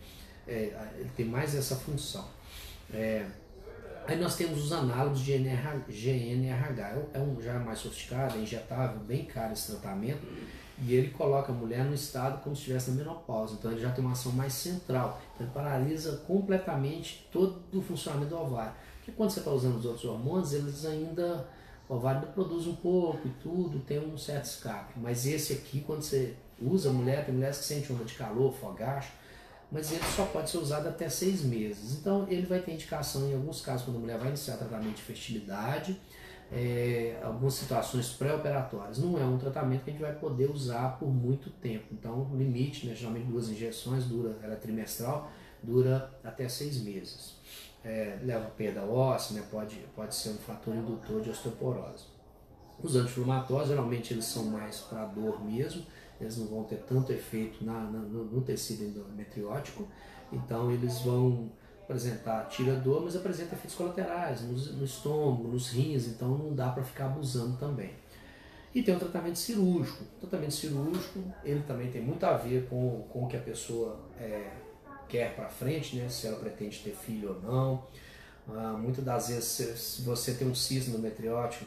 é, 0.45 0.73
ele 0.97 1.11
tem 1.15 1.25
mais 1.25 1.55
essa 1.55 1.77
função. 1.77 2.27
É, 4.07 4.13
Aí 4.13 4.19
nós 4.19 4.35
temos 4.35 4.63
os 4.63 4.71
análogos 4.71 5.19
de 5.21 5.37
GNRH, 5.37 6.97
é 7.13 7.19
um 7.19 7.41
já 7.41 7.59
mais 7.59 7.79
sofisticado, 7.79 8.37
é 8.37 8.41
injetável, 8.41 8.99
bem 8.99 9.25
caro 9.25 9.53
esse 9.53 9.71
tratamento, 9.71 10.21
e 10.79 10.93
ele 10.93 11.09
coloca 11.09 11.51
a 11.51 11.55
mulher 11.55 11.85
no 11.85 11.93
estado 11.93 12.41
como 12.43 12.55
se 12.55 12.61
estivesse 12.61 12.91
na 12.91 12.97
menopausa, 12.97 13.55
então 13.55 13.71
ele 13.71 13.81
já 13.81 13.91
tem 13.91 14.03
uma 14.03 14.13
ação 14.13 14.31
mais 14.31 14.53
central, 14.53 15.21
então 15.33 15.47
ele 15.47 15.53
paralisa 15.53 16.17
completamente 16.27 17.27
todo 17.31 17.61
o 17.73 17.81
funcionamento 17.81 18.29
do 18.29 18.37
ovário. 18.37 18.73
Porque 18.97 19.11
quando 19.11 19.29
você 19.29 19.39
está 19.39 19.51
usando 19.51 19.77
os 19.77 19.85
outros 19.85 20.05
hormônios, 20.05 20.53
eles 20.53 20.85
ainda, 20.85 21.47
o 21.87 21.95
ovário 21.95 22.27
produz 22.29 22.67
um 22.67 22.75
pouco 22.75 23.27
e 23.27 23.31
tudo, 23.41 23.79
tem 23.79 23.99
um 23.99 24.17
certo 24.17 24.45
escape, 24.45 24.93
mas 24.97 25.25
esse 25.25 25.53
aqui, 25.53 25.81
quando 25.81 26.01
você 26.01 26.35
usa 26.61 26.89
a 26.89 26.93
mulher, 26.93 27.25
tem 27.25 27.33
mulheres 27.33 27.59
que 27.59 27.65
sentem 27.65 27.95
onda 27.95 28.05
de 28.05 28.15
calor, 28.15 28.53
fogacho, 28.53 29.11
mas 29.75 29.91
ele 29.91 30.01
só 30.15 30.23
pode 30.27 30.49
ser 30.49 30.59
usado 30.59 30.87
até 30.87 31.09
seis 31.09 31.43
meses. 31.43 31.99
Então, 31.99 32.25
ele 32.29 32.45
vai 32.45 32.61
ter 32.61 32.71
indicação 32.71 33.29
em 33.29 33.33
alguns 33.33 33.59
casos, 33.59 33.83
quando 33.83 33.97
a 33.97 33.99
mulher 33.99 34.17
vai 34.17 34.29
iniciar 34.29 34.55
tratamento 34.55 34.95
de 34.95 35.01
fertilidade, 35.01 35.99
é, 36.49 37.19
algumas 37.21 37.55
situações 37.55 38.07
pré-operatórias. 38.13 38.99
Não 38.99 39.19
é 39.19 39.25
um 39.25 39.37
tratamento 39.37 39.83
que 39.83 39.89
a 39.89 39.93
gente 39.93 40.01
vai 40.01 40.15
poder 40.15 40.49
usar 40.49 40.97
por 40.97 41.09
muito 41.09 41.49
tempo. 41.49 41.87
Então, 41.91 42.31
o 42.31 42.37
limite, 42.37 42.87
né, 42.87 42.95
geralmente 42.95 43.25
duas 43.25 43.49
injeções, 43.49 44.05
dura, 44.05 44.37
ela 44.41 44.53
é 44.53 44.55
trimestral, 44.55 45.29
dura 45.61 46.09
até 46.23 46.47
seis 46.47 46.81
meses. 46.81 47.35
É, 47.83 48.17
leva 48.23 48.45
perda 48.51 48.81
óssea, 48.81 49.41
né, 49.41 49.45
pode, 49.51 49.75
pode 49.93 50.15
ser 50.15 50.29
um 50.29 50.37
fator 50.37 50.73
indutor 50.73 51.21
de 51.21 51.31
osteoporose. 51.31 52.05
Os 52.81 52.95
anti-inflamatórios, 52.95 53.67
geralmente, 53.67 54.13
eles 54.13 54.23
são 54.23 54.45
mais 54.45 54.79
para 54.79 55.03
dor 55.03 55.43
mesmo, 55.43 55.85
eles 56.19 56.37
não 56.37 56.47
vão 56.47 56.63
ter 56.63 56.77
tanto 56.87 57.11
efeito 57.11 57.63
na, 57.63 57.73
na 57.73 57.99
no, 57.99 58.25
no, 58.25 58.41
tecido 58.41 58.83
endometriótico, 58.83 59.87
então 60.31 60.71
eles 60.71 60.99
vão 60.99 61.51
apresentar 61.83 62.45
tira 62.45 62.75
dor, 62.75 63.03
mas 63.03 63.15
apresenta 63.15 63.53
efeitos 63.53 63.75
colaterais 63.75 64.41
no, 64.41 64.83
estômago, 64.83 65.47
nos 65.47 65.69
rins, 65.69 66.07
então 66.07 66.29
não 66.29 66.53
dá 66.55 66.69
para 66.69 66.83
ficar 66.83 67.05
abusando 67.05 67.57
também. 67.57 67.91
E 68.73 68.83
tem 68.83 68.93
o 68.93 68.99
tratamento 68.99 69.39
cirúrgico. 69.39 70.03
O 70.17 70.27
tratamento 70.27 70.53
cirúrgico, 70.53 71.19
ele 71.45 71.61
também 71.61 71.89
tem 71.89 72.01
muito 72.01 72.25
a 72.25 72.35
ver 72.35 72.67
com, 72.67 73.05
com 73.09 73.23
o 73.23 73.27
que 73.27 73.37
a 73.37 73.39
pessoa 73.39 73.97
é, 74.19 74.51
quer 75.07 75.33
para 75.33 75.47
frente, 75.47 75.95
né? 75.95 76.09
se 76.09 76.27
ela 76.27 76.37
pretende 76.37 76.79
ter 76.79 76.93
filho 76.93 77.29
ou 77.29 77.41
não. 77.41 77.83
Ah, 78.49 78.77
muitas 78.77 79.03
das 79.03 79.29
vezes, 79.29 79.79
se 79.79 80.01
você 80.01 80.33
tem 80.33 80.47
um 80.47 80.53
cisto 80.53 80.89
endometriótico, 80.89 81.65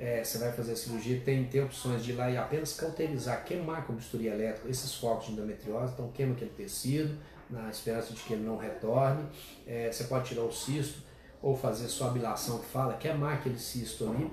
é, 0.00 0.24
você 0.24 0.38
vai 0.38 0.50
fazer 0.50 0.72
a 0.72 0.76
cirurgia, 0.76 1.20
tem, 1.22 1.44
tem 1.44 1.62
opções 1.62 2.02
de 2.02 2.12
ir 2.12 2.14
lá 2.14 2.30
e 2.30 2.36
apenas 2.38 2.72
cauterizar, 2.72 3.44
queimar 3.44 3.86
com 3.86 3.92
bisturi 3.92 4.28
elétrico 4.28 4.66
esses 4.66 4.94
focos 4.94 5.26
de 5.26 5.32
endometriose, 5.32 5.92
então 5.92 6.10
queima 6.10 6.32
aquele 6.32 6.50
tecido, 6.52 7.18
na 7.50 7.68
esperança 7.68 8.14
de 8.14 8.22
que 8.22 8.32
ele 8.32 8.42
não 8.42 8.56
retorne. 8.56 9.22
É, 9.66 9.92
você 9.92 10.04
pode 10.04 10.28
tirar 10.28 10.42
o 10.42 10.50
cisto 10.50 11.02
ou 11.42 11.54
fazer 11.54 11.86
sua 11.88 12.06
abilação 12.06 12.60
que 12.60 12.66
fala, 12.66 12.94
queimar 12.94 13.34
aquele 13.34 13.58
cisto 13.58 14.08
ali, 14.08 14.30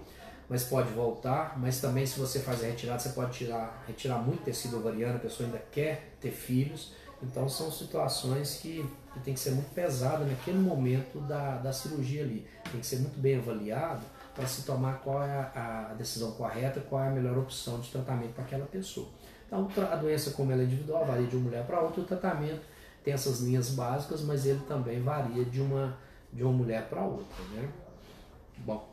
mas 0.47 0.63
pode 0.63 0.89
voltar. 0.93 1.59
Mas 1.59 1.81
também, 1.81 2.05
se 2.05 2.17
você 2.17 2.39
fazer 2.39 2.67
a 2.67 2.69
retirada, 2.69 2.99
você 2.99 3.09
pode 3.09 3.37
tirar, 3.37 3.83
retirar 3.85 4.19
muito 4.19 4.43
tecido 4.43 4.77
ovariano, 4.77 5.17
a 5.17 5.19
pessoa 5.19 5.47
ainda 5.47 5.61
quer 5.69 6.13
ter 6.21 6.31
filhos. 6.31 6.93
Então, 7.21 7.49
são 7.49 7.69
situações 7.69 8.59
que, 8.61 8.87
que 9.13 9.19
tem 9.19 9.33
que 9.33 9.39
ser 9.39 9.51
muito 9.51 9.73
pesada 9.73 10.23
naquele 10.23 10.59
momento 10.59 11.19
da, 11.21 11.57
da 11.57 11.73
cirurgia 11.73 12.21
ali. 12.21 12.47
Tem 12.71 12.79
que 12.79 12.85
ser 12.85 12.99
muito 12.99 13.19
bem 13.19 13.37
avaliado 13.37 14.05
para 14.37 14.45
se 14.45 14.61
tomar 14.61 14.99
qual 14.99 15.23
é 15.23 15.31
a, 15.55 15.89
a, 15.89 15.93
decisão 15.95 16.31
correta, 16.33 16.79
qual 16.81 17.03
é 17.03 17.07
a 17.07 17.11
melhor 17.11 17.35
opção 17.39 17.79
de 17.79 17.89
tratamento 17.89 18.33
para 18.33 18.43
aquela 18.43 18.67
pessoa. 18.67 19.09
Então, 19.47 19.67
a 19.91 19.95
doença, 19.95 20.29
como 20.31 20.51
ela 20.51 20.61
é 20.61 20.65
individual, 20.65 21.03
varia 21.07 21.25
de 21.25 21.35
uma 21.35 21.45
mulher 21.45 21.65
para 21.65 21.81
outra, 21.81 22.01
o 22.01 22.05
tratamento 22.05 22.61
tem 23.03 23.15
essas 23.15 23.39
linhas 23.41 23.71
básicas, 23.71 24.21
mas 24.21 24.45
ele 24.45 24.59
também 24.67 25.01
varia 25.01 25.43
de 25.43 25.59
uma, 25.59 25.97
de 26.31 26.43
uma 26.43 26.53
mulher 26.53 26.87
para 26.87 27.01
outra. 27.01 27.43
Né? 27.55 27.67
Bom. 28.59 28.87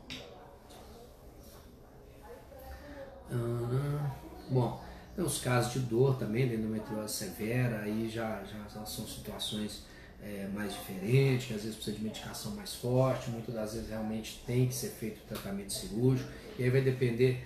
bom, 4.49 4.81
tem 5.15 5.23
os 5.23 5.39
casos 5.39 5.73
de 5.73 5.79
dor 5.79 6.17
também, 6.17 6.49
de 6.49 6.55
endometriose 6.55 7.13
severa, 7.13 7.81
aí 7.81 8.09
já, 8.09 8.41
já 8.43 8.83
são 8.83 9.05
situações 9.05 9.85
é, 10.23 10.47
mais 10.53 10.73
diferente, 10.73 11.47
que 11.47 11.53
às 11.53 11.61
vezes 11.61 11.75
precisa 11.75 11.97
de 11.97 12.03
medicação 12.03 12.51
mais 12.53 12.73
forte, 12.73 13.29
muitas 13.29 13.53
das 13.53 13.73
vezes 13.73 13.89
realmente 13.89 14.43
tem 14.45 14.67
que 14.67 14.73
ser 14.73 14.89
feito 14.89 15.21
tratamento 15.27 15.73
cirúrgico, 15.73 16.29
e 16.57 16.63
aí 16.63 16.69
vai 16.69 16.81
depender, 16.81 17.43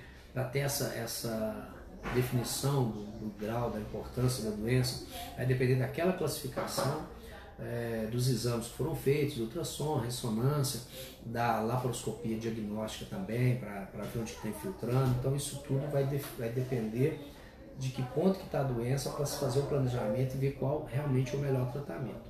ter 0.52 0.60
essa, 0.60 0.94
essa 0.96 1.70
definição 2.14 2.90
do, 2.90 3.04
do, 3.20 3.34
grau, 3.38 3.70
da 3.70 3.80
importância 3.80 4.50
da 4.50 4.56
doença, 4.56 5.06
vai 5.36 5.46
depender 5.46 5.76
daquela 5.76 6.14
classificação 6.14 7.06
é, 7.60 8.08
dos 8.10 8.30
exames 8.30 8.68
que 8.68 8.78
foram 8.78 8.96
feitos, 8.96 9.38
ultrassom, 9.38 10.00
ressonância, 10.00 10.80
da 11.26 11.60
laparoscopia 11.60 12.38
diagnóstica 12.38 13.06
também, 13.14 13.58
para 13.58 14.04
ver 14.14 14.20
onde 14.20 14.32
está 14.32 14.48
infiltrando, 14.48 15.16
então 15.20 15.36
isso 15.36 15.62
tudo 15.68 15.86
vai, 15.92 16.06
de, 16.06 16.18
vai 16.38 16.50
depender 16.50 17.20
de 17.78 17.90
que 17.90 18.04
ponto 18.04 18.38
que 18.38 18.46
está 18.46 18.60
a 18.60 18.64
doença 18.64 19.10
para 19.12 19.26
se 19.26 19.40
fazer 19.40 19.60
o 19.60 19.64
planejamento 19.64 20.36
e 20.36 20.38
ver 20.38 20.52
qual 20.54 20.86
realmente 20.92 21.34
é 21.34 21.38
o 21.38 21.42
melhor 21.42 21.72
tratamento. 21.72 22.29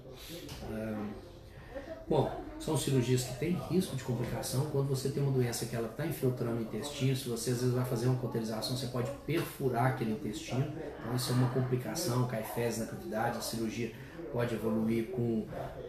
Bom, 2.07 2.31
são 2.59 2.75
cirurgias 2.75 3.23
que 3.23 3.35
têm 3.35 3.51
risco 3.69 3.95
de 3.95 4.03
complicação. 4.03 4.65
Quando 4.71 4.87
você 4.89 5.09
tem 5.09 5.21
uma 5.21 5.31
doença 5.31 5.65
que 5.65 5.75
ela 5.75 5.87
está 5.87 6.05
infiltrando 6.05 6.57
o 6.57 6.61
intestino, 6.61 7.15
se 7.15 7.29
você 7.29 7.51
às 7.51 7.57
vezes 7.61 7.73
vai 7.73 7.85
fazer 7.85 8.07
uma 8.07 8.19
cauterização, 8.19 8.75
você 8.75 8.87
pode 8.87 9.11
perfurar 9.25 9.87
aquele 9.91 10.13
intestino. 10.13 10.67
Então 10.99 11.15
isso 11.15 11.31
é 11.31 11.35
uma 11.35 11.49
complicação, 11.49 12.27
cai 12.27 12.43
fezes 12.43 12.79
na 12.79 12.85
cavidade, 12.87 13.37
a 13.37 13.41
cirurgia 13.41 13.91
pode 14.31 14.55
evoluir 14.55 15.07
com, 15.07 15.45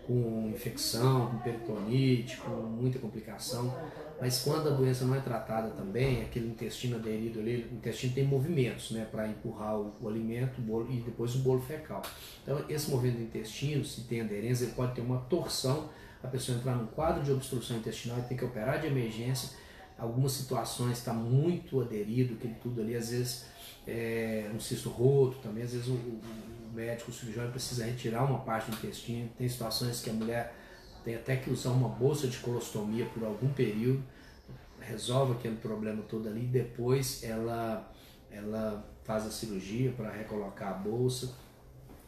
com 0.07 0.51
infecção, 0.55 1.31
com 1.31 1.39
peritonite, 1.39 2.37
com 2.39 2.51
muita 2.51 2.99
complicação. 2.99 3.75
Mas 4.21 4.43
quando 4.43 4.69
a 4.69 4.73
doença 4.73 5.05
não 5.05 5.15
é 5.15 5.21
tratada 5.21 5.71
também, 5.71 6.23
aquele 6.23 6.49
intestino 6.49 6.97
aderido 6.97 7.41
ali, 7.41 7.67
o 7.73 7.77
intestino 7.77 8.13
tem 8.13 8.25
movimentos 8.25 8.91
né, 8.91 9.07
para 9.11 9.27
empurrar 9.27 9.79
o, 9.79 9.93
o 10.01 10.09
alimento 10.09 10.59
o 10.59 10.63
bolo, 10.63 10.91
e 10.91 10.97
depois 11.01 11.35
o 11.35 11.39
bolo 11.39 11.61
fecal. 11.61 12.03
Então, 12.43 12.63
esse 12.69 12.91
movimento 12.91 13.17
do 13.17 13.23
intestino, 13.23 13.85
se 13.85 14.03
tem 14.03 14.21
aderência, 14.21 14.65
ele 14.65 14.73
pode 14.73 14.95
ter 14.95 15.01
uma 15.01 15.19
torção, 15.23 15.89
a 16.23 16.29
pessoa 16.29 16.59
entrar 16.59 16.75
num 16.75 16.87
quadro 16.87 17.23
de 17.23 17.33
obstrução 17.33 17.79
intestinal 17.79 18.19
e 18.19 18.23
tem 18.23 18.37
que 18.37 18.45
operar 18.45 18.79
de 18.81 18.89
emergência. 18.89 19.59
Algumas 19.99 20.33
situações 20.33 20.99
está 20.99 21.15
muito 21.15 21.81
aderido, 21.81 22.35
aquele 22.35 22.55
tudo 22.55 22.83
ali, 22.83 22.95
às 22.95 23.11
vezes 23.11 23.47
é, 23.87 24.51
um 24.55 24.61
cisto 24.61 24.91
roto 24.91 25.39
também, 25.39 25.63
às 25.63 25.73
vezes 25.73 25.89
o 25.89 25.99
médico, 26.73 27.11
o 27.11 27.15
cirurgião 27.15 27.51
precisa 27.51 27.85
retirar 27.85 28.25
uma 28.25 28.41
parte 28.41 28.71
do 28.71 28.77
intestino. 28.77 29.31
Tem 29.37 29.49
situações 29.49 30.01
que 30.01 30.11
a 30.11 30.13
mulher 30.13 30.55
tem 31.05 31.15
até 31.15 31.37
que 31.37 31.51
usar 31.51 31.71
uma 31.71 31.89
bolsa 31.89 32.29
de 32.29 32.39
colostomia 32.39 33.07
por 33.07 33.25
algum 33.25 33.53
período, 33.53 34.03
resolve 34.79 35.33
aquele 35.33 35.57
problema 35.57 36.03
todo 36.03 36.29
ali, 36.29 36.47
depois 36.47 37.23
ela, 37.23 37.91
ela 38.31 38.85
faz 39.05 39.27
a 39.27 39.31
cirurgia 39.31 39.93
para 39.93 40.11
recolocar 40.11 40.71
a 40.71 40.75
bolsa. 40.75 41.35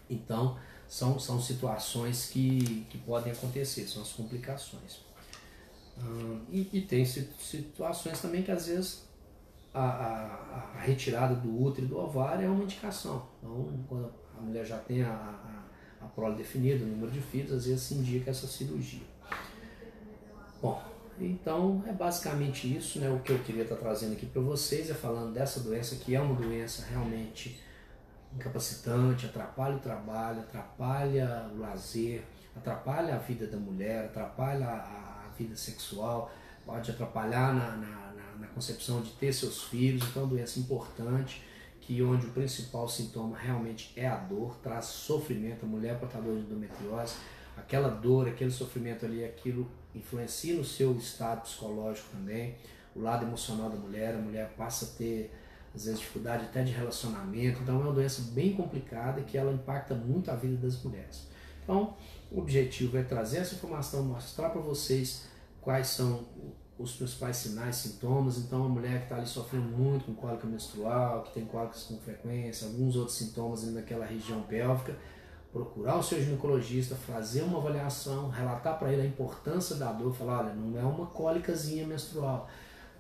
Então, 0.08 0.58
são, 0.88 1.18
são 1.18 1.40
situações 1.40 2.26
que, 2.26 2.86
que 2.90 2.98
podem 2.98 3.32
acontecer, 3.32 3.86
são 3.88 4.02
as 4.02 4.12
complicações. 4.12 5.00
Hum, 5.98 6.40
e, 6.50 6.68
e, 6.72 6.80
tem 6.82 7.04
situações 7.04 8.20
também 8.20 8.42
que 8.42 8.50
às 8.50 8.66
vezes 8.66 9.04
a, 9.74 9.82
a, 9.82 10.76
a, 10.76 10.80
retirada 10.80 11.34
do 11.34 11.62
útero 11.62 11.86
e 11.86 11.88
do 11.88 11.98
ovário 11.98 12.46
é 12.46 12.48
uma 12.48 12.64
indicação. 12.64 13.26
Então, 13.38 13.84
quando 13.88 14.12
mulher 14.43 14.64
já 14.64 14.78
tem 14.78 15.03
a, 15.03 15.11
a, 15.11 16.05
a 16.05 16.09
prole 16.09 16.36
definida, 16.36 16.84
o 16.84 16.88
número 16.88 17.11
de 17.11 17.20
filhos, 17.20 17.53
às 17.53 17.66
vezes 17.66 17.82
se 17.82 17.95
indica 17.95 18.30
essa 18.30 18.47
cirurgia. 18.47 19.07
Bom, 20.61 20.82
então 21.20 21.82
é 21.86 21.93
basicamente 21.93 22.76
isso, 22.76 22.99
né? 22.99 23.11
O 23.11 23.20
que 23.20 23.32
eu 23.32 23.38
queria 23.40 23.62
estar 23.62 23.76
trazendo 23.76 24.12
aqui 24.12 24.26
para 24.26 24.40
vocês 24.40 24.90
é 24.90 24.95
falando 24.95 25.32
dessa 25.32 25.61
doença 25.61 25.97
que 25.97 26.14
é 26.14 26.20
uma 26.20 26.34
doença 26.34 26.84
realmente 26.86 27.61
incapacitante, 28.34 29.26
atrapalha 29.26 29.76
o 29.76 29.80
trabalho, 29.80 30.40
atrapalha 30.40 31.51
o 31.55 31.59
lazer, 31.59 32.22
atrapalha 32.57 33.14
a 33.14 33.18
vida 33.18 33.47
da 33.47 33.57
mulher, 33.57 34.07
atrapalha 34.07 34.66
a, 34.66 35.26
a 35.26 35.30
vida 35.36 35.55
sexual, 35.55 36.32
pode 36.64 36.90
atrapalhar 36.90 37.55
na, 37.55 37.76
na, 37.76 38.12
na, 38.12 38.36
na, 38.38 38.47
concepção 38.49 39.03
de 39.03 39.11
ter 39.12 39.32
seus 39.32 39.64
filhos, 39.64 40.03
então 40.09 40.22
é 40.22 40.24
uma 40.24 40.34
doença 40.34 40.59
importante 40.59 41.43
que 41.82 42.00
onde 42.00 42.26
o 42.26 42.30
principal 42.30 42.88
sintoma 42.88 43.36
realmente 43.36 43.92
é 43.96 44.06
a 44.06 44.16
dor, 44.16 44.56
traz 44.62 44.86
sofrimento, 44.86 45.66
a 45.66 45.68
mulher 45.68 45.98
portadora 45.98 46.36
de 46.36 46.42
endometriose, 46.42 47.14
aquela 47.56 47.88
dor, 47.88 48.28
aquele 48.28 48.50
sofrimento 48.50 49.04
ali, 49.04 49.24
aquilo 49.24 49.68
influencia 49.94 50.54
no 50.54 50.64
seu 50.64 50.96
estado 50.96 51.42
psicológico 51.42 52.08
também, 52.12 52.56
o 52.94 53.00
lado 53.00 53.26
emocional 53.26 53.68
da 53.68 53.76
mulher, 53.76 54.14
a 54.14 54.18
mulher 54.18 54.54
passa 54.56 54.86
a 54.86 54.88
ter 54.88 55.32
às 55.74 55.86
vezes 55.86 56.00
dificuldade 56.00 56.44
até 56.44 56.62
de 56.62 56.70
relacionamento, 56.70 57.62
então 57.62 57.80
é 57.80 57.84
uma 57.84 57.92
doença 57.92 58.30
bem 58.32 58.52
complicada 58.54 59.22
que 59.22 59.36
ela 59.36 59.52
impacta 59.52 59.94
muito 59.94 60.30
a 60.30 60.36
vida 60.36 60.56
das 60.56 60.80
mulheres. 60.82 61.26
Então, 61.64 61.96
o 62.30 62.38
objetivo 62.38 62.96
é 62.96 63.02
trazer 63.02 63.38
essa 63.38 63.54
informação, 63.54 64.04
mostrar 64.04 64.50
para 64.50 64.60
vocês 64.60 65.26
quais 65.60 65.88
são 65.88 66.26
os 66.78 66.92
principais 66.92 67.36
sinais, 67.36 67.76
sintomas. 67.76 68.38
Então, 68.38 68.64
a 68.64 68.68
mulher 68.68 68.98
que 68.98 69.04
está 69.04 69.16
ali 69.16 69.26
sofrendo 69.26 69.68
muito 69.68 70.06
com 70.06 70.14
cólica 70.14 70.46
menstrual, 70.46 71.22
que 71.22 71.32
tem 71.32 71.44
cólicas 71.44 71.84
com 71.84 71.98
frequência, 71.98 72.66
alguns 72.66 72.96
outros 72.96 73.16
sintomas 73.16 73.62
ali 73.62 73.72
naquela 73.72 74.04
região 74.04 74.42
pélvica, 74.42 74.96
procurar 75.52 75.96
o 75.96 76.02
seu 76.02 76.20
ginecologista, 76.20 76.94
fazer 76.94 77.42
uma 77.42 77.58
avaliação, 77.58 78.30
relatar 78.30 78.78
para 78.78 78.92
ele 78.92 79.02
a 79.02 79.06
importância 79.06 79.76
da 79.76 79.92
dor, 79.92 80.14
falar, 80.14 80.40
olha, 80.40 80.54
não 80.54 80.78
é 80.78 80.82
uma 80.82 81.06
cólicazinha 81.06 81.86
menstrual. 81.86 82.48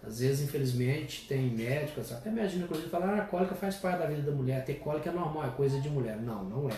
Às 0.04 0.18
vezes, 0.18 0.48
infelizmente, 0.48 1.26
tem 1.28 1.48
médicos, 1.50 2.12
até 2.12 2.28
médico 2.28 2.54
ginecologista 2.54 2.90
fala, 2.90 3.12
ah, 3.12 3.22
a 3.22 3.24
cólica 3.24 3.54
faz 3.54 3.76
parte 3.76 4.00
da 4.00 4.06
vida 4.06 4.22
da 4.22 4.32
mulher, 4.32 4.64
ter 4.64 4.74
cólica 4.74 5.10
é 5.10 5.12
normal, 5.12 5.44
é 5.44 5.50
coisa 5.50 5.80
de 5.80 5.88
mulher. 5.88 6.20
Não, 6.20 6.44
não 6.44 6.68
é. 6.68 6.76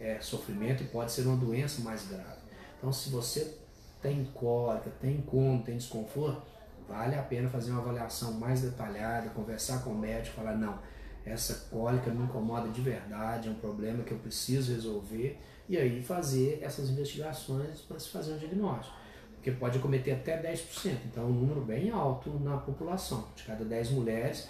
É 0.00 0.20
sofrimento 0.20 0.84
e 0.84 0.86
pode 0.86 1.10
ser 1.10 1.22
uma 1.22 1.36
doença 1.36 1.82
mais 1.82 2.06
grave. 2.06 2.38
Então, 2.78 2.92
se 2.92 3.10
você 3.10 3.56
tem 4.00 4.24
cólica, 4.34 4.90
tem 5.00 5.16
incômodo, 5.16 5.64
tem 5.64 5.76
desconforto, 5.76 6.42
vale 6.88 7.14
a 7.14 7.22
pena 7.22 7.48
fazer 7.48 7.70
uma 7.70 7.80
avaliação 7.80 8.32
mais 8.32 8.62
detalhada, 8.62 9.30
conversar 9.30 9.82
com 9.82 9.90
o 9.90 9.98
médico, 9.98 10.36
falar, 10.36 10.56
não, 10.56 10.78
essa 11.24 11.68
cólica 11.70 12.10
me 12.10 12.24
incomoda 12.24 12.68
de 12.68 12.80
verdade, 12.80 13.48
é 13.48 13.50
um 13.50 13.56
problema 13.56 14.02
que 14.02 14.12
eu 14.12 14.18
preciso 14.18 14.72
resolver, 14.72 15.38
e 15.68 15.76
aí 15.76 16.02
fazer 16.02 16.60
essas 16.62 16.88
investigações 16.88 17.80
para 17.80 17.98
se 17.98 18.08
fazer 18.08 18.32
um 18.32 18.38
diagnóstico. 18.38 18.96
Porque 19.34 19.52
pode 19.52 19.78
acometer 19.78 20.14
até 20.14 20.40
10%, 20.42 20.96
então 21.04 21.24
é 21.24 21.26
um 21.26 21.32
número 21.32 21.60
bem 21.60 21.90
alto 21.90 22.30
na 22.40 22.56
população. 22.56 23.28
De 23.36 23.44
cada 23.44 23.64
10 23.64 23.90
mulheres, 23.90 24.48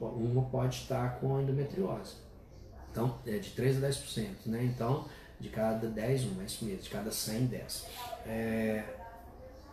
uma 0.00 0.44
pode 0.44 0.76
estar 0.76 1.20
com 1.20 1.40
endometriose. 1.40 2.14
Então, 2.90 3.18
é 3.26 3.38
de 3.38 3.50
3 3.50 3.82
a 3.82 3.88
10%, 3.88 4.46
né? 4.46 4.64
Então, 4.64 5.06
de 5.40 5.48
cada 5.48 5.88
10, 5.88 6.24
uma, 6.24 6.42
é 6.42 6.46
isso 6.46 6.64
mesmo, 6.64 6.82
de 6.82 6.90
cada 6.90 7.10
100, 7.10 7.46
10. 7.46 7.86
É, 8.26 8.84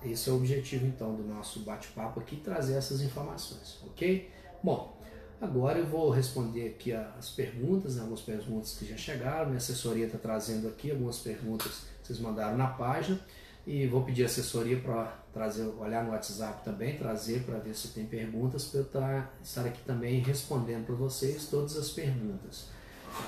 esse 0.03 0.30
é 0.30 0.32
o 0.32 0.36
objetivo, 0.38 0.86
então, 0.86 1.15
do 1.15 1.24
nosso 1.24 1.59
bate-papo 1.61 2.20
aqui, 2.20 2.38
trazer 2.38 2.76
essas 2.76 3.01
informações, 3.01 3.80
ok? 3.86 4.32
Bom, 4.63 4.97
Agora 5.39 5.78
eu 5.78 5.86
vou 5.86 6.09
responder 6.09 6.68
aqui 6.68 6.91
as 6.91 7.30
perguntas, 7.30 7.95
né, 7.95 8.01
algumas 8.01 8.22
perguntas 8.22 8.74
que 8.74 8.88
já 8.88 8.97
chegaram. 8.97 9.45
Minha 9.45 9.57
assessoria 9.57 10.07
está 10.07 10.18
trazendo 10.18 10.68
aqui 10.68 10.89
algumas 10.89 11.20
perguntas 11.20 11.84
que 12.01 12.07
vocês 12.07 12.20
mandaram 12.20 12.57
na 12.57 12.65
página 12.65 13.20
e 13.65 13.86
vou 13.86 14.03
pedir 14.03 14.24
assessoria 14.24 14.80
para 14.80 15.05
trazer, 15.32 15.63
olhar 15.78 16.03
no 16.03 16.11
WhatsApp 16.11 16.63
também, 16.63 16.97
trazer 16.97 17.43
para 17.43 17.59
ver 17.59 17.76
se 17.76 17.89
tem 17.89 18.05
perguntas 18.05 18.65
para 18.65 18.80
eu 18.80 18.86
tá, 18.86 19.30
estar 19.43 19.65
aqui 19.65 19.84
também 19.84 20.22
respondendo 20.22 20.88
para 20.88 20.95
vocês 20.95 21.47
todas 21.47 21.78
as 21.78 21.89
perguntas. 21.89 22.70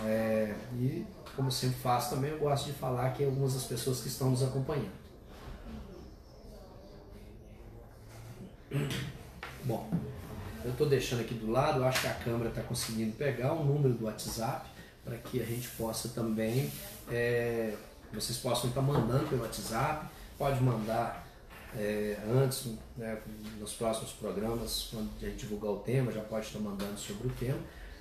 É, 0.05 0.55
e 0.73 1.05
como 1.35 1.51
sempre 1.51 1.79
faço 1.79 2.15
também, 2.15 2.31
eu 2.31 2.39
gosto 2.39 2.65
de 2.65 2.73
falar 2.73 3.11
que 3.11 3.23
algumas 3.23 3.53
das 3.53 3.63
pessoas 3.63 4.01
que 4.01 4.07
estão 4.07 4.29
nos 4.29 4.43
acompanhando. 4.43 4.91
Bom, 9.63 9.89
eu 10.63 10.71
estou 10.71 10.87
deixando 10.87 11.21
aqui 11.21 11.33
do 11.33 11.51
lado, 11.51 11.83
acho 11.83 12.01
que 12.01 12.07
a 12.07 12.13
câmera 12.13 12.49
está 12.49 12.61
conseguindo 12.61 13.15
pegar 13.15 13.53
o 13.53 13.63
número 13.63 13.93
do 13.93 14.05
WhatsApp 14.05 14.69
para 15.03 15.17
que 15.17 15.41
a 15.41 15.45
gente 15.45 15.67
possa 15.69 16.09
também, 16.09 16.71
é, 17.09 17.75
vocês 18.13 18.37
possam 18.37 18.69
estar 18.69 18.81
mandando 18.81 19.27
pelo 19.27 19.41
WhatsApp, 19.41 20.07
pode 20.37 20.61
mandar 20.61 21.27
é, 21.75 22.17
antes, 22.27 22.73
né, 22.97 23.19
nos 23.59 23.73
próximos 23.73 24.11
programas, 24.11 24.89
quando 24.91 25.09
a 25.21 25.25
gente 25.25 25.37
divulgar 25.37 25.71
o 25.71 25.77
tema, 25.77 26.11
já 26.11 26.21
pode 26.21 26.47
estar 26.47 26.59
mandando 26.59 26.97
sobre 26.99 27.27
o 27.27 27.31
tema. 27.31 27.59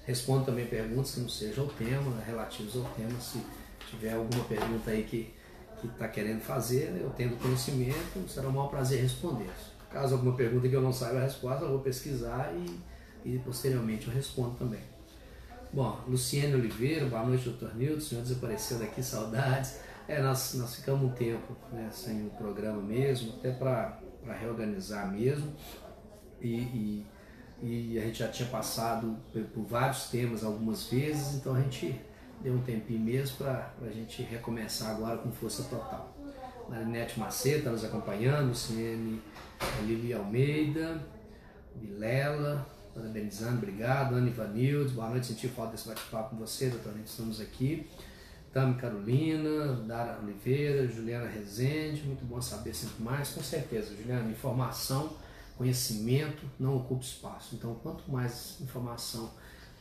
Responda 0.09 0.47
também 0.47 0.65
perguntas 0.65 1.11
que 1.11 1.21
não 1.21 1.29
sejam 1.29 1.67
o 1.67 1.69
tema, 1.69 2.19
relativos 2.27 2.75
ao 2.77 2.85
tema, 2.95 3.21
se 3.21 3.43
tiver 3.91 4.15
alguma 4.15 4.43
pergunta 4.45 4.91
aí 4.91 5.03
que 5.03 5.35
está 5.85 6.09
querendo 6.09 6.41
fazer, 6.41 6.99
eu 6.99 7.11
tendo 7.11 7.37
conhecimento, 7.37 8.27
será 8.27 8.49
um 8.49 8.53
maior 8.53 8.69
prazer 8.69 9.03
responder. 9.03 9.51
Caso 9.91 10.15
alguma 10.15 10.35
pergunta 10.35 10.67
que 10.67 10.75
eu 10.75 10.81
não 10.81 10.95
saiba 10.95 11.19
a 11.19 11.25
resposta, 11.25 11.67
eu 11.67 11.73
vou 11.73 11.81
pesquisar 11.81 12.55
e, 12.57 12.81
e 13.23 13.39
posteriormente 13.41 14.09
eu 14.09 14.15
respondo 14.15 14.55
também. 14.57 14.81
Bom, 15.75 16.01
Luciene 16.09 16.55
Oliveira, 16.55 17.05
boa 17.05 17.27
noite, 17.27 17.45
doutor 17.45 17.77
Nilton. 17.77 17.99
O 17.99 18.01
senhor 18.01 18.23
desapareceu 18.23 18.79
daqui, 18.79 19.03
saudades. 19.03 19.79
É, 20.09 20.23
nós, 20.23 20.55
nós 20.55 20.77
ficamos 20.77 21.05
um 21.05 21.13
tempo 21.13 21.55
né, 21.71 21.91
sem 21.93 22.29
o 22.29 22.31
programa 22.31 22.81
mesmo, 22.81 23.35
até 23.35 23.51
para 23.51 24.01
reorganizar 24.41 25.13
mesmo. 25.13 25.53
E, 26.41 26.55
e, 26.55 27.07
e, 27.63 27.99
a 27.99 28.03
gente 28.03 28.19
já 28.19 28.29
tinha 28.29 28.49
passado 28.49 29.17
por, 29.33 29.65
vários 29.65 30.09
temas 30.09 30.45
algumas 30.45 30.85
vezes, 30.85 31.35
então 31.35 31.55
a 31.55 31.61
gente 31.61 31.99
deu 32.41 32.55
um 32.55 32.63
tempinho 32.63 33.01
mesmo 33.01 33.39
para 33.39 33.73
a 33.83 33.91
gente 33.91 34.23
recomeçar 34.23 34.91
agora 34.91 35.19
com 35.19 35.31
força 35.33 35.65
total. 35.65 36.15
Marinete 36.69 37.19
Macedo 37.19 37.59
está 37.59 37.71
nos 37.71 37.85
acompanhando, 37.85 38.49
Luciene 38.49 39.21
Lili 39.85 40.13
Almeida, 40.13 41.03
Vilela, 41.75 42.67
parabenizando, 42.95 43.59
obrigado. 43.59 44.15
Ana 44.15 44.29
Ivanildes, 44.29 44.93
boa 44.93 45.09
noite, 45.09 45.27
senti 45.27 45.49
falta 45.49 45.73
desse 45.73 45.89
bate-papo 45.89 46.31
com 46.31 46.37
você, 46.37 46.69
doutor, 46.69 46.95
estamos 47.05 47.41
aqui. 47.41 47.89
Tami 48.53 48.75
Carolina, 48.75 49.77
Dara 49.87 50.19
Oliveira, 50.23 50.87
Juliana 50.87 51.29
Rezende, 51.29 52.03
muito 52.03 52.25
bom 52.25 52.41
saber 52.41 52.75
sempre 52.75 53.03
mais, 53.03 53.31
com 53.31 53.43
certeza, 53.43 53.95
Juliana, 53.95 54.31
informação, 54.31 55.13
conhecimento 55.59 56.47
não 56.59 56.77
ocupa 56.77 57.03
espaço, 57.03 57.57
então 57.57 57.75
quanto 57.83 58.11
mais 58.11 58.59
informação 58.61 59.31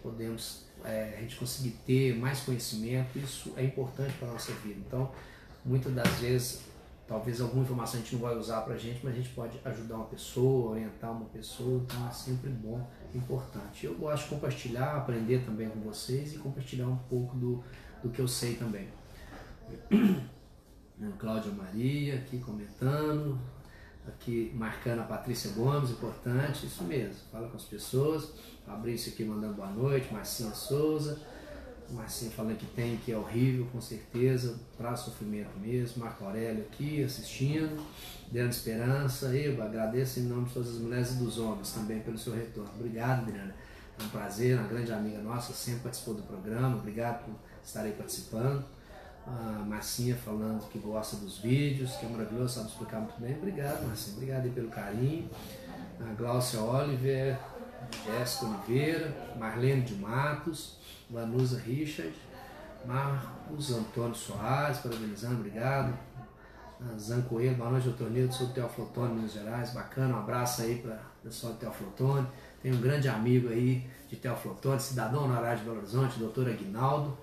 podemos 0.02 0.66
é, 0.84 1.16
a 1.18 1.22
gente 1.22 1.38
conseguir 1.38 1.78
ter, 1.86 2.18
mais 2.18 2.42
conhecimento, 2.42 3.18
isso 3.18 3.54
é 3.56 3.64
importante 3.64 4.14
para 4.18 4.28
a 4.28 4.32
nossa 4.34 4.52
vida, 4.54 4.80
então 4.86 5.12
muitas 5.64 5.94
das 5.94 6.10
vezes 6.20 6.62
talvez 7.08 7.40
alguma 7.40 7.64
informação 7.64 8.00
a 8.00 8.04
gente 8.04 8.16
não 8.16 8.22
vai 8.22 8.36
usar 8.36 8.62
para 8.62 8.74
a 8.74 8.78
gente, 8.78 9.00
mas 9.04 9.14
a 9.14 9.18
gente 9.18 9.30
pode 9.30 9.58
ajudar 9.64 9.96
uma 9.96 10.06
pessoa, 10.06 10.72
orientar 10.72 11.12
uma 11.12 11.26
pessoa, 11.26 11.82
então 11.86 12.08
é 12.08 12.12
sempre 12.12 12.50
bom, 12.50 12.86
importante. 13.16 13.86
Eu 13.86 13.96
gosto 13.96 14.24
de 14.24 14.30
compartilhar, 14.30 14.98
aprender 14.98 15.46
também 15.46 15.70
com 15.70 15.80
vocês 15.80 16.36
e 16.36 16.38
compartilhar 16.38 16.88
um 16.88 16.98
pouco 16.98 17.36
do, 17.38 17.64
do 18.04 18.10
que 18.10 18.20
eu 18.20 18.28
sei 18.28 18.56
também. 18.56 18.88
Cláudia 21.20 21.52
Maria 21.52 22.16
aqui 22.16 22.40
comentando, 22.40 23.40
aqui 24.10 24.52
marcando 24.56 25.00
a 25.00 25.04
Patrícia 25.04 25.52
Gomes, 25.52 25.92
importante, 25.92 26.66
isso 26.66 26.84
mesmo, 26.84 27.16
fala 27.32 27.48
com 27.48 27.58
as 27.58 27.64
pessoas. 27.64 28.32
Fabrício 28.66 29.14
aqui 29.14 29.24
mandando 29.24 29.54
boa 29.54 29.70
noite, 29.70 30.14
Marcinha 30.14 30.52
Souza. 30.52 31.20
Marcinho 31.90 32.32
falando 32.32 32.58
que 32.58 32.66
tem, 32.66 32.98
que 32.98 33.14
é 33.14 33.18
horrível, 33.18 33.66
com 33.72 33.80
certeza, 33.80 34.60
traz 34.78 35.00
sofrimento 35.00 35.58
mesmo. 35.58 36.04
Marco 36.04 36.26
Aurélio 36.26 36.64
aqui 36.64 37.02
assistindo, 37.02 37.82
dando 38.30 38.52
esperança. 38.52 39.28
Eu 39.28 39.62
agradeço 39.64 40.20
em 40.20 40.24
nome 40.24 40.46
de 40.48 40.54
todas 40.54 40.70
as 40.70 40.80
mulheres 40.80 41.12
e 41.12 41.16
dos 41.16 41.38
homens 41.38 41.72
também 41.72 42.02
pelo 42.02 42.18
seu 42.18 42.34
retorno. 42.34 42.70
Obrigado, 42.76 43.22
Adriana. 43.22 43.56
É 44.00 44.04
um 44.04 44.10
prazer, 44.10 44.60
uma 44.60 44.68
grande 44.68 44.92
amiga 44.92 45.20
nossa, 45.20 45.54
sempre 45.54 45.84
participou 45.84 46.14
do 46.14 46.24
programa. 46.24 46.76
Obrigado 46.76 47.24
por 47.24 47.36
estar 47.64 47.82
aí 47.82 47.94
participando. 47.94 48.66
A 49.28 49.64
Marcinha 49.66 50.16
falando 50.16 50.68
que 50.70 50.80
gosta 50.80 51.18
dos 51.18 51.40
vídeos, 51.40 51.96
que 51.98 52.06
é 52.06 52.10
maravilhoso, 52.10 52.56
sabe 52.56 52.70
explicar 52.70 53.00
muito 53.00 53.20
bem. 53.20 53.36
Obrigado, 53.36 53.86
Marcinha. 53.86 54.16
Obrigado 54.16 54.46
aí 54.46 54.52
pelo 54.52 54.70
carinho. 54.70 55.30
A 56.00 56.14
Glaucia 56.14 56.62
Oliver, 56.62 57.38
Jéssica 58.06 58.46
Oliveira, 58.46 59.36
Marlene 59.38 59.82
de 59.82 59.96
Matos. 59.96 60.78
Vanusa 61.10 61.58
Richard, 61.60 62.14
Marcos 62.86 63.72
Antônio 63.72 64.14
Soares, 64.14 64.80
parabenizando, 64.80 65.36
obrigado. 65.36 65.98
Zan 67.00 67.22
Coelho, 67.22 67.56
boa 67.56 67.72
noite, 67.72 67.86
doutor 67.86 68.12
Nildo, 68.12 68.34
sou 68.34 68.48
do 68.48 68.54
Teoflotone, 68.54 69.16
Minas 69.16 69.32
Gerais, 69.32 69.72
bacana, 69.72 70.16
um 70.16 70.20
abraço 70.20 70.64
aí 70.64 70.76
para 70.80 70.96
o 70.96 71.24
pessoal 71.24 71.54
do 71.54 71.60
Teoflotone. 71.60 72.28
Tem 72.62 72.74
um 72.74 72.82
grande 72.82 73.08
amigo 73.08 73.48
aí 73.48 73.90
de 74.10 74.18
Teoflotone, 74.18 74.82
cidadão 74.82 75.24
honorário 75.24 75.60
de 75.60 75.64
Belo 75.64 75.78
Horizonte, 75.78 76.20
doutor 76.20 76.50
Aguinaldo, 76.50 77.18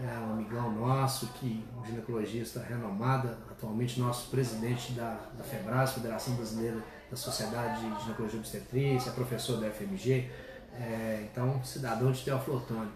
é 0.00 0.18
um 0.20 0.32
amigão 0.32 0.72
nosso, 0.72 1.26
que 1.34 1.64
um 1.76 1.84
ginecologista 1.84 2.60
renomado, 2.60 3.28
atualmente 3.50 3.98
nosso 3.98 4.30
presidente 4.30 4.92
da, 4.92 5.18
da 5.36 5.42
FEBRAS, 5.42 5.92
Federação 5.92 6.34
Brasileira 6.36 6.82
da 7.10 7.16
Sociedade 7.16 7.80
de 7.80 8.02
Ginecologia 8.02 8.38
Obstetrícia, 8.38 9.10
é 9.10 9.12
professor 9.12 9.58
da 9.60 9.68
FMG, 9.70 10.30
é, 10.74 11.28
então 11.30 11.62
cidadão 11.64 12.12
de 12.12 12.22
Teoflotone. 12.22 12.90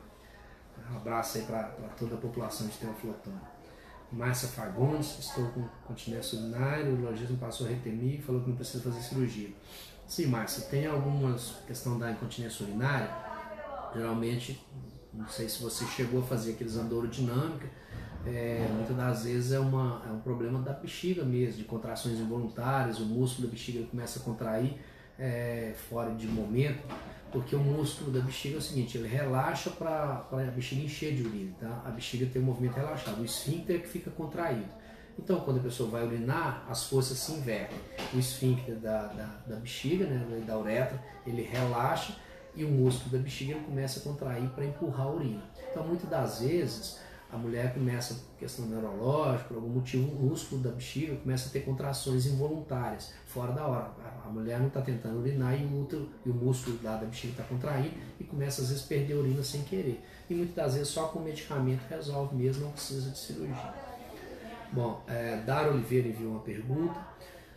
Um 0.92 0.96
abraço 0.96 1.38
aí 1.38 1.44
para 1.44 1.64
toda 1.98 2.14
a 2.14 2.18
população 2.18 2.68
de 2.68 2.76
Teoflotone. 2.78 3.40
Márcia 4.12 4.48
Fagundes, 4.48 5.18
estou 5.18 5.48
com 5.48 5.66
continência 5.86 6.38
urinária, 6.38 6.84
o 6.84 6.92
urologista 6.92 7.32
me 7.32 7.38
passou 7.38 7.66
a 7.66 7.70
retemir 7.70 8.20
e 8.20 8.22
falou 8.22 8.42
que 8.42 8.50
não 8.50 8.56
precisa 8.56 8.82
fazer 8.82 9.00
cirurgia. 9.00 9.50
Sim, 10.06 10.26
Márcia, 10.26 10.68
tem 10.68 10.86
algumas 10.86 11.56
questão 11.66 11.98
da 11.98 12.10
incontinência 12.12 12.64
urinária, 12.64 13.10
geralmente, 13.94 14.62
não 15.14 15.28
sei 15.28 15.48
se 15.48 15.62
você 15.62 15.84
chegou 15.86 16.20
a 16.20 16.22
fazer 16.22 16.52
aqueles 16.52 16.76
andouro 16.76 17.08
dinâmica, 17.08 17.68
é, 18.24 18.68
muitas 18.72 18.96
das 18.96 19.24
vezes 19.24 19.52
é, 19.52 19.58
uma, 19.58 20.02
é 20.08 20.12
um 20.12 20.20
problema 20.20 20.60
da 20.60 20.72
bexiga 20.72 21.24
mesmo, 21.24 21.58
de 21.58 21.64
contrações 21.64 22.18
involuntárias, 22.18 22.98
o 23.00 23.04
músculo 23.04 23.48
da 23.48 23.52
bexiga 23.52 23.84
começa 23.86 24.20
a 24.20 24.22
contrair 24.22 24.74
é, 25.18 25.74
fora 25.88 26.14
de 26.14 26.26
momento, 26.26 26.82
porque 27.32 27.56
o 27.56 27.58
músculo 27.58 28.10
da 28.10 28.20
bexiga 28.20 28.56
é 28.56 28.58
o 28.58 28.62
seguinte, 28.62 28.96
ele 28.96 29.08
relaxa 29.08 29.70
para 29.70 30.26
a 30.30 30.36
bexiga 30.54 30.82
encher 30.82 31.14
de 31.14 31.22
urina, 31.22 31.52
tá? 31.60 31.82
a 31.84 31.90
bexiga 31.90 32.26
tem 32.26 32.40
um 32.40 32.44
movimento 32.44 32.74
relaxado, 32.74 33.20
o 33.20 33.24
esfíncter 33.24 33.76
é 33.76 33.78
que 33.80 33.88
fica 33.88 34.10
contraído. 34.10 34.82
Então, 35.18 35.40
quando 35.40 35.58
a 35.58 35.62
pessoa 35.62 35.90
vai 35.90 36.06
urinar, 36.06 36.64
as 36.68 36.84
forças 36.84 37.18
se 37.18 37.32
invertem. 37.32 37.78
O 38.14 38.18
esfíncter 38.18 38.76
da, 38.76 39.08
da, 39.08 39.26
da 39.46 39.56
bexiga, 39.56 40.06
né, 40.06 40.42
da 40.46 40.58
uretra, 40.58 40.98
ele 41.26 41.42
relaxa 41.42 42.14
e 42.54 42.64
o 42.64 42.68
músculo 42.68 43.10
da 43.10 43.18
bexiga 43.18 43.58
começa 43.60 44.00
a 44.00 44.02
contrair 44.02 44.48
para 44.50 44.64
empurrar 44.64 45.06
a 45.06 45.10
urina. 45.10 45.42
Então, 45.70 45.86
muitas 45.86 46.08
das 46.08 46.40
vezes, 46.40 46.98
a 47.32 47.36
mulher 47.38 47.72
começa, 47.72 48.14
questão 48.38 48.66
neurológica, 48.66 49.48
por 49.48 49.56
algum 49.56 49.70
motivo, 49.70 50.12
o 50.12 50.26
músculo 50.26 50.60
da 50.60 50.70
bexiga 50.70 51.16
começa 51.16 51.48
a 51.48 51.52
ter 51.52 51.60
contrações 51.60 52.26
involuntárias, 52.26 53.14
fora 53.24 53.52
da 53.52 53.66
hora. 53.66 53.90
A 54.22 54.28
mulher 54.28 54.60
não 54.60 54.68
está 54.68 54.82
tentando 54.82 55.18
urinar 55.18 55.58
e 55.58 55.64
o, 55.64 55.82
útero, 55.82 56.10
e 56.26 56.28
o 56.28 56.34
músculo 56.34 56.76
da, 56.78 56.96
da 56.96 57.06
bexiga 57.06 57.32
está 57.32 57.44
contraindo 57.44 57.94
e 58.20 58.24
começa 58.24 58.60
às 58.60 58.68
vezes 58.68 58.84
a 58.84 58.86
perder 58.86 59.14
a 59.14 59.16
urina 59.16 59.42
sem 59.42 59.62
querer. 59.62 60.04
E 60.28 60.34
muitas 60.34 60.54
das 60.54 60.74
vezes 60.74 60.88
só 60.88 61.08
com 61.08 61.20
medicamento 61.20 61.80
resolve 61.88 62.36
mesmo, 62.36 62.66
não 62.66 62.72
precisa 62.72 63.10
de 63.10 63.18
cirurgia. 63.18 63.74
Bom, 64.70 65.02
é, 65.06 65.36
Dara 65.46 65.70
Oliveira 65.70 66.08
enviou 66.08 66.32
uma 66.32 66.40
pergunta. 66.40 67.00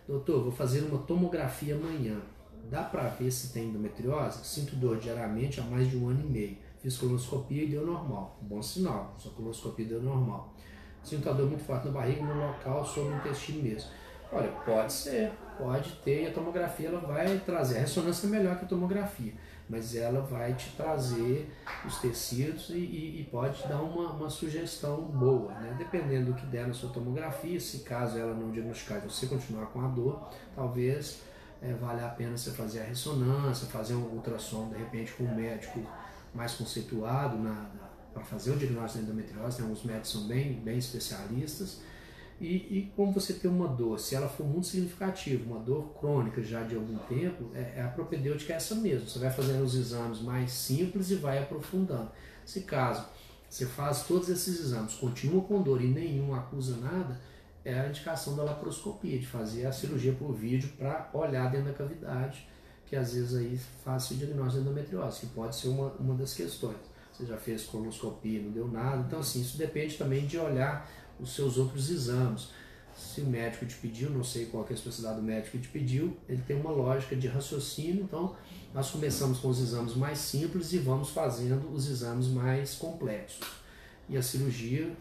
Doutor, 0.08 0.41
vou 0.41 0.52
fazer 0.54 0.82
uma 0.82 1.00
tomografia 1.00 1.76
amanhã. 1.76 2.22
Dá 2.70 2.84
para 2.84 3.03
ver 3.09 3.32
se 3.32 3.53
tem 3.53 3.70
endometriose? 3.70 4.43
Sinto 4.43 4.76
dor 4.76 4.97
diariamente 4.97 5.59
há 5.59 5.63
mais 5.63 5.89
de 5.89 5.97
um 5.97 6.09
ano 6.09 6.22
e 6.22 6.30
meio. 6.30 6.57
Fiz 6.80 6.97
colonoscopia 6.97 7.63
e 7.63 7.68
deu 7.68 7.86
normal. 7.86 8.38
Bom 8.41 8.61
sinal, 8.61 9.16
sua 9.18 9.32
colonoscopia 9.32 9.86
deu 9.86 10.01
normal. 10.01 10.53
Sinto 11.03 11.30
a 11.30 11.34
dor 11.34 11.47
muito 11.47 11.63
forte 11.63 11.86
na 11.86 11.91
barriga, 11.91 12.24
no 12.24 12.47
local, 12.47 12.84
sobre 12.86 13.13
o 13.13 13.18
intestino 13.18 13.61
mesmo. 13.61 13.89
Olha, 14.32 14.49
pode 14.66 14.91
ser, 14.91 15.32
pode 15.57 15.91
ter, 16.03 16.24
e 16.24 16.28
a 16.28 16.34
tomografia 16.34 16.89
ela 16.89 16.99
vai 16.99 17.39
trazer. 17.45 17.78
A 17.78 17.82
ressonância 17.82 18.26
é 18.26 18.30
melhor 18.30 18.57
que 18.57 18.66
a 18.66 18.68
tomografia, 18.68 19.34
mas 19.70 19.95
ela 19.95 20.22
vai 20.22 20.55
te 20.55 20.72
trazer 20.76 21.51
os 21.86 21.99
tecidos 21.99 22.70
e, 22.70 22.74
e, 22.74 23.22
e 23.22 23.24
pode 23.32 23.61
te 23.61 23.68
dar 23.68 23.82
uma, 23.82 24.11
uma 24.13 24.30
sugestão 24.30 24.97
boa, 25.03 25.53
né? 25.53 25.76
Dependendo 25.78 26.34
do 26.34 26.34
que 26.34 26.45
der 26.47 26.68
na 26.68 26.74
sua 26.74 26.89
tomografia, 26.89 27.59
se 27.59 27.80
caso 27.80 28.18
ela 28.18 28.34
não 28.34 28.51
diagnosticar 28.51 28.97
e 28.97 29.09
você 29.09 29.28
continuar 29.28 29.68
com 29.68 29.82
a 29.82 29.88
dor, 29.88 30.28
talvez 30.55 31.22
é, 31.62 31.74
valha 31.74 32.06
a 32.06 32.10
pena 32.10 32.38
você 32.38 32.51
fazer 32.51 32.82
a 32.82 32.84
ressonância, 32.84 33.68
fazer 33.68 33.95
um 33.95 34.03
ultrassom, 34.03 34.70
de 34.70 34.78
repente, 34.78 35.12
com 35.14 35.24
um 35.24 35.36
médico 35.36 35.80
mais 36.34 36.53
conceituado 36.53 37.38
para 38.14 38.24
fazer 38.24 38.51
o 38.51 38.58
diagnóstico 38.58 39.03
da 39.03 39.12
endometriose, 39.12 39.60
né? 39.60 39.64
alguns 39.64 39.84
médicos 39.84 40.12
são 40.12 40.28
bem, 40.28 40.53
bem 40.53 40.78
especialistas. 40.78 41.80
E, 42.39 42.47
e, 42.47 42.91
como 42.95 43.14
você 43.14 43.34
tem 43.34 43.49
uma 43.49 43.68
dor, 43.68 43.97
se 43.97 44.14
ela 44.14 44.28
for 44.28 44.45
muito 44.45 44.68
significativa, 44.68 45.45
uma 45.45 45.60
dor 45.60 45.93
crônica 45.97 46.43
já 46.43 46.64
de 46.64 46.76
algum 46.76 46.97
tempo, 46.97 47.49
é, 47.53 47.76
é 47.78 47.82
a 47.82 47.88
propedêutica 47.88 48.51
é 48.51 48.58
essa 48.58 48.76
mesmo. 48.76 49.08
Você 49.08 49.20
vai 49.20 49.32
fazendo 49.32 49.64
os 49.64 49.74
exames 49.74 50.20
mais 50.22 50.51
simples 50.51 51.12
e 51.12 51.16
vai 51.16 51.41
aprofundando. 51.41 52.12
Se 52.45 52.62
caso 52.62 53.06
você 53.49 53.66
faz 53.66 54.03
todos 54.03 54.28
esses 54.28 54.60
exames, 54.60 54.95
continua 54.95 55.41
com 55.43 55.62
dor 55.62 55.82
e 55.82 55.88
nenhum 55.88 56.36
acusa 56.36 56.76
nada, 56.76 57.20
é 57.66 57.80
a 57.80 57.88
indicação 57.88 58.36
da 58.36 58.43
laparoscopia, 58.43 59.20
de 59.20 59.26
fazer 59.26 59.66
a 59.66 59.72
cirurgia 59.72 60.13
por 60.13 60.32
vídeo 60.34 60.70
para 60.78 61.09
olhar 61.13 61.51
dentro 61.51 61.68
da 61.68 61.74
cavidade 61.74 62.47
que 62.86 62.95
às 62.95 63.13
vezes 63.13 63.36
aí 63.36 63.59
faz 63.84 64.09
o 64.11 64.16
diagnóstico 64.16 64.63
de 64.63 64.70
endometriose, 64.70 65.22
que 65.22 65.28
pode 65.28 65.55
ser 65.55 65.70
uma, 65.70 65.89
uma 65.93 66.16
das 66.16 66.34
questões. 66.34 66.78
Você 67.11 67.26
já 67.26 67.38
fez 67.38 67.63
colonoscopia, 67.63 68.41
não 68.41 68.51
deu 68.51 68.68
nada, 68.68 69.03
então 69.07 69.20
assim, 69.20 69.41
isso 69.41 69.57
depende 69.57 69.97
também 69.97 70.26
de 70.26 70.38
olhar 70.38 70.89
os 71.20 71.34
seus 71.34 71.57
outros 71.57 71.89
exames. 71.89 72.49
Se 72.95 73.22
o 73.22 73.26
médico 73.26 73.66
te 73.66 73.76
pediu, 73.76 74.09
não 74.09 74.24
sei 74.24 74.45
qual 74.45 74.63
é 74.66 74.72
a 74.72 74.74
especialidade 74.74 75.20
do 75.20 75.26
médico 75.26 75.57
que 75.57 75.63
te 75.63 75.68
pediu, 75.70 76.16
ele 76.30 76.41
tem 76.43 76.55
uma 76.55 76.72
lógica 76.72 77.16
de 77.16 77.28
raciocínio, 77.28 78.03
então 78.03 78.36
nós 78.74 78.91
começamos 78.91 79.39
com 79.39 79.49
os 79.49 79.59
exames 79.59 79.95
mais 79.95 80.20
simples 80.20 80.72
e 80.72 80.78
vamos 80.78 81.09
fazendo 81.09 81.70
os 81.74 81.89
exames 81.89 82.28
mais 82.28 82.76
complexos. 82.76 83.45
E 84.07 84.16
a 84.16 84.22
cirurgia, 84.22 84.95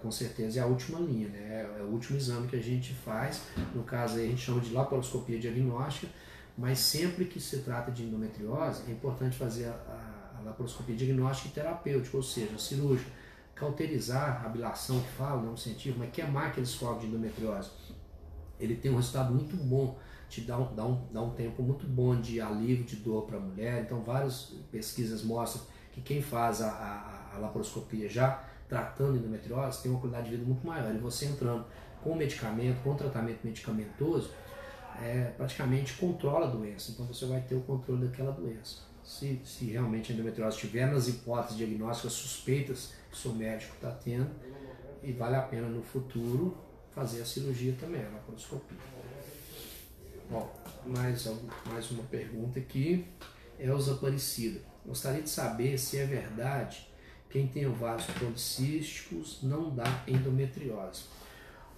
com 0.00 0.10
certeza, 0.10 0.60
é 0.60 0.62
a 0.62 0.66
última 0.66 0.98
linha, 0.98 1.28
né? 1.28 1.66
é 1.78 1.82
o 1.82 1.86
último 1.86 2.18
exame 2.18 2.48
que 2.48 2.56
a 2.56 2.62
gente 2.62 2.92
faz, 2.92 3.42
no 3.74 3.82
caso 3.82 4.16
aí 4.16 4.26
a 4.26 4.28
gente 4.28 4.42
chama 4.42 4.60
de 4.60 4.72
laparoscopia 4.72 5.38
diagnóstica, 5.38 6.12
mas 6.56 6.78
sempre 6.80 7.24
que 7.24 7.40
se 7.40 7.58
trata 7.58 7.92
de 7.92 8.04
endometriose, 8.04 8.82
é 8.88 8.90
importante 8.90 9.36
fazer 9.36 9.66
a, 9.66 9.70
a, 9.70 10.38
a 10.38 10.42
laparoscopia 10.42 10.96
diagnóstica 10.96 11.48
e 11.48 11.52
terapêutica, 11.52 12.16
ou 12.16 12.22
seja, 12.22 12.58
cirúrgica, 12.58 13.10
cauterizar 13.54 14.42
a 14.42 14.46
ablação 14.46 15.00
que 15.00 15.08
fala, 15.10 15.42
não 15.42 15.56
científico, 15.56 15.98
mas 15.98 16.10
queimar 16.10 16.48
aqueles 16.48 16.74
focos 16.74 17.02
de 17.02 17.08
endometriose. 17.08 17.70
Ele 18.58 18.74
tem 18.74 18.90
um 18.90 18.96
resultado 18.96 19.32
muito 19.32 19.56
bom, 19.56 19.98
te 20.28 20.40
dá 20.42 20.58
um, 20.58 20.74
dá 20.74 20.84
um, 20.84 21.06
dá 21.12 21.22
um 21.22 21.30
tempo 21.30 21.62
muito 21.62 21.86
bom 21.86 22.20
de 22.20 22.40
alívio 22.40 22.84
de 22.84 22.96
dor 22.96 23.22
para 23.22 23.36
a 23.36 23.40
mulher. 23.40 23.82
Então, 23.82 24.02
várias 24.02 24.52
pesquisas 24.70 25.22
mostram 25.22 25.62
que 25.92 26.00
quem 26.00 26.20
faz 26.20 26.60
a, 26.60 26.70
a, 26.70 27.36
a 27.36 27.38
laparoscopia 27.38 28.08
já 28.08 28.44
tratando 28.68 29.16
endometriose 29.16 29.82
tem 29.82 29.90
uma 29.90 30.00
qualidade 30.00 30.30
de 30.30 30.36
vida 30.36 30.46
muito 30.46 30.66
maior. 30.66 30.94
E 30.94 30.98
você 30.98 31.26
entrando 31.26 31.64
com 32.02 32.14
medicamento, 32.14 32.82
com 32.82 32.94
tratamento 32.94 33.40
medicamentoso, 33.42 34.30
é, 35.00 35.32
praticamente 35.36 35.94
controla 35.94 36.46
a 36.46 36.50
doença, 36.50 36.90
então 36.90 37.06
você 37.06 37.24
vai 37.26 37.40
ter 37.40 37.54
o 37.54 37.60
controle 37.60 38.06
daquela 38.06 38.32
doença. 38.32 38.82
Se, 39.04 39.40
se 39.44 39.66
realmente 39.66 40.12
a 40.12 40.14
endometriose 40.14 40.56
estiver 40.56 40.86
nas 40.86 41.08
hipóteses 41.08 41.56
diagnósticas 41.56 42.12
suspeitas 42.12 42.92
que 43.10 43.16
o 43.16 43.18
seu 43.18 43.32
médico 43.32 43.74
está 43.74 43.90
tendo, 43.90 44.30
e 45.02 45.12
vale 45.12 45.36
a 45.36 45.42
pena 45.42 45.68
no 45.68 45.82
futuro 45.82 46.56
fazer 46.90 47.22
a 47.22 47.24
cirurgia 47.24 47.74
também, 47.80 48.04
a 48.04 48.08
laparoscopia. 48.08 48.76
Bom, 50.28 50.52
mais, 50.84 51.26
mais 51.66 51.90
uma 51.90 52.02
pergunta 52.04 52.58
aqui. 52.58 53.06
Elza 53.58 53.94
Aparecida. 53.94 54.60
Gostaria 54.84 55.22
de 55.22 55.30
saber 55.30 55.78
se 55.78 55.98
é 55.98 56.04
verdade 56.04 56.87
quem 57.30 57.46
tem 57.46 57.66
ovários 57.66 58.06
policísticos 58.06 59.40
não 59.42 59.70
dá 59.70 60.02
endometriose. 60.06 61.04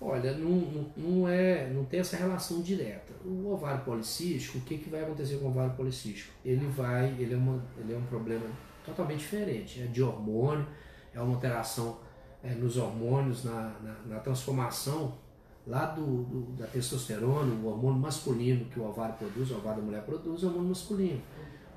Olha, 0.00 0.32
não, 0.32 0.50
não, 0.50 0.92
não, 0.96 1.28
é, 1.28 1.68
não 1.68 1.84
tem 1.84 2.00
essa 2.00 2.16
relação 2.16 2.62
direta. 2.62 3.12
O 3.22 3.52
ovário 3.52 3.84
policístico, 3.84 4.58
o 4.58 4.60
que, 4.62 4.78
que 4.78 4.88
vai 4.88 5.02
acontecer 5.02 5.36
com 5.36 5.46
o 5.46 5.48
ovário 5.50 5.74
policístico? 5.74 6.32
Ele 6.42 6.66
vai, 6.66 7.08
ele 7.18 7.34
é, 7.34 7.36
uma, 7.36 7.62
ele 7.76 7.92
é 7.92 7.96
um 7.96 8.06
problema 8.06 8.46
totalmente 8.84 9.18
diferente, 9.18 9.82
é 9.82 9.86
de 9.86 10.02
hormônio, 10.02 10.66
é 11.12 11.20
uma 11.20 11.34
alteração 11.34 11.98
é, 12.42 12.54
nos 12.54 12.78
hormônios, 12.78 13.44
na, 13.44 13.74
na, 13.82 13.96
na 14.06 14.20
transformação 14.20 15.18
lá 15.66 15.84
do, 15.86 16.22
do, 16.24 16.40
da 16.56 16.66
testosterona, 16.66 17.52
o 17.54 17.66
hormônio 17.66 18.00
masculino 18.00 18.64
que 18.66 18.80
o 18.80 18.88
ovário 18.88 19.14
produz, 19.16 19.50
o 19.50 19.56
ovário 19.56 19.82
da 19.82 19.86
mulher 19.86 20.02
produz, 20.02 20.42
é 20.42 20.46
o 20.46 20.48
hormônio 20.48 20.70
masculino. 20.70 21.20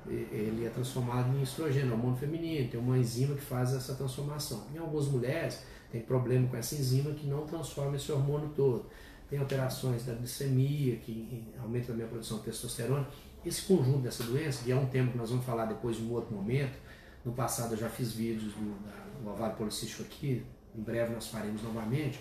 Ele 0.06 0.66
é 0.66 0.68
transformado 0.68 1.34
em 1.36 1.42
estrogênio, 1.42 1.92
hormônio 1.92 2.16
feminino, 2.16 2.68
tem 2.68 2.78
uma 2.78 2.98
enzima 2.98 3.34
que 3.34 3.40
faz 3.40 3.72
essa 3.72 3.94
transformação. 3.94 4.66
Em 4.74 4.78
algumas 4.78 5.08
mulheres, 5.08 5.62
tem 5.90 6.00
problema 6.00 6.48
com 6.48 6.56
essa 6.56 6.74
enzima 6.74 7.12
que 7.12 7.26
não 7.26 7.46
transforma 7.46 7.96
esse 7.96 8.12
hormônio 8.12 8.50
todo. 8.54 8.86
Tem 9.30 9.38
alterações 9.38 10.04
da 10.04 10.12
glicemia, 10.12 10.96
que 10.96 11.44
aumenta 11.58 11.92
a 11.92 11.94
minha 11.94 12.06
produção 12.06 12.38
de 12.38 12.44
testosterona. 12.44 13.08
Esse 13.44 13.62
conjunto 13.62 14.00
dessa 14.00 14.24
doença, 14.24 14.62
e 14.66 14.72
é 14.72 14.76
um 14.76 14.86
tema 14.86 15.10
que 15.10 15.18
nós 15.18 15.30
vamos 15.30 15.44
falar 15.44 15.66
depois 15.66 15.98
em 15.98 16.04
um 16.04 16.12
outro 16.12 16.34
momento, 16.34 16.78
no 17.24 17.32
passado 17.32 17.72
eu 17.72 17.78
já 17.78 17.88
fiz 17.88 18.12
vídeos 18.12 18.52
do, 18.52 19.22
do 19.22 19.30
ovário 19.30 19.56
policístico 19.56 20.02
aqui, 20.02 20.44
em 20.76 20.82
breve 20.82 21.14
nós 21.14 21.28
faremos 21.28 21.62
novamente, 21.62 22.18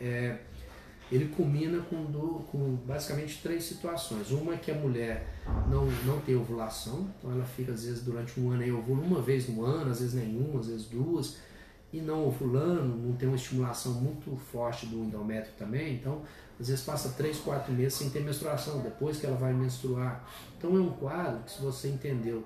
é, 0.00 0.38
ele 1.10 1.28
culmina 1.28 1.82
com, 1.82 2.04
do, 2.04 2.44
com 2.50 2.76
basicamente 2.84 3.40
três 3.42 3.64
situações. 3.64 4.30
Uma 4.30 4.54
é 4.54 4.56
que 4.56 4.70
a 4.70 4.74
mulher 4.74 5.26
não, 5.68 5.86
não 6.04 6.20
tem 6.20 6.34
ovulação, 6.34 7.08
então 7.18 7.30
ela 7.30 7.44
fica 7.44 7.72
às 7.72 7.84
vezes 7.84 8.02
durante 8.02 8.38
um 8.40 8.50
ano 8.50 8.62
aí 8.62 8.72
ovula 8.72 9.02
uma 9.02 9.22
vez 9.22 9.48
no 9.48 9.64
ano, 9.64 9.90
às 9.90 10.00
vezes 10.00 10.14
nenhuma, 10.14 10.60
às 10.60 10.66
vezes 10.66 10.86
duas, 10.86 11.36
e 11.92 12.00
não 12.00 12.26
o 12.26 12.32
fulano, 12.32 12.96
não 12.96 13.14
tem 13.14 13.28
uma 13.28 13.36
estimulação 13.36 13.92
muito 13.92 14.36
forte 14.36 14.86
do 14.86 14.96
endométrio 15.04 15.52
também, 15.56 15.94
então 15.94 16.22
às 16.58 16.68
vezes 16.68 16.84
passa 16.84 17.10
3, 17.10 17.38
4 17.38 17.72
meses 17.72 17.94
sem 17.94 18.10
ter 18.10 18.20
menstruação, 18.20 18.80
depois 18.80 19.18
que 19.18 19.26
ela 19.26 19.36
vai 19.36 19.52
menstruar. 19.52 20.28
Então 20.58 20.76
é 20.76 20.80
um 20.80 20.90
quadro 20.90 21.44
que 21.44 21.52
se 21.52 21.62
você 21.62 21.88
entendeu 21.88 22.44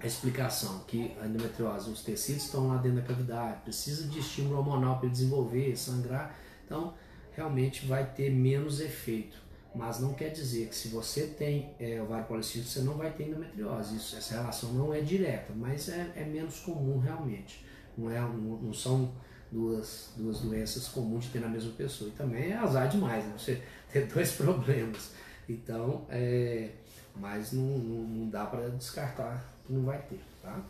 a 0.00 0.06
explicação 0.06 0.80
que 0.86 1.16
a 1.20 1.26
endometriose, 1.26 1.90
os 1.90 2.02
tecidos 2.02 2.44
estão 2.44 2.68
lá 2.68 2.76
dentro 2.76 3.00
da 3.00 3.06
cavidade, 3.06 3.62
precisa 3.62 4.06
de 4.06 4.20
estímulo 4.20 4.58
hormonal 4.58 4.98
para 4.98 5.08
desenvolver, 5.08 5.76
sangrar, 5.76 6.36
então 6.64 6.94
realmente 7.34 7.86
vai 7.86 8.04
ter 8.04 8.30
menos 8.30 8.80
efeito. 8.80 9.42
Mas 9.74 10.00
não 10.00 10.12
quer 10.12 10.28
dizer 10.28 10.68
que 10.68 10.74
se 10.74 10.88
você 10.88 11.26
tem 11.26 11.74
é, 11.80 12.00
ovário 12.02 12.26
policístico, 12.26 12.66
você 12.66 12.80
não 12.80 12.94
vai 12.94 13.10
ter 13.10 13.28
endometriose. 13.28 13.96
Isso, 13.96 14.16
essa 14.16 14.34
relação 14.34 14.72
não 14.74 14.92
é 14.92 15.00
direta, 15.00 15.52
mas 15.56 15.88
é, 15.88 16.12
é 16.14 16.24
menos 16.24 16.60
comum 16.60 16.98
realmente. 16.98 17.64
Não, 17.96 18.10
é, 18.10 18.20
não, 18.20 18.28
não, 18.28 18.72
são 18.74 19.12
duas, 19.50 20.12
duas 20.16 20.40
doenças 20.40 20.88
comuns 20.88 21.24
de 21.24 21.30
ter 21.30 21.40
na 21.40 21.48
mesma 21.48 21.72
pessoa. 21.72 22.10
E 22.10 22.12
também 22.12 22.50
é 22.50 22.56
azar 22.56 22.88
demais, 22.88 23.24
né? 23.24 23.34
você 23.36 23.62
ter 23.90 24.06
dois 24.06 24.32
problemas. 24.32 25.12
Então, 25.48 26.06
é, 26.10 26.70
mas 27.16 27.52
não, 27.52 27.62
não, 27.62 28.04
não 28.08 28.28
dá 28.28 28.44
para 28.44 28.68
descartar 28.68 29.42
que 29.66 29.72
não 29.72 29.84
vai 29.84 30.00
ter, 30.02 30.20
tá? 30.42 30.62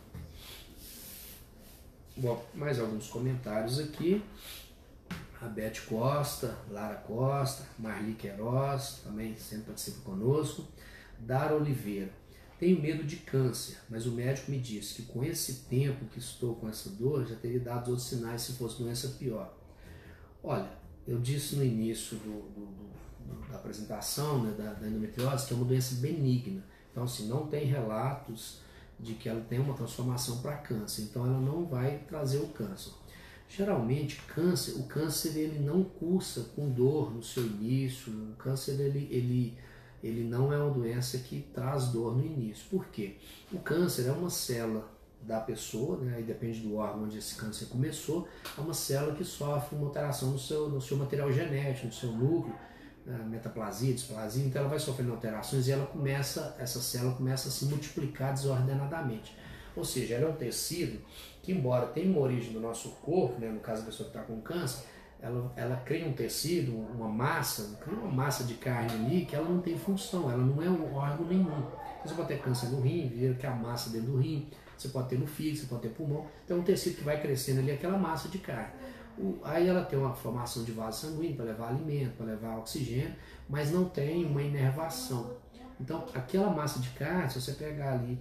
Bom, 2.15 2.45
mais 2.53 2.79
alguns 2.79 3.07
comentários 3.07 3.79
aqui. 3.79 4.23
A 5.43 5.49
Beth 5.49 5.81
Costa, 5.89 6.57
Lara 6.69 6.95
Costa, 6.95 7.65
Marli 7.77 8.13
Queiroz, 8.13 9.01
também 9.03 9.35
sempre 9.35 9.65
participa 9.65 9.99
conosco. 9.99 10.65
Dara 11.19 11.53
Oliveira. 11.53 12.09
Tenho 12.57 12.81
medo 12.81 13.03
de 13.03 13.17
câncer, 13.17 13.77
mas 13.89 14.05
o 14.05 14.11
médico 14.13 14.49
me 14.49 14.57
disse 14.57 14.93
que 14.93 15.01
com 15.03 15.21
esse 15.21 15.65
tempo 15.65 16.05
que 16.05 16.19
estou 16.19 16.55
com 16.55 16.69
essa 16.69 16.89
dor, 16.91 17.25
já 17.27 17.35
teria 17.35 17.59
dado 17.59 17.89
outros 17.89 18.07
sinais 18.07 18.41
se 18.41 18.53
fosse 18.53 18.81
doença 18.81 19.09
pior. 19.19 19.53
Olha, 20.41 20.71
eu 21.05 21.19
disse 21.19 21.57
no 21.57 21.63
início 21.63 22.15
do, 22.17 22.41
do, 22.53 22.65
do, 22.65 23.49
da 23.49 23.57
apresentação 23.57 24.41
né, 24.43 24.53
da, 24.57 24.73
da 24.73 24.87
endometriose 24.87 25.45
que 25.45 25.53
é 25.53 25.57
uma 25.57 25.65
doença 25.65 25.95
benigna. 25.95 26.63
Então, 26.89 27.03
assim, 27.03 27.27
não 27.27 27.47
tem 27.47 27.65
relatos 27.65 28.61
de 28.97 29.15
que 29.15 29.27
ela 29.27 29.41
tem 29.41 29.59
uma 29.59 29.73
transformação 29.73 30.41
para 30.41 30.55
câncer, 30.55 31.01
então 31.01 31.25
ela 31.25 31.39
não 31.39 31.65
vai 31.65 31.97
trazer 32.07 32.37
o 32.37 32.47
câncer. 32.47 32.93
Geralmente, 33.55 34.19
câncer, 34.33 34.79
o 34.79 34.83
câncer 34.85 35.37
ele 35.37 35.59
não 35.59 35.83
cursa 35.83 36.41
com 36.55 36.71
dor 36.71 37.13
no 37.13 37.21
seu 37.21 37.45
início, 37.45 38.11
o 38.11 38.35
câncer 38.35 38.79
ele, 38.79 39.07
ele, 39.11 39.57
ele 40.03 40.23
não 40.23 40.51
é 40.51 40.57
uma 40.57 40.73
doença 40.73 41.19
que 41.19 41.39
traz 41.53 41.89
dor 41.89 42.17
no 42.17 42.25
início. 42.25 42.65
Por 42.67 42.87
quê? 42.87 43.17
O 43.51 43.59
câncer 43.59 44.07
é 44.07 44.11
uma 44.11 44.31
célula 44.31 44.91
da 45.21 45.39
pessoa, 45.39 45.99
né, 45.99 46.15
aí 46.17 46.23
depende 46.23 46.61
do 46.61 46.77
órgão 46.77 47.03
onde 47.03 47.19
esse 47.19 47.35
câncer 47.35 47.67
começou, 47.67 48.27
é 48.57 48.59
uma 48.59 48.73
célula 48.73 49.13
que 49.13 49.23
sofre 49.23 49.75
uma 49.75 49.85
alteração 49.85 50.31
no 50.31 50.39
seu, 50.39 50.67
no 50.67 50.81
seu 50.81 50.97
material 50.97 51.31
genético, 51.31 51.85
no 51.85 51.93
seu 51.93 52.11
núcleo, 52.11 52.55
né, 53.05 53.23
metaplasia, 53.29 53.93
displasia, 53.93 54.43
então 54.43 54.61
ela 54.61 54.69
vai 54.69 54.79
sofrendo 54.79 55.11
alterações 55.11 55.67
e 55.67 55.71
ela 55.71 55.85
começa, 55.85 56.55
essa 56.57 56.81
célula 56.81 57.13
começa 57.15 57.49
a 57.49 57.51
se 57.51 57.65
multiplicar 57.65 58.33
desordenadamente. 58.33 59.37
Ou 59.75 59.85
seja, 59.85 60.15
ela 60.15 60.25
é 60.25 60.29
um 60.29 60.35
tecido 60.35 60.99
que, 61.43 61.51
embora 61.51 61.87
tenha 61.87 62.09
uma 62.09 62.21
origem 62.21 62.53
do 62.53 62.59
nosso 62.59 62.89
corpo, 63.01 63.39
né, 63.39 63.49
no 63.49 63.59
caso 63.59 63.81
da 63.81 63.87
pessoa 63.87 64.09
que 64.09 64.17
está 64.17 64.25
com 64.25 64.41
câncer, 64.41 64.85
ela, 65.21 65.53
ela 65.55 65.75
cria 65.77 66.07
um 66.07 66.13
tecido, 66.13 66.73
uma 66.73 67.07
massa, 67.07 67.77
cria 67.81 67.97
uma 67.97 68.11
massa 68.11 68.45
de 68.45 68.55
carne 68.55 68.91
ali 68.93 69.25
que 69.25 69.35
ela 69.35 69.47
não 69.47 69.59
tem 69.59 69.77
função, 69.77 70.31
ela 70.31 70.43
não 70.43 70.63
é 70.63 70.69
um 70.69 70.95
órgão 70.95 71.27
nenhum. 71.27 71.63
Você 72.03 72.13
pode 72.15 72.29
ter 72.29 72.39
câncer 72.39 72.67
no 72.67 72.81
rim, 72.81 73.07
vira 73.07 73.33
que 73.35 73.45
é 73.45 73.49
a 73.49 73.55
massa 73.55 73.89
dentro 73.89 74.11
do 74.11 74.17
rim, 74.19 74.49
você 74.77 74.87
pode 74.87 75.09
ter 75.09 75.19
no 75.19 75.27
fígado, 75.27 75.59
você 75.59 75.65
pode 75.67 75.81
ter 75.83 75.89
pulmão, 75.89 76.25
então 76.43 76.57
é 76.57 76.59
um 76.59 76.63
tecido 76.63 76.97
que 76.97 77.03
vai 77.03 77.21
crescendo 77.21 77.59
ali, 77.59 77.71
aquela 77.71 77.97
massa 77.97 78.29
de 78.29 78.37
carne. 78.39 78.73
O, 79.17 79.39
aí 79.43 79.67
ela 79.67 79.83
tem 79.83 79.99
uma 79.99 80.13
formação 80.13 80.63
de 80.63 80.71
vaso 80.71 81.07
sanguíneo 81.07 81.35
para 81.35 81.45
levar 81.45 81.69
alimento, 81.69 82.17
para 82.17 82.25
levar 82.25 82.57
oxigênio, 82.57 83.15
mas 83.47 83.69
não 83.71 83.85
tem 83.85 84.25
uma 84.25 84.41
inervação. 84.41 85.37
Então, 85.79 86.05
aquela 86.13 86.49
massa 86.49 86.79
de 86.79 86.89
carne, 86.91 87.29
se 87.29 87.41
você 87.41 87.51
pegar 87.53 87.93
ali, 87.93 88.19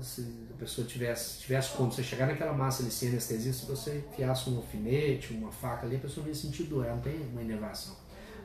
se 0.00 0.46
a 0.50 0.58
pessoa 0.58 0.86
tivesse, 0.86 1.40
tivesse 1.40 1.76
como 1.76 1.90
você 1.90 2.02
chegar 2.02 2.26
naquela 2.26 2.52
massa 2.52 2.82
ali 2.82 2.90
sem 2.90 3.08
anestesia, 3.08 3.52
se 3.52 3.66
você 3.66 4.04
enfiasse 4.10 4.48
um 4.48 4.56
alfinete, 4.56 5.32
uma 5.32 5.52
faca 5.52 5.86
ali, 5.86 5.96
a 5.96 5.98
pessoa 5.98 6.22
não 6.24 6.28
ia 6.30 6.34
sentir 6.34 6.64
dor, 6.64 6.84
ela 6.84 6.94
não 6.94 7.02
tem 7.02 7.20
uma 7.30 7.42
inervação. 7.42 7.96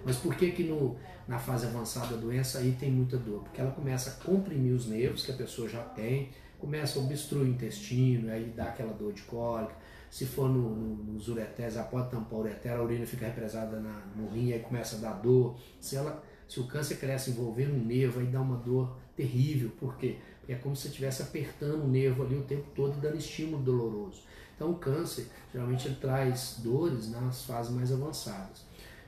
Mas 0.04 0.18
por 0.18 0.36
que 0.36 0.52
que 0.52 0.64
no, 0.64 0.98
na 1.28 1.40
fase 1.40 1.66
avançada 1.66 2.16
da 2.16 2.22
doença 2.22 2.60
aí 2.60 2.76
tem 2.80 2.92
muita 2.92 3.18
dor? 3.18 3.44
Porque 3.44 3.60
ela 3.62 3.72
começa 3.72 4.10
a 4.12 4.14
comprimir 4.14 4.74
os 4.74 4.88
nervos 4.88 5.26
que 5.26 5.32
a 5.32 5.36
pessoa 5.36 5.68
já 5.68 5.84
tem, 5.84 6.30
começa 6.60 7.00
a 7.00 7.02
obstruir 7.02 7.44
o 7.44 7.48
intestino, 7.48 8.32
aí 8.32 8.54
dá 8.56 8.66
aquela 8.66 8.94
dor 8.94 9.14
de 9.14 9.22
cólica, 9.24 9.76
se 10.10 10.26
for 10.26 10.50
no, 10.50 10.76
no, 10.76 11.14
nos 11.14 11.28
ureteres, 11.28 11.76
ela 11.76 11.86
pode 11.86 12.10
tampar 12.10 12.40
o 12.40 12.42
ureter, 12.42 12.74
a 12.74 12.82
urina 12.82 13.06
fica 13.06 13.26
represada 13.26 13.80
na, 13.80 14.02
no 14.16 14.30
rim, 14.30 14.54
aí 14.54 14.60
começa 14.60 14.96
a 14.96 15.00
dar 15.00 15.14
dor. 15.14 15.58
Se, 15.80 15.96
ela, 15.96 16.24
se 16.48 16.60
o 16.60 16.66
câncer 16.66 16.98
cresce 16.98 17.32
envolvendo 17.32 17.76
um 17.76 17.86
nervo, 17.86 18.20
aí 18.20 18.28
dá 18.28 18.42
uma 18.42 18.58
dor 18.58 18.96
terrível. 19.16 19.70
Por 19.78 19.98
quê? 19.98 20.18
É 20.48 20.56
como 20.56 20.76
se 20.76 20.88
estivesse 20.88 21.22
apertando 21.22 21.84
o 21.84 21.88
nervo 21.88 22.24
ali 22.24 22.36
o 22.36 22.44
tempo 22.44 22.66
todo 22.76 22.98
e 22.98 23.02
dando 23.02 23.18
estímulo 23.18 23.62
doloroso. 23.62 24.24
Então 24.56 24.72
o 24.72 24.76
câncer, 24.76 25.28
geralmente 25.54 25.90
traz 26.02 26.60
dores 26.64 27.12
nas 27.12 27.44
fases 27.44 27.72
mais 27.72 27.92
avançadas. 27.92 28.66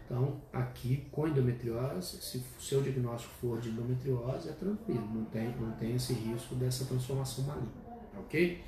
Então, 0.10 0.42
aqui 0.52 1.08
com 1.12 1.28
endometriose, 1.28 2.20
se 2.20 2.40
o 2.40 2.62
seu 2.62 2.82
diagnóstico 2.82 3.32
for 3.40 3.60
de 3.60 3.70
endometriose, 3.70 4.50
é 4.50 4.54
tranquilo, 4.54 5.08
não 5.14 5.24
tem, 5.26 5.56
não 5.56 5.72
tem 5.74 5.96
esse 5.96 6.14
risco 6.14 6.56
dessa 6.56 6.84
transformação 6.86 7.44
maligna, 7.44 7.70
ok? 8.18 8.64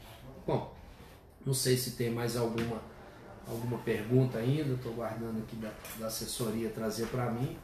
Bom, 0.46 0.72
não 1.44 1.54
sei 1.56 1.76
se 1.76 1.92
tem 1.92 2.12
mais 2.12 2.38
alguma, 2.38 2.80
alguma 3.48 3.80
pergunta 3.80 4.38
ainda, 4.38 4.76
estou 4.76 4.94
guardando 4.94 5.40
aqui 5.40 5.56
da, 5.56 5.74
da 5.98 6.06
assessoria 6.06 6.70
trazer 6.70 7.08
para 7.08 7.32
mim, 7.32 7.58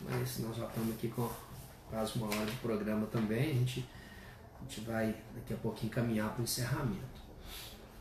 mas 0.00 0.40
nós 0.40 0.56
já 0.56 0.66
estamos 0.66 0.92
aqui 0.92 1.06
com 1.06 1.30
quase 1.88 2.18
uma 2.18 2.26
hora 2.26 2.46
de 2.46 2.56
programa 2.56 3.06
também, 3.06 3.50
a 3.50 3.54
gente, 3.54 3.88
a 4.60 4.62
gente 4.62 4.80
vai 4.82 5.16
daqui 5.34 5.54
a 5.54 5.56
pouquinho 5.56 5.92
caminhar 5.92 6.32
para 6.32 6.40
o 6.40 6.44
encerramento. 6.44 7.20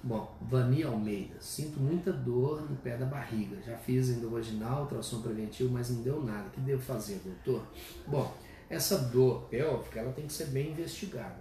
Bom, 0.01 0.34
Vani 0.41 0.84
Almeida, 0.84 1.36
sinto 1.41 1.78
muita 1.80 2.14
dor 2.14 2.62
no 2.70 2.76
pé 2.78 2.95
da 2.95 3.05
barriga. 3.05 3.57
Já 3.66 3.76
fiz 3.78 4.10
endovaginal, 4.10 4.84
ultrassom 4.84 5.22
preventivo, 5.22 5.74
mas 5.74 5.89
não 5.89 6.01
deu 6.01 6.24
nada. 6.24 6.47
O 6.47 6.51
que 6.51 6.62
devo 6.62 6.82
fazer, 6.82 7.22
doutor? 7.24 7.68
Bom, 8.07 8.34
essa 8.70 8.97
dor 8.97 9.47
pélvica 9.49 9.99
ela 9.99 10.14
tem 10.14 10.26
que 10.26 10.32
ser 10.32 10.45
bem 10.47 10.72
investigada. 10.72 11.39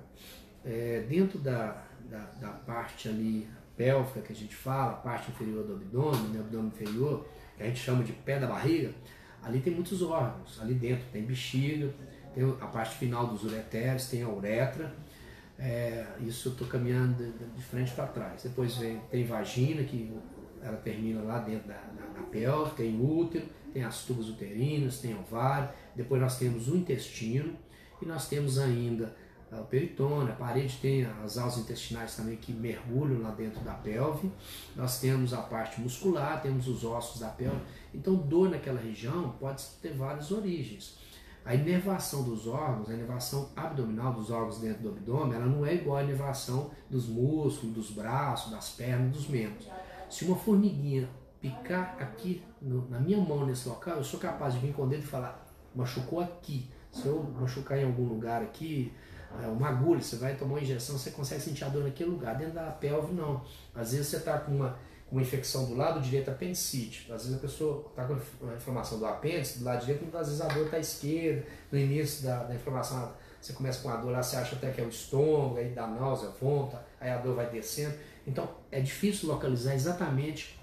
É, 0.64 1.06
dentro 1.08 1.38
da, 1.38 1.84
da, 2.10 2.18
da, 2.40 2.48
parte 2.48 3.08
ali 3.08 3.48
pélvica 3.76 4.20
que 4.20 4.32
a 4.32 4.36
gente 4.36 4.56
fala, 4.56 4.94
parte 4.94 5.30
inferior 5.30 5.64
do 5.64 5.74
abdômen, 5.74 6.30
né, 6.30 6.40
abdômen 6.40 6.68
inferior, 6.68 7.28
que 7.56 7.62
a 7.62 7.66
gente 7.66 7.78
chama 7.78 8.02
de 8.02 8.12
pé 8.12 8.40
da 8.40 8.48
barriga, 8.48 8.92
ali 9.40 9.60
tem 9.60 9.72
muitos 9.72 10.02
órgãos. 10.02 10.60
Ali 10.60 10.74
dentro 10.74 11.04
tem 11.12 11.22
bexiga, 11.22 11.94
tem 12.34 12.44
a 12.60 12.66
parte 12.66 12.96
final 12.96 13.28
dos 13.28 13.44
ureteres, 13.44 14.08
tem 14.08 14.22
a 14.22 14.28
uretra. 14.28 14.92
É, 15.58 16.06
isso 16.20 16.48
eu 16.48 16.52
estou 16.52 16.68
caminhando 16.68 17.14
de, 17.14 17.32
de 17.32 17.62
frente 17.62 17.92
para 17.92 18.06
trás. 18.06 18.42
Depois 18.42 18.76
vem, 18.76 19.00
tem 19.10 19.24
vagina, 19.24 19.82
que 19.82 20.12
ela 20.62 20.76
termina 20.76 21.22
lá 21.22 21.40
dentro 21.40 21.68
da, 21.68 21.74
da, 21.74 22.20
da 22.20 22.22
pelve, 22.26 22.74
tem 22.76 23.00
útero, 23.00 23.46
tem 23.72 23.84
as 23.84 24.04
tubas 24.04 24.28
uterinas, 24.28 25.00
tem 25.00 25.18
ovário. 25.18 25.68
Depois 25.96 26.20
nós 26.20 26.38
temos 26.38 26.68
o 26.68 26.76
intestino 26.76 27.56
e 28.00 28.06
nós 28.06 28.28
temos 28.28 28.58
ainda 28.58 29.14
o 29.50 29.64
peritônio, 29.64 30.30
a 30.30 30.36
parede 30.36 30.76
tem 30.76 31.06
as 31.24 31.38
alças 31.38 31.62
intestinais 31.62 32.14
também 32.14 32.36
que 32.36 32.52
mergulham 32.52 33.22
lá 33.22 33.30
dentro 33.30 33.60
da 33.60 33.72
pelve. 33.72 34.30
Nós 34.76 35.00
temos 35.00 35.32
a 35.32 35.40
parte 35.40 35.80
muscular, 35.80 36.42
temos 36.42 36.68
os 36.68 36.84
ossos 36.84 37.20
da 37.20 37.28
pelve. 37.28 37.60
Então, 37.94 38.14
dor 38.14 38.50
naquela 38.50 38.80
região 38.80 39.34
pode 39.40 39.64
ter 39.80 39.94
várias 39.94 40.30
origens. 40.30 40.98
A 41.48 41.54
inervação 41.54 42.24
dos 42.24 42.46
órgãos, 42.46 42.90
a 42.90 42.92
inervação 42.92 43.48
abdominal 43.56 44.12
dos 44.12 44.30
órgãos 44.30 44.58
dentro 44.58 44.82
do 44.82 44.88
abdômen, 44.90 45.34
ela 45.34 45.46
não 45.46 45.64
é 45.64 45.76
igual 45.76 45.96
à 45.96 46.04
inervação 46.04 46.70
dos 46.90 47.08
músculos, 47.08 47.74
dos 47.74 47.90
braços, 47.90 48.52
das 48.52 48.68
pernas, 48.72 49.10
dos 49.12 49.26
membros. 49.28 49.66
Se 50.10 50.26
uma 50.26 50.36
formiguinha 50.36 51.08
picar 51.40 51.96
aqui 51.98 52.42
no, 52.60 52.86
na 52.90 53.00
minha 53.00 53.16
mão 53.16 53.46
nesse 53.46 53.66
local, 53.66 53.96
eu 53.96 54.04
sou 54.04 54.20
capaz 54.20 54.52
de 54.52 54.60
vir 54.60 54.74
com 54.74 54.82
o 54.82 54.86
dedo 54.86 55.04
e 55.04 55.06
falar, 55.06 55.42
machucou 55.74 56.20
aqui. 56.20 56.68
Se 56.92 57.06
eu 57.06 57.22
machucar 57.40 57.78
em 57.78 57.84
algum 57.84 58.04
lugar 58.04 58.42
aqui, 58.42 58.92
é 59.42 59.46
uma 59.46 59.70
agulha, 59.70 60.02
você 60.02 60.16
vai 60.16 60.36
tomar 60.36 60.52
uma 60.52 60.60
injeção, 60.60 60.98
você 60.98 61.12
consegue 61.12 61.40
sentir 61.40 61.64
a 61.64 61.70
dor 61.70 61.82
naquele 61.82 62.10
lugar. 62.10 62.36
Dentro 62.36 62.56
da 62.56 62.70
pelve, 62.72 63.14
não. 63.14 63.42
Às 63.74 63.92
vezes 63.92 64.08
você 64.08 64.18
está 64.18 64.38
com 64.38 64.54
uma, 64.54 64.76
uma 65.10 65.22
infecção 65.22 65.64
do 65.66 65.74
lado 65.74 66.00
direito, 66.00 66.30
apendicite. 66.30 67.10
Às 67.10 67.22
vezes 67.22 67.36
a 67.36 67.40
pessoa 67.40 67.86
está 67.90 68.04
com 68.04 68.18
uma 68.40 68.54
inflamação 68.54 68.98
do 68.98 69.06
apêndice, 69.06 69.58
do 69.58 69.64
lado 69.64 69.80
direito, 69.80 70.02
muitas 70.02 70.28
vezes 70.28 70.40
a 70.40 70.48
dor 70.48 70.66
está 70.66 70.78
esquerda. 70.78 71.46
No 71.72 71.78
início 71.78 72.24
da, 72.24 72.44
da 72.44 72.54
inflamação, 72.54 73.12
você 73.40 73.52
começa 73.52 73.82
com 73.82 73.88
a 73.88 73.96
dor 73.96 74.10
lá, 74.10 74.22
você 74.22 74.36
acha 74.36 74.56
até 74.56 74.70
que 74.70 74.80
é 74.80 74.84
o 74.84 74.88
estômago, 74.88 75.56
aí 75.56 75.70
dá 75.70 75.86
náusea, 75.86 76.28
vonta, 76.40 76.84
aí 77.00 77.10
a 77.10 77.18
dor 77.18 77.34
vai 77.34 77.48
descendo. 77.48 77.94
Então 78.26 78.48
é 78.70 78.80
difícil 78.80 79.28
localizar 79.28 79.74
exatamente 79.74 80.58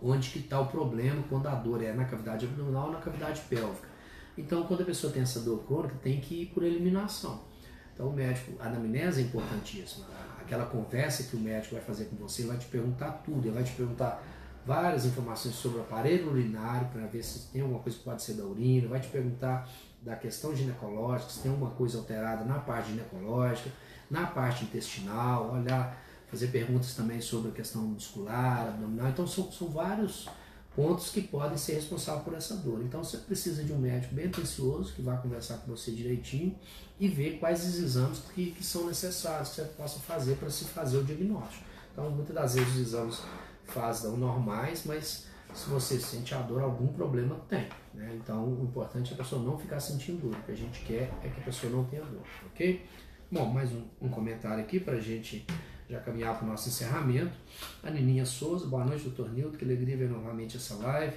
onde 0.00 0.30
que 0.30 0.40
está 0.40 0.60
o 0.60 0.66
problema 0.66 1.22
quando 1.28 1.46
a 1.48 1.54
dor 1.54 1.82
é 1.82 1.92
na 1.92 2.04
cavidade 2.04 2.46
abdominal 2.46 2.86
ou 2.86 2.92
na 2.92 3.00
cavidade 3.00 3.40
pélvica. 3.48 3.88
Então, 4.36 4.64
quando 4.64 4.82
a 4.82 4.86
pessoa 4.86 5.12
tem 5.12 5.22
essa 5.22 5.40
dor 5.40 5.62
crônica, 5.64 5.94
tem 6.02 6.20
que 6.20 6.42
ir 6.42 6.46
por 6.46 6.62
eliminação. 6.62 7.40
Então 7.94 8.08
o 8.08 8.12
médico, 8.12 8.52
a 8.58 8.66
anamnese 8.66 9.20
é 9.20 9.24
importantíssima. 9.24 10.06
Aquela 10.52 10.66
conversa 10.66 11.22
que 11.22 11.34
o 11.34 11.40
médico 11.40 11.76
vai 11.76 11.82
fazer 11.82 12.04
com 12.04 12.16
você, 12.16 12.44
vai 12.44 12.58
te 12.58 12.66
perguntar 12.66 13.22
tudo, 13.24 13.46
ele 13.46 13.54
vai 13.54 13.64
te 13.64 13.72
perguntar 13.72 14.22
várias 14.66 15.06
informações 15.06 15.54
sobre 15.54 15.78
o 15.78 15.80
aparelho 15.80 16.30
urinário 16.30 16.88
para 16.88 17.06
ver 17.06 17.22
se 17.22 17.50
tem 17.50 17.62
alguma 17.62 17.80
coisa 17.80 17.96
que 17.96 18.04
pode 18.04 18.22
ser 18.22 18.34
da 18.34 18.44
urina, 18.44 18.86
vai 18.86 19.00
te 19.00 19.08
perguntar 19.08 19.66
da 20.02 20.14
questão 20.14 20.54
ginecológica, 20.54 21.30
se 21.30 21.40
tem 21.40 21.50
alguma 21.50 21.70
coisa 21.70 21.96
alterada 21.96 22.44
na 22.44 22.58
parte 22.58 22.90
ginecológica, 22.90 23.70
na 24.10 24.26
parte 24.26 24.64
intestinal, 24.64 25.54
olhar, 25.54 25.98
fazer 26.26 26.48
perguntas 26.48 26.94
também 26.94 27.18
sobre 27.18 27.50
a 27.50 27.54
questão 27.54 27.80
muscular, 27.80 28.68
abdominal. 28.68 29.08
Então 29.08 29.26
são, 29.26 29.50
são 29.50 29.68
vários 29.68 30.28
pontos 30.74 31.10
que 31.10 31.20
podem 31.20 31.56
ser 31.56 31.74
responsáveis 31.74 32.24
por 32.24 32.34
essa 32.34 32.56
dor. 32.56 32.82
Então 32.82 33.04
você 33.04 33.18
precisa 33.18 33.62
de 33.62 33.72
um 33.72 33.78
médico 33.78 34.14
bem 34.14 34.26
atencioso 34.26 34.94
que 34.94 35.02
vai 35.02 35.20
conversar 35.20 35.58
com 35.58 35.70
você 35.70 35.90
direitinho 35.90 36.56
e 36.98 37.08
ver 37.08 37.38
quais 37.38 37.64
os 37.66 37.78
exames 37.78 38.20
que, 38.34 38.52
que 38.52 38.64
são 38.64 38.86
necessários 38.86 39.50
que 39.50 39.56
você 39.56 39.64
possa 39.64 39.98
fazer 40.00 40.36
para 40.36 40.50
se 40.50 40.64
fazer 40.64 40.98
o 40.98 41.04
diagnóstico. 41.04 41.64
Então 41.92 42.10
muitas 42.10 42.34
das 42.34 42.54
vezes 42.54 42.74
os 42.74 42.80
exames 42.80 43.22
fazem 43.66 44.10
normais, 44.16 44.84
mas 44.86 45.26
se 45.54 45.68
você 45.68 45.98
sente 46.00 46.34
a 46.34 46.40
dor, 46.40 46.62
algum 46.62 46.88
problema 46.88 47.36
tem. 47.48 47.68
Né? 47.92 48.18
Então 48.22 48.44
o 48.44 48.64
importante 48.64 49.12
é 49.12 49.14
a 49.14 49.18
pessoa 49.18 49.42
não 49.42 49.58
ficar 49.58 49.80
sentindo 49.80 50.22
dor. 50.22 50.38
O 50.38 50.42
que 50.42 50.52
a 50.52 50.56
gente 50.56 50.80
quer 50.84 51.12
é 51.22 51.28
que 51.28 51.40
a 51.40 51.44
pessoa 51.44 51.70
não 51.70 51.84
tenha 51.84 52.02
dor, 52.04 52.22
ok? 52.46 52.86
Bom, 53.30 53.46
mais 53.46 53.70
um, 53.72 53.82
um 54.00 54.08
comentário 54.08 54.62
aqui 54.62 54.80
para 54.80 54.94
a 54.94 55.00
gente 55.00 55.46
já 55.92 56.00
caminhar 56.00 56.36
para 56.36 56.46
o 56.46 56.48
nosso 56.48 56.68
encerramento. 56.68 57.32
A 57.82 57.90
Nininha 57.90 58.24
Souza, 58.24 58.66
boa 58.66 58.84
noite, 58.84 59.04
doutor 59.04 59.30
Nilton, 59.30 59.58
que 59.58 59.64
alegria 59.64 59.96
ver 59.96 60.08
novamente 60.08 60.56
essa 60.56 60.74
live. 60.76 61.14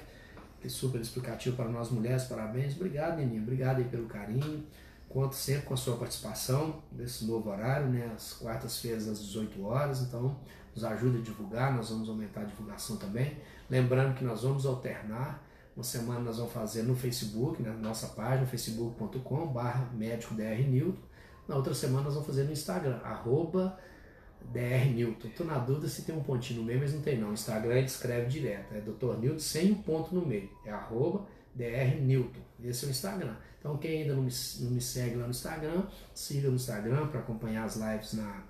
Que 0.60 0.68
super 0.68 1.00
explicativo 1.00 1.56
para 1.56 1.68
nós 1.68 1.90
mulheres, 1.90 2.24
parabéns. 2.24 2.76
Obrigado, 2.76 3.18
Nininha, 3.18 3.40
obrigado 3.40 3.78
aí 3.78 3.84
pelo 3.84 4.06
carinho. 4.06 4.64
Conto 5.08 5.34
sempre 5.34 5.62
com 5.62 5.74
a 5.74 5.76
sua 5.76 5.96
participação 5.96 6.82
nesse 6.92 7.24
novo 7.24 7.48
horário, 7.48 7.88
né, 7.88 8.12
às 8.14 8.34
quartas-feiras 8.34 9.08
às 9.08 9.18
18 9.20 9.64
horas. 9.64 10.02
Então, 10.02 10.36
nos 10.74 10.84
ajuda 10.84 11.18
a 11.18 11.22
divulgar, 11.22 11.74
nós 11.74 11.88
vamos 11.88 12.08
aumentar 12.08 12.42
a 12.42 12.44
divulgação 12.44 12.98
também. 12.98 13.38
Lembrando 13.70 14.14
que 14.14 14.24
nós 14.24 14.42
vamos 14.42 14.66
alternar. 14.66 15.42
Uma 15.74 15.84
semana 15.84 16.20
nós 16.20 16.36
vamos 16.36 16.52
fazer 16.52 16.82
no 16.82 16.94
Facebook, 16.94 17.62
na 17.62 17.72
nossa 17.72 18.08
página, 18.08 18.46
facebook.com.br 18.46 19.94
médico. 19.94 20.34
Na 21.48 21.56
outra 21.56 21.74
semana 21.74 22.04
nós 22.04 22.14
vamos 22.14 22.26
fazer 22.26 22.44
no 22.44 22.52
Instagram, 22.52 22.98
arroba 23.04 23.78
Dr. 24.52 24.94
Newton. 24.94 25.28
Tô 25.36 25.44
na 25.44 25.58
dúvida 25.58 25.88
se 25.88 26.02
tem 26.02 26.14
um 26.14 26.22
pontinho 26.22 26.60
no 26.60 26.66
meio, 26.66 26.80
mas 26.80 26.92
não 26.92 27.00
tem 27.00 27.18
não. 27.18 27.30
O 27.30 27.34
Instagram 27.34 27.74
ele 27.74 27.86
escreve 27.86 28.28
direto. 28.28 28.74
É 28.74 28.80
Dr. 28.80 29.18
Newton 29.18 29.38
sem 29.38 29.72
um 29.72 29.82
ponto 29.82 30.14
no 30.14 30.24
meio. 30.24 30.50
É 30.64 30.70
arroba 30.70 31.26
Dr. 31.54 32.00
Newton. 32.00 32.40
Esse 32.62 32.84
é 32.84 32.88
o 32.88 32.90
Instagram. 32.90 33.36
Então 33.58 33.76
quem 33.78 34.02
ainda 34.02 34.14
não 34.14 34.22
me, 34.22 34.32
não 34.60 34.70
me 34.70 34.80
segue 34.80 35.16
lá 35.16 35.24
no 35.24 35.30
Instagram, 35.30 35.82
siga 36.14 36.48
no 36.48 36.56
Instagram 36.56 37.08
para 37.08 37.20
acompanhar 37.20 37.64
as 37.64 37.76
lives 37.76 38.12
na, 38.12 38.44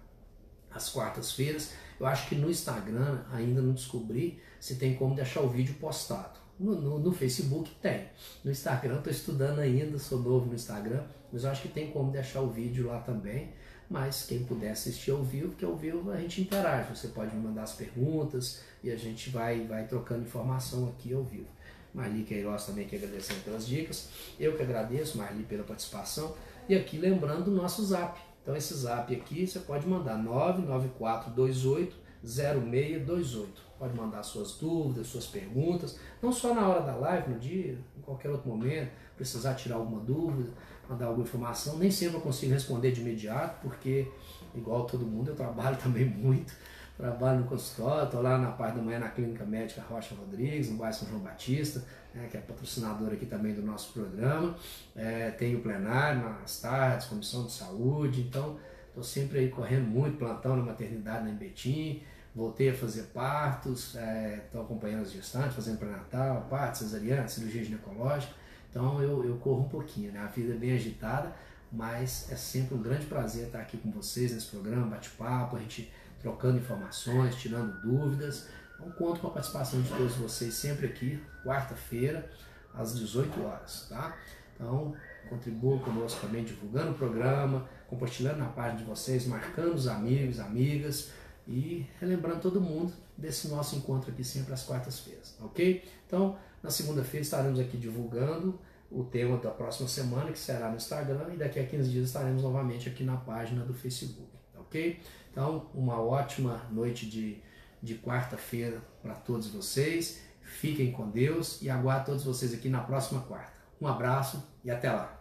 quartas-feiras. 0.92 1.72
Eu 1.98 2.06
acho 2.06 2.28
que 2.28 2.34
no 2.34 2.50
Instagram 2.50 3.24
ainda 3.32 3.62
não 3.62 3.72
descobri 3.72 4.38
se 4.60 4.76
tem 4.76 4.94
como 4.94 5.14
deixar 5.14 5.40
o 5.40 5.48
vídeo 5.48 5.74
postado. 5.80 6.38
No, 6.58 6.74
no, 6.80 6.98
no 6.98 7.12
Facebook 7.12 7.70
tem. 7.80 8.08
No 8.44 8.50
Instagram 8.50 8.98
estou 8.98 9.12
estudando 9.12 9.58
ainda, 9.60 9.98
sou 9.98 10.20
novo 10.20 10.46
no 10.46 10.54
Instagram, 10.54 11.04
mas 11.32 11.44
eu 11.44 11.50
acho 11.50 11.62
que 11.62 11.68
tem 11.68 11.90
como 11.90 12.10
deixar 12.10 12.40
o 12.40 12.50
vídeo 12.50 12.86
lá 12.86 13.00
também 13.00 13.52
mas 13.88 14.24
quem 14.26 14.44
puder 14.44 14.70
assistir 14.70 15.10
ao 15.10 15.22
vivo, 15.22 15.48
porque 15.50 15.64
ao 15.64 15.76
vivo 15.76 16.10
a 16.10 16.16
gente 16.16 16.40
interage, 16.40 16.94
você 16.94 17.08
pode 17.08 17.34
me 17.34 17.42
mandar 17.42 17.62
as 17.62 17.72
perguntas 17.72 18.60
e 18.82 18.90
a 18.90 18.96
gente 18.96 19.30
vai, 19.30 19.64
vai 19.64 19.86
trocando 19.86 20.22
informação 20.22 20.88
aqui 20.88 21.14
ao 21.14 21.22
vivo. 21.22 21.48
Marli 21.94 22.24
Queiroz 22.24 22.66
também 22.66 22.86
que 22.86 22.96
agradecendo 22.96 23.40
pelas 23.40 23.66
dicas, 23.66 24.10
eu 24.38 24.56
que 24.56 24.62
agradeço, 24.62 25.16
Marli, 25.16 25.44
pela 25.44 25.64
participação, 25.64 26.34
e 26.68 26.74
aqui 26.74 26.98
lembrando 26.98 27.48
o 27.48 27.54
nosso 27.54 27.84
zap. 27.84 28.20
Então 28.42 28.54
esse 28.54 28.74
zap 28.74 29.14
aqui 29.14 29.46
você 29.46 29.60
pode 29.60 29.86
mandar 29.86 30.18
99428 30.18 32.06
0628. 32.26 33.66
Pode 33.78 33.94
mandar 33.94 34.22
suas 34.22 34.52
dúvidas, 34.52 35.06
suas 35.06 35.26
perguntas, 35.26 35.98
não 36.22 36.32
só 36.32 36.54
na 36.54 36.66
hora 36.66 36.80
da 36.80 36.96
live, 36.96 37.30
no 37.30 37.38
dia, 37.38 37.78
em 37.96 38.00
qualquer 38.00 38.30
outro 38.30 38.48
momento, 38.48 38.90
precisar 39.16 39.54
tirar 39.54 39.76
alguma 39.76 40.00
dúvida, 40.00 40.50
mandar 40.88 41.06
alguma 41.06 41.26
informação. 41.26 41.78
Nem 41.78 41.90
sempre 41.90 42.16
eu 42.16 42.20
consigo 42.20 42.52
responder 42.52 42.92
de 42.92 43.00
imediato, 43.00 43.60
porque, 43.62 44.08
igual 44.54 44.84
todo 44.84 45.04
mundo, 45.04 45.30
eu 45.30 45.34
trabalho 45.34 45.76
também 45.82 46.04
muito. 46.04 46.52
Trabalho 46.96 47.40
no 47.40 47.46
consultório, 47.46 48.04
estou 48.04 48.22
lá 48.22 48.38
na 48.38 48.52
parte 48.52 48.76
da 48.76 48.82
manhã 48.82 48.98
na 48.98 49.10
Clínica 49.10 49.44
Médica 49.44 49.82
Rocha 49.82 50.14
Rodrigues, 50.14 50.70
no 50.70 50.78
bairro 50.78 50.94
São 50.94 51.06
João 51.06 51.20
Batista, 51.20 51.84
né, 52.14 52.26
que 52.30 52.38
é 52.38 52.40
patrocinador 52.40 53.12
aqui 53.12 53.26
também 53.26 53.52
do 53.52 53.60
nosso 53.60 53.92
programa. 53.92 54.56
É, 54.94 55.30
tenho 55.32 55.60
plenário 55.60 56.22
nas 56.22 56.58
tardes, 56.58 57.06
comissão 57.06 57.44
de 57.44 57.52
saúde, 57.52 58.22
então 58.22 58.58
estou 58.88 59.04
sempre 59.04 59.40
aí 59.40 59.50
correndo 59.50 59.86
muito, 59.86 60.16
plantão 60.16 60.56
na 60.56 60.62
maternidade 60.62 61.26
na 61.26 61.32
Betim. 61.32 62.02
Voltei 62.34 62.70
a 62.70 62.74
fazer 62.74 63.02
partos, 63.14 63.94
estou 63.94 64.60
é, 64.60 64.64
acompanhando 64.64 65.02
as 65.02 65.12
gestantes, 65.12 65.54
fazendo 65.54 65.78
pré-natal, 65.78 66.46
parto, 66.48 66.78
cesariana, 66.78 67.28
cirurgia 67.28 67.62
ginecológica. 67.62 68.32
Então 68.76 69.00
eu, 69.00 69.24
eu 69.24 69.36
corro 69.38 69.62
um 69.62 69.68
pouquinho, 69.70 70.12
né? 70.12 70.20
A 70.20 70.26
vida 70.26 70.52
é 70.52 70.56
bem 70.56 70.72
agitada, 70.74 71.32
mas 71.72 72.30
é 72.30 72.36
sempre 72.36 72.74
um 72.74 72.82
grande 72.82 73.06
prazer 73.06 73.46
estar 73.46 73.60
aqui 73.60 73.78
com 73.78 73.90
vocês 73.90 74.32
nesse 74.32 74.48
programa, 74.48 74.86
bate-papo, 74.88 75.56
a 75.56 75.58
gente 75.58 75.90
trocando 76.20 76.58
informações, 76.58 77.36
tirando 77.36 77.80
dúvidas. 77.80 78.50
Então 78.74 78.90
conto 78.90 79.20
com 79.20 79.28
a 79.28 79.30
participação 79.30 79.80
de 79.80 79.88
todos 79.88 80.16
vocês 80.16 80.52
sempre 80.52 80.84
aqui, 80.84 81.18
quarta-feira, 81.42 82.30
às 82.74 82.98
18 82.98 83.42
horas, 83.42 83.86
tá? 83.88 84.14
Então 84.54 84.94
contribua 85.30 85.78
conosco 85.78 86.20
também 86.20 86.44
divulgando 86.44 86.90
o 86.90 86.94
programa, 86.94 87.66
compartilhando 87.88 88.40
na 88.40 88.48
página 88.48 88.80
de 88.80 88.84
vocês, 88.84 89.26
marcando 89.26 89.72
os 89.72 89.88
amigos, 89.88 90.38
amigas 90.38 91.12
e 91.48 91.86
relembrando 91.98 92.40
todo 92.40 92.60
mundo 92.60 92.92
desse 93.16 93.48
nosso 93.48 93.74
encontro 93.76 94.10
aqui 94.10 94.22
sempre 94.22 94.52
às 94.52 94.64
quartas-feiras, 94.64 95.34
ok? 95.40 95.82
Então, 96.06 96.36
na 96.62 96.70
segunda-feira 96.70 97.22
estaremos 97.22 97.58
aqui 97.58 97.76
divulgando 97.76 98.58
o 98.90 99.04
tema 99.04 99.36
da 99.38 99.50
próxima 99.50 99.88
semana, 99.88 100.30
que 100.30 100.38
será 100.38 100.68
no 100.68 100.76
Instagram, 100.76 101.34
e 101.34 101.36
daqui 101.36 101.58
a 101.58 101.66
15 101.66 101.90
dias 101.90 102.06
estaremos 102.06 102.42
novamente 102.42 102.88
aqui 102.88 103.04
na 103.04 103.16
página 103.16 103.64
do 103.64 103.74
Facebook, 103.74 104.28
ok? 104.56 105.00
Então, 105.30 105.68
uma 105.74 106.00
ótima 106.00 106.62
noite 106.70 107.06
de, 107.06 107.38
de 107.82 107.96
quarta-feira 107.96 108.80
para 109.02 109.14
todos 109.14 109.48
vocês. 109.48 110.20
Fiquem 110.40 110.92
com 110.92 111.10
Deus 111.10 111.60
e 111.60 111.68
aguardo 111.68 112.06
todos 112.06 112.24
vocês 112.24 112.54
aqui 112.54 112.68
na 112.68 112.80
próxima 112.80 113.20
quarta. 113.22 113.52
Um 113.80 113.86
abraço 113.86 114.42
e 114.64 114.70
até 114.70 114.90
lá! 114.90 115.15